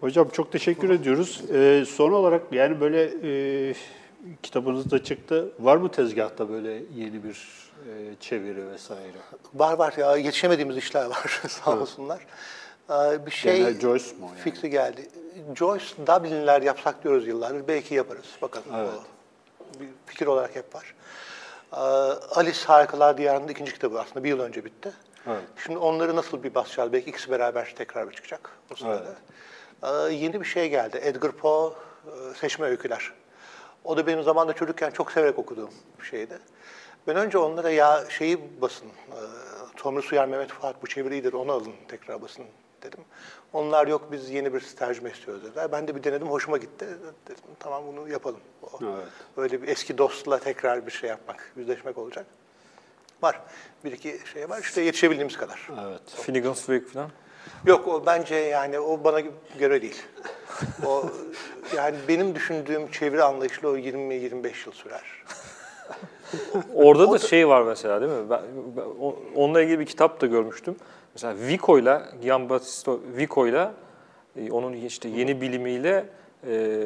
Hocam 0.00 0.28
çok 0.28 0.52
teşekkür 0.52 0.90
ediyoruz. 0.90 1.42
Ee, 1.54 1.84
son 1.88 2.12
olarak 2.12 2.42
yani 2.52 2.80
böyle 2.80 3.10
e, 3.22 3.74
kitabınız 4.42 4.90
da 4.90 5.04
çıktı. 5.04 5.52
Var 5.60 5.76
mı 5.76 5.90
tezgahta 5.90 6.48
böyle 6.48 6.82
yeni 6.94 7.24
bir 7.24 7.48
e, 7.88 8.14
çeviri 8.20 8.70
vesaire? 8.70 9.18
Var 9.54 9.78
var 9.78 9.94
ya 9.98 10.16
yetişemediğimiz 10.16 10.76
işler 10.76 11.04
var 11.04 11.42
sağ 11.48 11.78
olsunlar. 11.78 12.26
Bir 13.26 13.30
şey 13.30 13.56
Gene 13.56 13.80
Joyce 13.80 14.04
mu 14.20 14.26
yani? 14.28 14.38
fikri 14.38 14.70
geldi. 14.70 15.08
Joyce 15.58 15.84
Dublin'ler 16.06 16.62
yapsak 16.62 17.04
diyoruz 17.04 17.26
yıllardır. 17.26 17.68
Belki 17.68 17.94
yaparız. 17.94 18.26
Bakalım. 18.42 18.66
Evet. 18.76 18.90
O 18.90 19.80
bir 19.80 19.88
fikir 20.06 20.26
olarak 20.26 20.56
hep 20.56 20.74
var. 20.74 20.94
Ee, 21.72 21.76
Alice 22.34 22.60
Harikalar 22.66 23.18
Diyarı'nın 23.18 23.48
ikinci 23.48 23.72
kitabı 23.72 24.00
aslında 24.00 24.24
bir 24.24 24.28
yıl 24.28 24.40
önce 24.40 24.64
bitti. 24.64 24.92
Evet. 25.26 25.42
Şimdi 25.64 25.78
onları 25.78 26.16
nasıl 26.16 26.42
bir 26.42 26.54
basacağız? 26.54 26.92
Belki 26.92 27.10
ikisi 27.10 27.30
beraber 27.30 27.74
tekrar 27.76 28.10
bir 28.10 28.14
çıkacak 28.14 28.50
o 28.72 28.74
sırada. 28.74 29.14
Ee, 29.82 30.14
yeni 30.14 30.40
bir 30.40 30.46
şey 30.46 30.68
geldi. 30.68 31.00
Edgar 31.02 31.32
Poe 31.32 31.72
e, 32.06 32.34
Seçme 32.34 32.66
Öyküler. 32.66 33.12
O 33.84 33.96
da 33.96 34.06
benim 34.06 34.22
zamanında 34.22 34.52
çocukken 34.52 34.90
çok 34.90 35.12
severek 35.12 35.38
okuduğum 35.38 35.70
bir 36.00 36.04
şeydi. 36.04 36.38
Ben 37.06 37.16
önce 37.16 37.38
onlara 37.38 37.70
ya 37.70 38.04
şeyi 38.08 38.60
basın, 38.60 38.86
e, 38.86 39.18
Tomris 39.76 40.12
Uyar 40.12 40.26
Mehmet 40.26 40.50
Fuat 40.52 40.82
bu 40.82 40.86
çeviridir 40.86 41.32
onu 41.32 41.52
alın 41.52 41.72
tekrar 41.88 42.22
basın 42.22 42.44
dedim. 42.82 43.04
Onlar 43.52 43.86
yok 43.86 44.08
biz 44.12 44.30
yeni 44.30 44.54
bir 44.54 44.60
tercüme 44.60 45.10
istiyoruz 45.10 45.44
dediler. 45.44 45.72
Ben 45.72 45.88
de 45.88 45.96
bir 45.96 46.04
denedim 46.04 46.28
hoşuma 46.28 46.56
gitti. 46.56 46.86
Dedim 47.26 47.44
tamam 47.58 47.82
bunu 47.86 48.08
yapalım. 48.08 48.40
O, 48.62 48.68
Evet. 48.82 49.08
Öyle 49.36 49.62
bir 49.62 49.68
eski 49.68 49.98
dostla 49.98 50.38
tekrar 50.38 50.86
bir 50.86 50.90
şey 50.90 51.10
yapmak, 51.10 51.52
yüzleşmek 51.56 51.98
olacak. 51.98 52.26
Var. 53.22 53.40
Bir 53.84 53.92
iki 53.92 54.18
şey 54.32 54.50
var. 54.50 54.58
İşte 54.60 54.80
yetişebildiğimiz 54.80 55.36
kadar. 55.36 55.68
Evet. 55.86 56.02
Finnegan's 56.06 56.58
Wake 56.58 56.84
falan. 56.86 57.10
Yok 57.66 57.88
o 57.88 58.06
bence 58.06 58.34
yani 58.34 58.80
o 58.80 59.04
bana 59.04 59.22
göre 59.58 59.82
değil. 59.82 60.02
O 60.86 61.04
yani 61.76 61.96
benim 62.08 62.34
düşündüğüm 62.34 62.90
çeviri 62.90 63.22
anlayışlı 63.22 63.68
o 63.68 63.76
20-25 63.76 64.66
yıl 64.66 64.72
sürer. 64.72 65.24
Orada 66.74 67.10
da 67.12 67.18
şey 67.18 67.48
var 67.48 67.62
mesela 67.62 68.00
değil 68.00 68.12
mi? 68.12 68.30
Ben, 68.30 68.40
ben 68.76 68.82
onunla 69.34 69.62
ilgili 69.62 69.78
bir 69.80 69.86
kitap 69.86 70.20
da 70.20 70.26
görmüştüm. 70.26 70.76
Mesela 71.14 71.34
Vico'yla, 71.48 72.08
Giambattista 72.22 72.96
Vico'yla 73.16 73.74
e, 74.36 74.50
onun 74.52 74.72
işte 74.72 75.08
yeni 75.08 75.40
bilimiyle 75.40 76.04
e, 76.46 76.78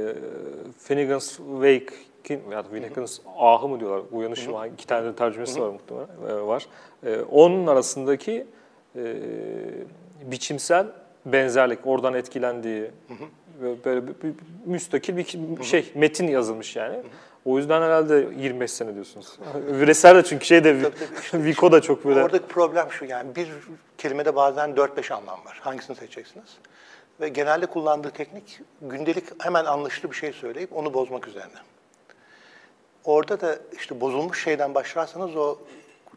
Finnegan's 0.78 1.36
Wake'in 1.36 2.50
ya 2.50 2.64
da 2.64 2.68
Finnegan's 2.68 3.18
Ahı 3.38 3.68
mı 3.68 3.80
diyorlar, 3.80 4.02
uyanışı 4.12 4.50
mı? 4.50 4.68
İki 4.74 4.86
tane 4.86 5.06
de 5.06 5.16
tercümesi 5.16 5.60
var 5.62 5.68
muhtemelen 5.70 6.38
e, 6.38 6.40
var. 6.46 6.66
E, 7.06 7.16
onun 7.20 7.66
arasındaki 7.66 8.46
e, 8.96 9.14
biçimsel 10.30 10.86
benzerlik, 11.26 11.78
oradan 11.86 12.14
etkilendiği 12.14 12.90
böyle 13.84 14.06
bir- 14.06 14.14
bir 14.22 14.32
müstakil 14.64 15.16
bir 15.16 15.24
şey, 15.64 15.92
metin 15.94 16.28
yazılmış 16.28 16.76
yani. 16.76 16.96
O 17.46 17.58
yüzden 17.58 17.82
herhalde 17.82 18.28
25 18.36 18.70
sene 18.70 18.94
diyorsunuz. 18.94 19.38
Üresel 19.68 20.16
de 20.16 20.22
çünkü 20.22 20.44
şey 20.44 20.64
de 20.64 20.90
Vico 21.34 21.72
da 21.72 21.80
çok 21.80 22.04
böyle 22.04 22.22
Oradaki 22.22 22.46
problem 22.46 22.90
şu 22.90 23.04
yani 23.04 23.36
bir 23.36 23.48
kelimede 23.98 24.36
bazen 24.36 24.70
4-5 24.70 25.14
anlam 25.14 25.44
var. 25.44 25.58
Hangisini 25.62 25.96
seçeceksiniz? 25.96 26.58
Ve 27.20 27.28
genelde 27.28 27.66
kullandığı 27.66 28.10
teknik 28.10 28.60
gündelik 28.82 29.44
hemen 29.44 29.64
anlaşılır 29.64 30.10
bir 30.10 30.16
şey 30.16 30.32
söyleyip 30.32 30.76
onu 30.76 30.94
bozmak 30.94 31.28
üzerine. 31.28 31.58
Orada 33.04 33.40
da 33.40 33.56
işte 33.76 34.00
bozulmuş 34.00 34.44
şeyden 34.44 34.74
başlarsanız 34.74 35.36
o 35.36 35.58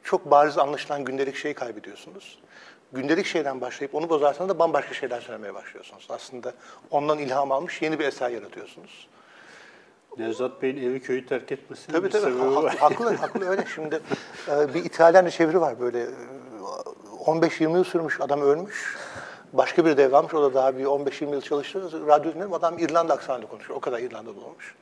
çok 0.04 0.32
bariz 0.32 0.58
anlaşılan 0.58 1.06
gündelik 1.06 1.36
şeyi 1.36 1.54
kaybediyorsunuz. 1.54 2.40
Gündelik 2.92 3.26
şeyden 3.26 3.62
başlayıp 3.62 3.96
onu 3.96 4.10
bozarsanız 4.10 4.50
da 4.50 4.60
bambaşka 4.60 4.94
şeyler 4.94 5.22
söylemeye 5.22 5.54
başlıyorsunuz. 5.54 6.08
Aslında 6.10 6.54
ondan 6.92 7.18
ilham 7.18 7.52
almış 7.52 7.82
yeni 7.82 8.00
bir 8.00 8.06
eser 8.06 8.30
yaratıyorsunuz. 8.30 9.08
Nevzat 10.20 10.62
Bey'in 10.62 10.90
evi 10.90 11.00
köyü 11.00 11.26
terk 11.26 11.52
etmesinin 11.52 11.96
Tabii 11.98 12.08
bir 12.08 12.12
tabii. 12.12 12.22
sebebi 12.34 12.56
var. 12.56 12.76
haklı, 12.76 13.16
haklı 13.16 13.50
öyle. 13.50 13.66
Şimdi 13.76 14.00
e, 14.48 14.74
bir 14.74 14.86
İtalyanca 14.86 15.32
çeviri 15.32 15.62
var 15.62 15.80
böyle. 15.80 16.02
e, 16.02 16.06
15-20 17.26 17.72
yıl 17.74 17.84
sürmüş, 17.84 18.22
adam 18.22 18.42
ölmüş. 18.42 18.98
Başka 19.54 19.86
biri 19.86 19.98
devralmış, 19.98 20.34
o 20.34 20.42
da 20.44 20.54
daha 20.54 20.78
bir 20.78 20.86
15-20 20.86 21.32
yıl 21.32 21.42
çalıştı. 21.42 22.08
Radyo 22.08 22.34
dinledim, 22.34 22.54
adam 22.54 22.80
İrlanda 22.80 23.14
aksanıyla 23.14 23.48
konuşuyor. 23.50 23.78
O 23.78 23.80
kadar 23.80 24.00
İrlandalı 24.00 24.46
olmuş. 24.46 24.76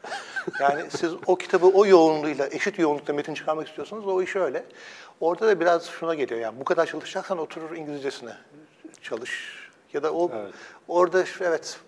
Yani 0.59 0.83
siz 0.89 1.11
o 1.27 1.35
kitabı 1.35 1.65
o 1.67 1.85
yoğunluğuyla, 1.85 2.47
eşit 2.51 2.79
yoğunlukta 2.79 3.13
metin 3.13 3.33
çıkarmak 3.33 3.67
istiyorsanız 3.67 4.07
o 4.07 4.21
iş 4.21 4.35
öyle. 4.35 4.63
Orada 5.19 5.47
da 5.47 5.59
biraz 5.59 5.85
şuna 5.85 6.15
geliyor 6.15 6.39
yani 6.41 6.59
bu 6.59 6.63
kadar 6.63 6.85
çalışacaksan 6.85 7.37
oturur 7.37 7.75
İngilizcesine 7.75 8.33
çalış. 9.01 9.57
Ya 9.93 10.03
da 10.03 10.11
o 10.13 10.31
Evet. 10.35 10.53
orada 10.87 11.23
evet 11.41 11.79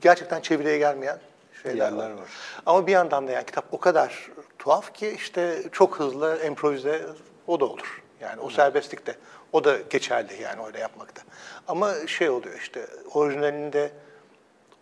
gerçekten 0.00 0.40
çeviriye 0.40 0.78
gelmeyen 0.78 1.18
şeyler 1.62 1.76
Yerler 1.76 2.10
var. 2.10 2.10
var. 2.10 2.28
Ama 2.66 2.86
bir 2.86 2.92
yandan 2.92 3.28
da 3.28 3.32
yani 3.32 3.46
kitap 3.46 3.64
o 3.72 3.80
kadar 3.80 4.30
tuhaf 4.58 4.94
ki 4.94 5.08
işte 5.08 5.62
çok 5.72 5.98
hızlı 5.98 6.40
improvize 6.46 7.06
o 7.46 7.60
da 7.60 7.64
olur. 7.64 8.02
Yani 8.20 8.40
o 8.40 8.50
serbestlik 8.50 9.06
de 9.06 9.16
o 9.52 9.64
da 9.64 9.78
geçerli 9.90 10.42
yani 10.42 10.66
öyle 10.66 10.78
yapmakta. 10.78 11.22
Ama 11.68 12.06
şey 12.06 12.30
oluyor 12.30 12.58
işte 12.58 12.86
orijinalinde 13.14 13.90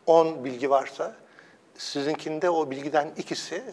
10 0.06 0.44
bilgi 0.44 0.70
varsa 0.70 1.14
sizinkinde 1.78 2.50
o 2.50 2.70
bilgiden 2.70 3.12
ikisi 3.16 3.64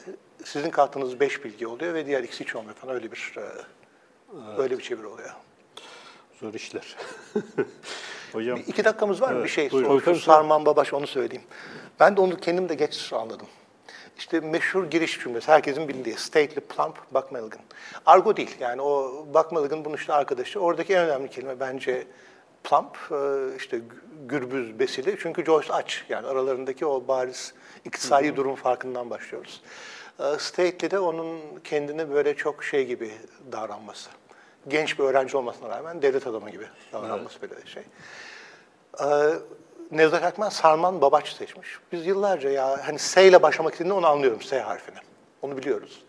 sizin 0.44 0.70
kattığınız 0.70 1.20
5 1.20 1.44
bilgi 1.44 1.68
oluyor 1.68 1.94
ve 1.94 2.06
diğer 2.06 2.24
ikisi 2.24 2.44
hiç 2.44 2.56
olmuyor 2.56 2.76
falan 2.76 2.96
öyle 2.96 3.12
bir 3.12 3.36
e, 3.38 3.42
öyle 4.58 4.78
bir 4.78 4.84
çeviri 4.84 5.08
oluyor. 5.08 5.34
Zor 6.42 6.54
işler. 6.54 6.96
Hocam 8.36 8.58
Bir 8.58 8.68
iki 8.68 8.86
dakikamız 8.86 9.22
var 9.22 9.28
mı? 9.30 9.34
Evet, 9.36 9.46
bir 9.46 9.50
şey 9.50 9.72
buyurun. 9.72 10.00
sor. 10.00 10.14
Şu 10.14 10.20
Sarman 10.20 10.66
Babaş 10.66 10.94
onu 10.94 11.08
söyleyeyim. 11.08 11.44
Ben 12.00 12.18
de 12.18 12.22
onu 12.22 12.38
kendim 12.38 12.70
de 12.70 12.76
geç 12.76 13.14
anladım. 13.14 13.48
İşte 14.18 14.40
meşhur 14.40 14.84
giriş 14.86 15.20
cümlesi, 15.20 15.52
herkesin 15.52 15.88
bildiği. 15.88 16.16
Stately, 16.18 16.60
plump, 16.60 17.14
Buck 17.14 17.32
Milligan. 17.32 17.62
Argo 18.06 18.38
değil, 18.38 18.56
yani 18.60 18.82
o 18.82 19.26
Buck 19.34 19.52
Milligan 19.52 19.86
bunun 19.86 19.96
işte 19.96 20.14
arkadaşı. 20.14 20.60
Oradaki 20.60 20.94
en 20.94 21.06
önemli 21.06 21.30
kelime 21.30 21.60
bence 21.60 22.08
plump, 22.64 22.98
e, 23.12 23.16
işte 23.58 23.78
gü- 23.78 24.28
gürbüz, 24.28 24.80
besili. 24.80 25.18
Çünkü 25.22 25.46
Joyce 25.46 25.74
aç, 25.74 26.06
yani 26.10 26.28
aralarındaki 26.28 26.86
o 26.86 27.08
bariz 27.08 27.54
iktisadi 27.86 28.36
durum 28.36 28.56
farkından 28.56 29.10
başlıyoruz. 29.10 29.62
E, 30.20 30.24
Stately 30.40 30.92
de 30.92 31.00
onun 31.00 31.40
kendini 31.64 32.12
böyle 32.14 32.36
çok 32.36 32.64
şey 32.64 32.86
gibi 32.86 33.12
davranması. 33.52 34.10
Genç 34.68 35.00
bir 35.00 35.04
öğrenci 35.04 35.38
olmasına 35.38 35.70
rağmen 35.70 36.02
devlet 36.02 36.28
adamı 36.28 36.50
gibi 36.50 36.68
davranması 36.94 37.42
böyle 37.42 37.66
şey. 37.66 37.84
Ee, 39.02 39.06
Nevzat 39.92 40.24
Akman 40.24 40.50
Sarman 40.50 41.02
Babaç 41.02 41.34
seçmiş. 41.34 41.80
Biz 41.92 42.06
yıllarca 42.06 42.50
ya 42.50 42.88
hani 42.88 43.00
S 43.00 43.28
ile 43.28 43.42
başlamak 43.42 43.74
istediğinde 43.74 43.94
onu 43.94 44.08
anlıyorum 44.08 44.42
S 44.42 44.62
harfini. 44.62 44.98
Onu 45.42 45.58
biliyoruz. 45.58 46.04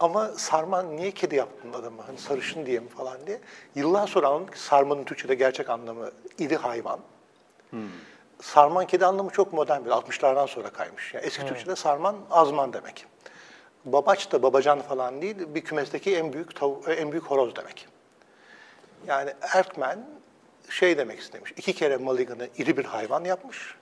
Ama 0.00 0.28
Sarman 0.28 0.96
niye 0.96 1.10
kedi 1.10 1.36
yaptın 1.36 1.72
adamı? 1.72 2.02
Hani 2.02 2.18
sarışın 2.18 2.66
diye 2.66 2.80
mi 2.80 2.88
falan 2.88 3.26
diye. 3.26 3.40
Yıllar 3.74 4.06
sonra 4.06 4.28
anladık 4.28 4.52
ki 4.52 4.60
Sarman'ın 4.60 5.04
Türkçe'de 5.04 5.34
gerçek 5.34 5.70
anlamı 5.70 6.10
iri 6.38 6.56
hayvan. 6.56 7.00
Sarman 8.40 8.86
kedi 8.86 9.06
anlamı 9.06 9.30
çok 9.30 9.52
modern 9.52 9.84
bir 9.84 9.90
60'lardan 9.90 10.48
sonra 10.48 10.70
kaymış. 10.70 11.14
Yani 11.14 11.26
eski 11.26 11.46
Türkçe'de 11.46 11.76
sarman 11.76 12.16
azman 12.30 12.72
demek. 12.72 13.06
Babaç 13.84 14.32
da 14.32 14.42
babacan 14.42 14.80
falan 14.80 15.22
değil, 15.22 15.36
bir 15.48 15.64
kümesteki 15.64 16.16
en 16.16 16.32
büyük 16.32 16.50
en 16.86 17.12
büyük 17.12 17.24
horoz 17.24 17.56
demek. 17.56 17.88
Yani 19.06 19.32
Erkmen 19.40 20.06
şey 20.72 20.98
demek 20.98 21.20
istemiş. 21.20 21.52
iki 21.56 21.72
kere 21.72 21.96
Mulligan'ı 21.96 22.48
iri 22.58 22.76
bir 22.76 22.84
hayvan 22.84 23.24
yapmış 23.24 23.74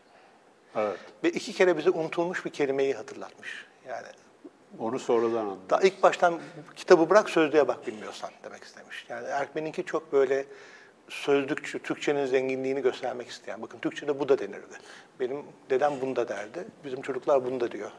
evet. 0.76 0.98
ve 1.24 1.30
iki 1.30 1.52
kere 1.52 1.76
bize 1.78 1.90
unutulmuş 1.90 2.44
bir 2.44 2.50
kelimeyi 2.50 2.94
hatırlatmış. 2.94 3.66
Yani 3.88 4.06
Onu 4.78 4.98
sonradan 4.98 5.36
anladım. 5.40 5.60
daha 5.70 5.80
ilk 5.80 6.02
baştan 6.02 6.40
kitabı 6.76 7.10
bırak 7.10 7.30
sözlüğe 7.30 7.68
bak 7.68 7.86
bilmiyorsan 7.86 8.30
demek 8.44 8.64
istemiş. 8.64 9.06
Yani 9.08 9.26
Erkmen'inki 9.26 9.84
çok 9.84 10.12
böyle 10.12 10.44
sözlükçü, 11.08 11.78
Türkçenin 11.78 12.26
zenginliğini 12.26 12.82
göstermek 12.82 13.28
isteyen. 13.28 13.62
Bakın 13.62 13.78
Türkçe'de 13.78 14.20
bu 14.20 14.28
da 14.28 14.38
denirdi. 14.38 14.74
Benim 15.20 15.42
dedem 15.70 15.92
bunda 16.00 16.28
derdi. 16.28 16.64
Bizim 16.84 17.02
çocuklar 17.02 17.44
bunda 17.44 17.72
diyor. 17.72 17.90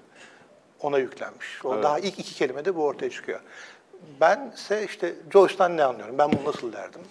ona 0.82 0.98
yüklenmiş. 0.98 1.66
O 1.66 1.74
Evet. 1.74 1.84
daha 1.84 2.00
ilk 2.00 2.20
iki 2.20 2.36
kelimede 2.36 2.76
bu 2.76 2.86
ortaya 2.86 3.10
çıkıyor. 3.10 3.39
Bense 4.22 4.86
işte 4.86 5.14
Joyce'dan 5.34 5.78
ne 5.78 5.84
anlıyorum? 5.84 6.18
Ben 6.18 6.32
bunu 6.32 6.46
nasıl 6.46 6.74
derdim? 6.74 7.02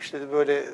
İşte 0.00 0.32
böyle 0.32 0.64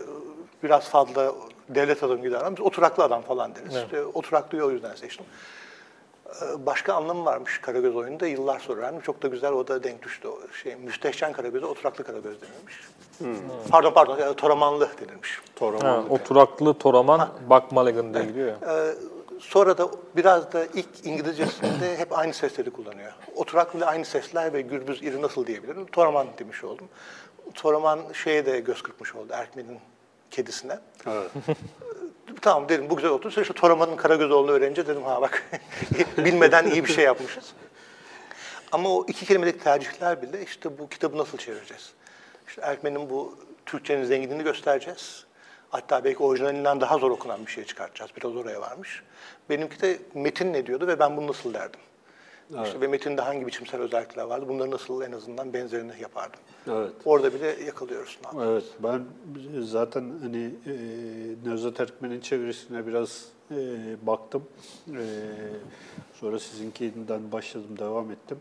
biraz 0.63 0.89
fazla 0.89 1.33
devlet 1.69 2.03
adamı 2.03 2.21
gibi 2.21 2.33
davranırım. 2.33 2.57
Biz 2.57 2.67
oturaklı 2.67 3.05
adam 3.05 3.23
falan 3.23 3.55
deriz. 3.55 3.75
Evet. 3.77 3.85
İşte 3.85 4.05
oturaklıyı 4.05 4.65
o 4.65 4.71
yüzden 4.71 4.95
seçtim. 4.95 5.27
Ee, 6.27 6.67
Başka 6.67 6.95
anlamı 6.95 7.25
varmış 7.25 7.61
Karagöz 7.61 7.97
oyununda 7.97 8.27
yıllar 8.27 8.61
sonra 8.61 8.81
öğrendim. 8.81 9.01
Çok 9.01 9.23
da 9.23 9.29
güzel 9.29 9.53
o 9.53 9.69
da 9.69 9.83
denk 9.83 10.03
düştü. 10.03 10.29
O 10.29 10.39
şey, 10.63 10.77
müstehcen 10.77 11.33
Karagöz'e 11.33 11.67
oturaklı 11.67 12.05
Karagöz 12.05 12.37
denilmiş. 12.43 12.81
Pardon 13.71 13.91
pardon 13.95 14.19
e, 14.19 14.35
Toramanlı 14.35 14.89
denilmiş. 15.01 15.39
Ha, 15.39 15.43
Toraman. 15.57 16.11
oturaklı 16.11 16.75
Toraman 16.75 17.29
Buck 17.51 17.73
Mulligan 17.73 18.15
diye 18.15 18.25
gidiyor 18.25 18.49
ya. 18.49 18.57
Ee, 18.69 18.95
sonra 19.41 19.79
da 19.79 19.89
biraz 20.17 20.53
da 20.53 20.65
ilk 20.75 20.89
İngilizcesinde 21.07 21.97
hep 21.97 22.19
aynı 22.19 22.33
sesleri 22.35 22.71
kullanıyor. 22.71 23.13
Oturaklı 23.37 23.79
ile 23.79 23.87
aynı 23.87 24.05
sesler 24.05 24.53
ve 24.53 24.61
gürbüz 24.61 25.03
iri 25.03 25.23
nasıl 25.23 25.47
diyebilirim? 25.47 25.87
Toraman 25.87 26.27
demiş 26.39 26.65
oldum. 26.65 26.89
Toraman 27.55 28.01
şeye 28.13 28.47
de 28.47 28.61
göz 28.61 28.83
kırpmış 28.83 29.15
oldu 29.15 29.29
Erkmen'in 29.33 29.79
kedisine. 30.33 30.79
Evet. 31.07 31.31
Tamam 32.43 32.69
dedim 32.69 32.91
bu 32.91 32.97
güzel 32.97 33.11
oldu. 33.11 33.31
Sonra 33.31 33.43
işte 33.43 33.55
Toraman'ın 33.55 33.97
Karagöz 33.97 34.31
olduğunu 34.31 34.53
öğrenince 34.53 34.87
dedim 34.87 35.03
ha 35.03 35.23
bak 35.23 35.51
bilmeden 36.19 36.71
iyi 36.71 36.85
bir 36.85 36.93
şey 36.93 37.05
yapmışız. 37.05 37.53
Ama 38.73 38.89
o 38.89 39.07
iki 39.09 39.27
kelimelik 39.27 39.65
tercihler 39.65 40.23
bile 40.23 40.43
işte 40.43 40.79
bu 40.79 40.89
kitabı 40.89 41.19
nasıl 41.19 41.39
çevireceğiz? 41.39 41.93
İşte 42.49 42.63
Erkmen'in 42.65 43.11
bu 43.11 43.39
Türkçenin 43.67 44.05
zenginliğini 44.05 44.45
göstereceğiz. 44.45 45.25
Hatta 45.71 46.05
belki 46.05 46.23
orijinalinden 46.23 46.81
daha 46.81 46.99
zor 46.99 47.11
okunan 47.11 47.47
bir 47.47 47.51
şey 47.51 47.65
çıkartacağız. 47.65 48.11
Biraz 48.17 48.37
oraya 48.37 48.61
varmış. 48.61 49.03
Benimki 49.51 49.81
de 49.81 49.99
metin 50.15 50.53
ne 50.53 50.67
diyordu 50.67 50.87
ve 50.87 50.99
ben 50.99 51.17
bunu 51.17 51.27
nasıl 51.27 51.55
derdim? 51.55 51.81
İşte 52.65 52.81
ve 52.81 52.87
metinde 52.87 53.23
hangi 53.23 53.47
biçimsel 53.47 53.81
özellikler 53.81 54.25
vardı? 54.25 54.49
Bunları 54.49 54.71
nasıl 54.71 55.03
en 55.03 55.13
azından 55.13 55.53
benzerini 55.53 55.93
yapardım. 56.01 56.41
Evet. 56.69 56.93
Orada 57.05 57.35
bile 57.35 57.47
yakalıyoruz. 57.47 58.19
Evet, 58.43 58.65
ben 58.83 59.05
zaten 59.61 60.13
hani 60.23 60.51
e, 60.67 60.75
Nevzat 61.49 61.81
Erkmen'in 61.81 62.21
çevirisine 62.21 62.87
biraz 62.87 63.29
e, 63.51 63.57
baktım. 64.03 64.43
E, 64.89 65.05
sonra 66.15 66.39
sizinkinden 66.39 67.33
başladım, 67.33 67.79
devam 67.79 68.11
ettim. 68.11 68.39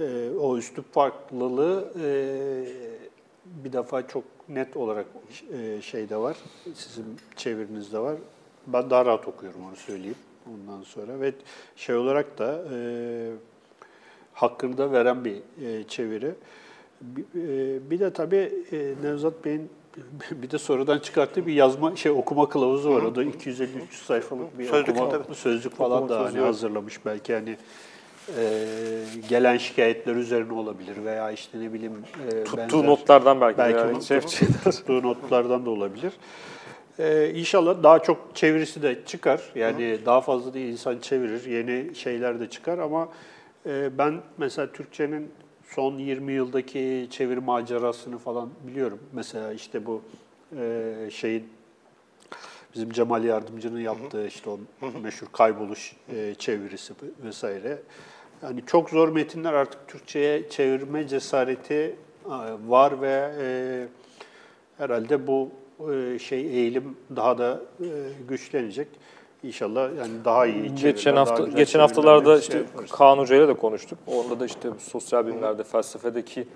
E, 0.00 0.30
o 0.40 0.56
üslup 0.56 0.94
farklılığı 0.94 1.92
e, 2.02 2.06
bir 3.64 3.72
defa 3.72 4.08
çok 4.08 4.24
net 4.48 4.76
olarak 4.76 5.06
e, 5.52 5.82
şeyde 5.82 6.16
var, 6.16 6.36
sizin 6.74 7.18
çevirinizde 7.36 7.98
var. 7.98 8.16
Ben 8.66 8.90
daha 8.90 9.06
rahat 9.06 9.28
okuyorum 9.28 9.66
onu 9.68 9.76
söyleyeyim 9.76 10.16
ondan 10.48 10.82
sonra. 10.82 11.20
Ve 11.20 11.32
şey 11.76 11.94
olarak 11.96 12.38
da 12.38 12.62
e, 12.74 12.78
hakkını 14.32 14.78
da 14.78 14.92
veren 14.92 15.24
bir 15.24 15.36
e, 15.66 15.84
çeviri. 15.88 16.34
Bir, 17.00 17.22
e, 17.22 17.90
bir 17.90 18.00
de 18.00 18.12
tabii 18.12 18.52
e, 18.72 18.94
Nevzat 19.02 19.44
Bey'in 19.44 19.70
bir 20.30 20.50
de 20.50 20.58
sonradan 20.58 20.98
çıkarttığı 20.98 21.46
bir 21.46 21.52
yazma 21.52 21.96
şey 21.96 22.12
okuma 22.12 22.48
kılavuzu 22.48 22.90
var. 22.94 23.02
O 23.02 23.14
da 23.14 23.24
250-300 23.24 23.66
sayfalık 23.92 24.58
bir 24.58 24.64
Sözlük, 24.66 24.96
okuma 24.96 25.08
tabii. 25.10 25.34
sözlük 25.34 25.74
falan 25.74 26.02
Okuma 26.02 26.18
da 26.20 26.24
hani 26.24 26.38
hazırlamış. 26.38 27.06
Belki 27.06 27.34
hani 27.34 27.56
e, 28.38 28.42
gelen 29.28 29.56
şikayetler 29.56 30.14
üzerine 30.14 30.52
olabilir 30.52 31.04
veya 31.04 31.30
işte 31.30 31.60
ne 31.60 31.72
bileyim 31.72 31.92
e, 32.32 32.44
Tuttuğu 32.44 32.56
benzer- 32.82 32.86
notlardan 32.86 33.40
belki. 33.40 33.58
belki 33.58 33.78
yani 33.78 34.02
şey- 34.04 34.20
tuttuğu 34.64 35.02
notlardan 35.02 35.66
da 35.66 35.70
olabilir. 35.70 36.12
Ee, 37.00 37.32
inşallah 37.34 37.82
daha 37.82 37.98
çok 37.98 38.36
çevirisi 38.36 38.82
de 38.82 39.04
çıkar. 39.06 39.42
Yani 39.54 39.98
daha 40.06 40.20
fazla 40.20 40.54
da 40.54 40.58
insan 40.58 40.98
çevirir, 40.98 41.44
yeni 41.44 41.94
şeyler 41.94 42.40
de 42.40 42.50
çıkar 42.50 42.78
ama 42.78 43.08
e, 43.66 43.98
ben 43.98 44.20
mesela 44.38 44.72
Türkçenin 44.72 45.30
son 45.68 45.98
20 45.98 46.32
yıldaki 46.32 47.08
çeviri 47.10 47.40
macerasını 47.40 48.18
falan 48.18 48.50
biliyorum. 48.66 48.98
Mesela 49.12 49.52
işte 49.52 49.86
bu 49.86 50.02
e, 50.56 50.94
şeyin 51.10 51.48
bizim 52.74 52.90
Cemal 52.90 53.24
Yardımcı'nın 53.24 53.80
yaptığı 53.80 54.26
işte 54.26 54.50
o 54.50 54.58
meşhur 55.02 55.26
kayboluş 55.32 55.96
e, 56.14 56.34
çevirisi 56.34 56.94
vesaire. 57.24 57.78
Yani 58.42 58.62
çok 58.66 58.90
zor 58.90 59.08
metinler 59.08 59.52
artık 59.52 59.88
Türkçe'ye 59.88 60.48
çevirme 60.48 61.08
cesareti 61.08 61.96
var 62.66 63.00
ve 63.00 63.32
e, 63.40 63.88
herhalde 64.78 65.26
bu 65.26 65.50
şey 66.18 66.40
eğilim 66.40 66.96
daha 67.16 67.38
da 67.38 67.60
e, 67.80 67.86
güçlenecek. 68.28 68.88
İnşallah 69.42 69.96
yani 69.98 70.12
daha 70.24 70.46
iyi 70.46 70.74
Geçen 70.74 71.16
daha 71.16 71.20
hafta 71.20 71.44
güzel 71.44 71.56
geçen 71.56 71.80
haftalarda 71.80 72.38
işte 72.38 72.52
şey. 72.52 72.86
Kaan 72.92 73.18
Hoca 73.18 73.36
ile 73.36 73.48
de 73.48 73.54
konuştuk. 73.54 73.98
Onda 74.06 74.40
da 74.40 74.46
işte 74.46 74.68
sosyal 74.78 75.26
bilimlerde, 75.26 75.64
felsefedeki 75.64 76.48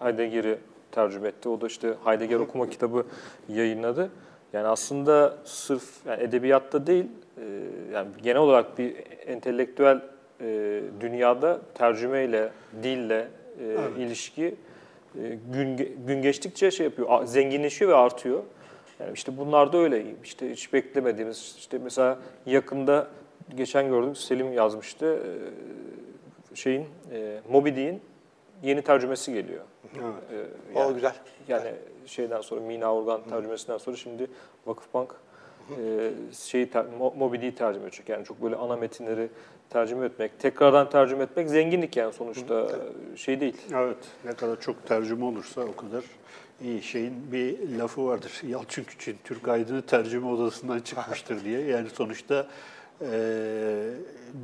Heidegger'i 0.00 0.58
tercüme 0.92 1.28
etti. 1.28 1.48
O 1.48 1.60
da 1.60 1.66
işte 1.66 1.94
Heidegger 2.04 2.40
okuma 2.40 2.70
kitabı 2.70 3.06
yayınladı. 3.48 4.10
Yani 4.52 4.66
aslında 4.66 5.36
sırf 5.44 5.84
yani 6.06 6.22
edebiyatta 6.22 6.86
değil, 6.86 7.04
e, 7.36 7.42
yani 7.92 8.08
genel 8.22 8.40
olarak 8.40 8.78
bir 8.78 8.96
entelektüel 9.26 10.00
e, 10.40 10.80
dünyada 11.00 11.60
tercümeyle, 11.74 12.50
dille 12.82 13.28
e, 13.60 14.02
ilişki 14.02 14.44
e, 14.44 14.54
gün, 15.52 15.76
gün 16.06 16.22
geçtikçe 16.22 16.70
şey 16.70 16.84
yapıyor, 16.84 17.24
zenginleşiyor 17.24 17.90
ve 17.90 17.94
artıyor. 17.94 18.42
Yani 19.00 19.12
işte 19.14 19.36
bunlar 19.36 19.72
da 19.72 19.78
öyle. 19.78 20.04
İşte 20.24 20.50
hiç 20.50 20.72
beklemediğimiz, 20.72 21.54
işte 21.58 21.78
mesela 21.78 22.18
yakında 22.46 23.08
geçen 23.56 23.88
gördük 23.88 24.16
Selim 24.18 24.52
yazmıştı. 24.52 25.06
e, 26.52 26.56
Şeyin 26.56 26.86
e, 27.12 27.40
Moby 27.50 27.68
Dick'in 27.68 28.00
yeni 28.62 28.82
tercümesi 28.82 29.32
geliyor. 29.32 29.64
Evet. 29.94 30.46
E, 30.74 30.78
O 30.78 30.80
yani, 30.80 30.94
güzel. 30.94 31.14
yani 31.48 31.72
şeyden 32.06 32.40
sonra 32.40 32.60
Mina 32.60 32.94
Organ 32.94 33.20
tercümesinden 33.28 33.78
sonra 33.78 33.96
şimdi 33.96 34.26
Vakıfbank 34.66 35.14
e, 35.70 36.10
şeyi 36.32 36.70
Moby 37.18 37.36
Dick'i 37.36 37.54
tercüme 37.54 37.86
edecek. 37.86 38.08
Yani 38.08 38.24
çok 38.24 38.42
böyle 38.42 38.56
ana 38.56 38.76
metinleri 38.76 39.28
tercüme 39.70 40.06
etmek, 40.06 40.38
tekrardan 40.38 40.90
tercüme 40.90 41.24
etmek 41.24 41.50
zenginlik 41.50 41.96
yani 41.96 42.12
sonuçta 42.12 42.68
şey 43.16 43.40
değil. 43.40 43.56
Evet, 43.74 43.96
ne 44.24 44.32
kadar 44.32 44.60
çok 44.60 44.86
tercüme 44.86 45.24
olursa 45.24 45.60
o 45.60 45.76
kadar 45.76 46.04
iyi. 46.62 46.82
Şeyin 46.82 47.32
bir 47.32 47.78
lafı 47.78 48.06
vardır, 48.06 48.42
Yalçın 48.48 48.84
Küçük'ün 48.84 49.18
Türk 49.24 49.48
Aydın'ı 49.48 49.82
tercüme 49.82 50.26
odasından 50.26 50.80
çıkmıştır 50.80 51.44
diye. 51.44 51.60
Yani 51.60 51.90
sonuçta 51.90 52.46
e, 53.00 53.90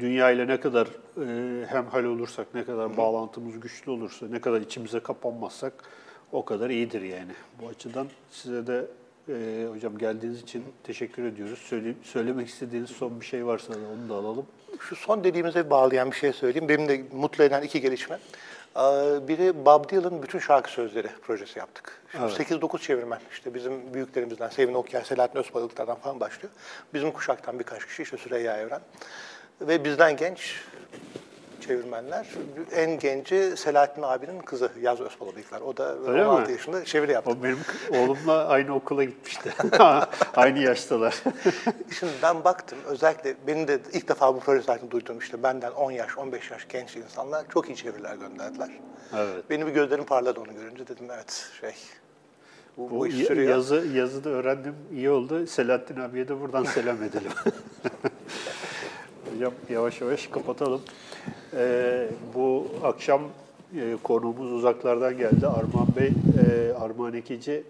dünya 0.00 0.30
ile 0.30 0.46
ne 0.46 0.60
kadar 0.60 0.86
e, 0.86 1.66
hemhal 1.66 2.04
olursak, 2.04 2.46
ne 2.54 2.64
kadar 2.64 2.96
bağlantımız 2.96 3.60
güçlü 3.60 3.90
olursa, 3.90 4.26
ne 4.30 4.40
kadar 4.40 4.60
içimize 4.60 5.00
kapanmazsak 5.00 5.72
o 6.32 6.44
kadar 6.44 6.70
iyidir 6.70 7.02
yani. 7.02 7.32
Bu 7.62 7.68
açıdan 7.68 8.06
size 8.30 8.66
de 8.66 8.86
e, 9.28 9.66
hocam 9.72 9.98
geldiğiniz 9.98 10.42
için 10.42 10.64
teşekkür 10.84 11.24
ediyoruz. 11.24 11.58
Söyle, 11.58 11.94
söylemek 12.02 12.48
istediğiniz 12.48 12.90
son 12.90 13.20
bir 13.20 13.26
şey 13.26 13.46
varsa 13.46 13.72
da 13.72 13.78
onu 13.94 14.08
da 14.08 14.14
alalım. 14.14 14.46
Şu 14.80 14.96
son 14.96 15.24
dediğimize 15.24 15.70
bağlayan 15.70 16.10
bir 16.10 16.16
şey 16.16 16.32
söyleyeyim. 16.32 16.68
Benim 16.68 16.88
de 16.88 17.04
mutlu 17.12 17.44
eden 17.44 17.62
iki 17.62 17.80
gelişme. 17.80 18.18
Ee, 18.76 18.80
Biri 19.28 19.64
Bob 19.64 19.90
Dylan'ın 19.90 20.22
bütün 20.22 20.38
şarkı 20.38 20.70
sözleri 20.70 21.08
projesi 21.22 21.58
yaptık. 21.58 22.02
Şimdi 22.12 22.24
Evet. 22.24 22.50
8-9 22.50 22.78
çevirmen, 22.78 23.20
işte 23.32 23.54
bizim 23.54 23.94
büyüklerimizden, 23.94 24.48
Sevin 24.48 24.74
Okyay, 24.74 25.04
Selahattin 25.04 25.38
Özbalıklar'dan 25.38 25.96
falan 25.96 26.20
başlıyor. 26.20 26.52
Bizim 26.94 27.10
kuşaktan 27.12 27.58
birkaç 27.58 27.86
kişi, 27.86 28.02
işte 28.02 28.16
Süreyya 28.16 28.56
Evren. 28.56 28.80
Ve 29.60 29.84
bizden 29.84 30.16
genç 30.16 30.62
çevirmenler. 31.66 32.26
En 32.72 32.98
genci 32.98 33.56
Selahattin 33.56 34.02
abinin 34.02 34.38
kızı 34.40 34.70
Yaz 34.82 35.00
Özbalıklar. 35.00 35.60
O 35.60 35.76
da 35.76 35.98
Öyle 35.98 36.26
16 36.26 36.46
mi? 36.46 36.52
yaşında 36.52 36.84
çeviri 36.84 37.12
yaptı. 37.12 37.30
O 37.30 37.42
benim 37.42 37.58
oğlumla 37.90 38.46
aynı 38.46 38.74
okula 38.74 39.04
gitmişti. 39.04 39.52
aynı 40.34 40.58
yaştalar. 40.58 41.14
Şimdi 41.98 42.12
ben 42.22 42.44
baktım, 42.44 42.78
özellikle 42.86 43.34
benim 43.46 43.68
de 43.68 43.78
ilk 43.92 44.08
defa 44.08 44.34
bu 44.34 44.40
proje 44.40 44.62
zaten 44.62 44.90
duydum 44.90 45.18
işte 45.18 45.42
benden 45.42 45.70
10 45.70 45.90
yaş, 45.90 46.18
15 46.18 46.50
yaş 46.50 46.68
genç 46.68 46.96
insanlar 46.96 47.44
çok 47.48 47.68
iyi 47.68 47.76
çeviriler 47.76 48.16
gönderdiler. 48.16 48.70
Evet. 49.16 49.50
Benim 49.50 49.66
bir 49.66 49.72
gözlerim 49.72 50.04
parladı 50.04 50.40
onu 50.40 50.54
görünce 50.54 50.86
dedim 50.86 51.06
evet 51.10 51.50
şey 51.60 51.74
bu, 52.76 52.90
bu, 52.90 53.06
iş 53.06 53.26
sürüyor. 53.26 53.50
yazı 53.50 53.86
yazı 53.94 54.24
da 54.24 54.30
öğrendim. 54.30 54.74
iyi 54.92 55.10
oldu. 55.10 55.46
Selahattin 55.46 56.00
abiye 56.00 56.28
de 56.28 56.40
buradan 56.40 56.64
selam 56.64 57.02
edelim. 57.02 57.32
Hocam 59.34 59.52
yavaş 59.70 60.00
yavaş 60.00 60.26
kapatalım. 60.26 60.82
Ee, 61.56 62.08
bu 62.34 62.66
akşam 62.82 63.22
e, 63.76 63.96
konuğumuz 64.02 64.52
uzaklardan 64.52 65.18
geldi. 65.18 65.46
Armağan 65.46 65.88
Bey, 65.96 66.08
e, 66.08 66.72
Armağan 66.72 67.14
Ekici 67.14 67.62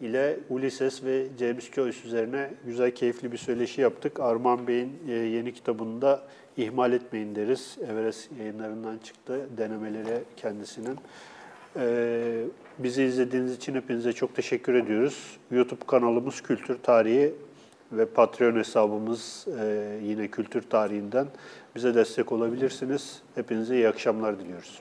ile 0.00 0.36
Ulises 0.50 1.04
ve 1.04 1.26
James 1.40 1.72
Joyce 1.72 1.98
üzerine 2.06 2.50
güzel, 2.66 2.94
keyifli 2.94 3.32
bir 3.32 3.38
söyleşi 3.38 3.80
yaptık. 3.80 4.20
Armağan 4.20 4.66
Bey'in 4.66 4.92
e, 5.08 5.12
yeni 5.12 5.54
kitabında 5.54 6.22
ihmal 6.56 6.92
etmeyin 6.92 7.34
deriz. 7.34 7.78
Everest 7.90 8.30
yayınlarından 8.38 8.98
çıktı. 8.98 9.40
Denemeleri 9.56 10.22
kendisinin. 10.36 10.98
Ee, 11.76 12.44
bizi 12.78 13.02
izlediğiniz 13.02 13.56
için 13.56 13.74
hepinize 13.74 14.12
çok 14.12 14.36
teşekkür 14.36 14.74
ediyoruz. 14.74 15.38
YouTube 15.50 15.80
kanalımız 15.86 16.40
Kültür 16.40 16.78
Tarihi 16.82 17.34
ve 17.92 18.06
Patreon 18.06 18.56
hesabımız 18.56 19.46
e, 19.60 19.98
yine 20.02 20.28
kültür 20.28 20.62
tarihinden 20.62 21.26
bize 21.74 21.94
destek 21.94 22.32
olabilirsiniz. 22.32 23.22
Hepinize 23.34 23.74
iyi 23.76 23.88
akşamlar 23.88 24.40
diliyoruz. 24.40 24.80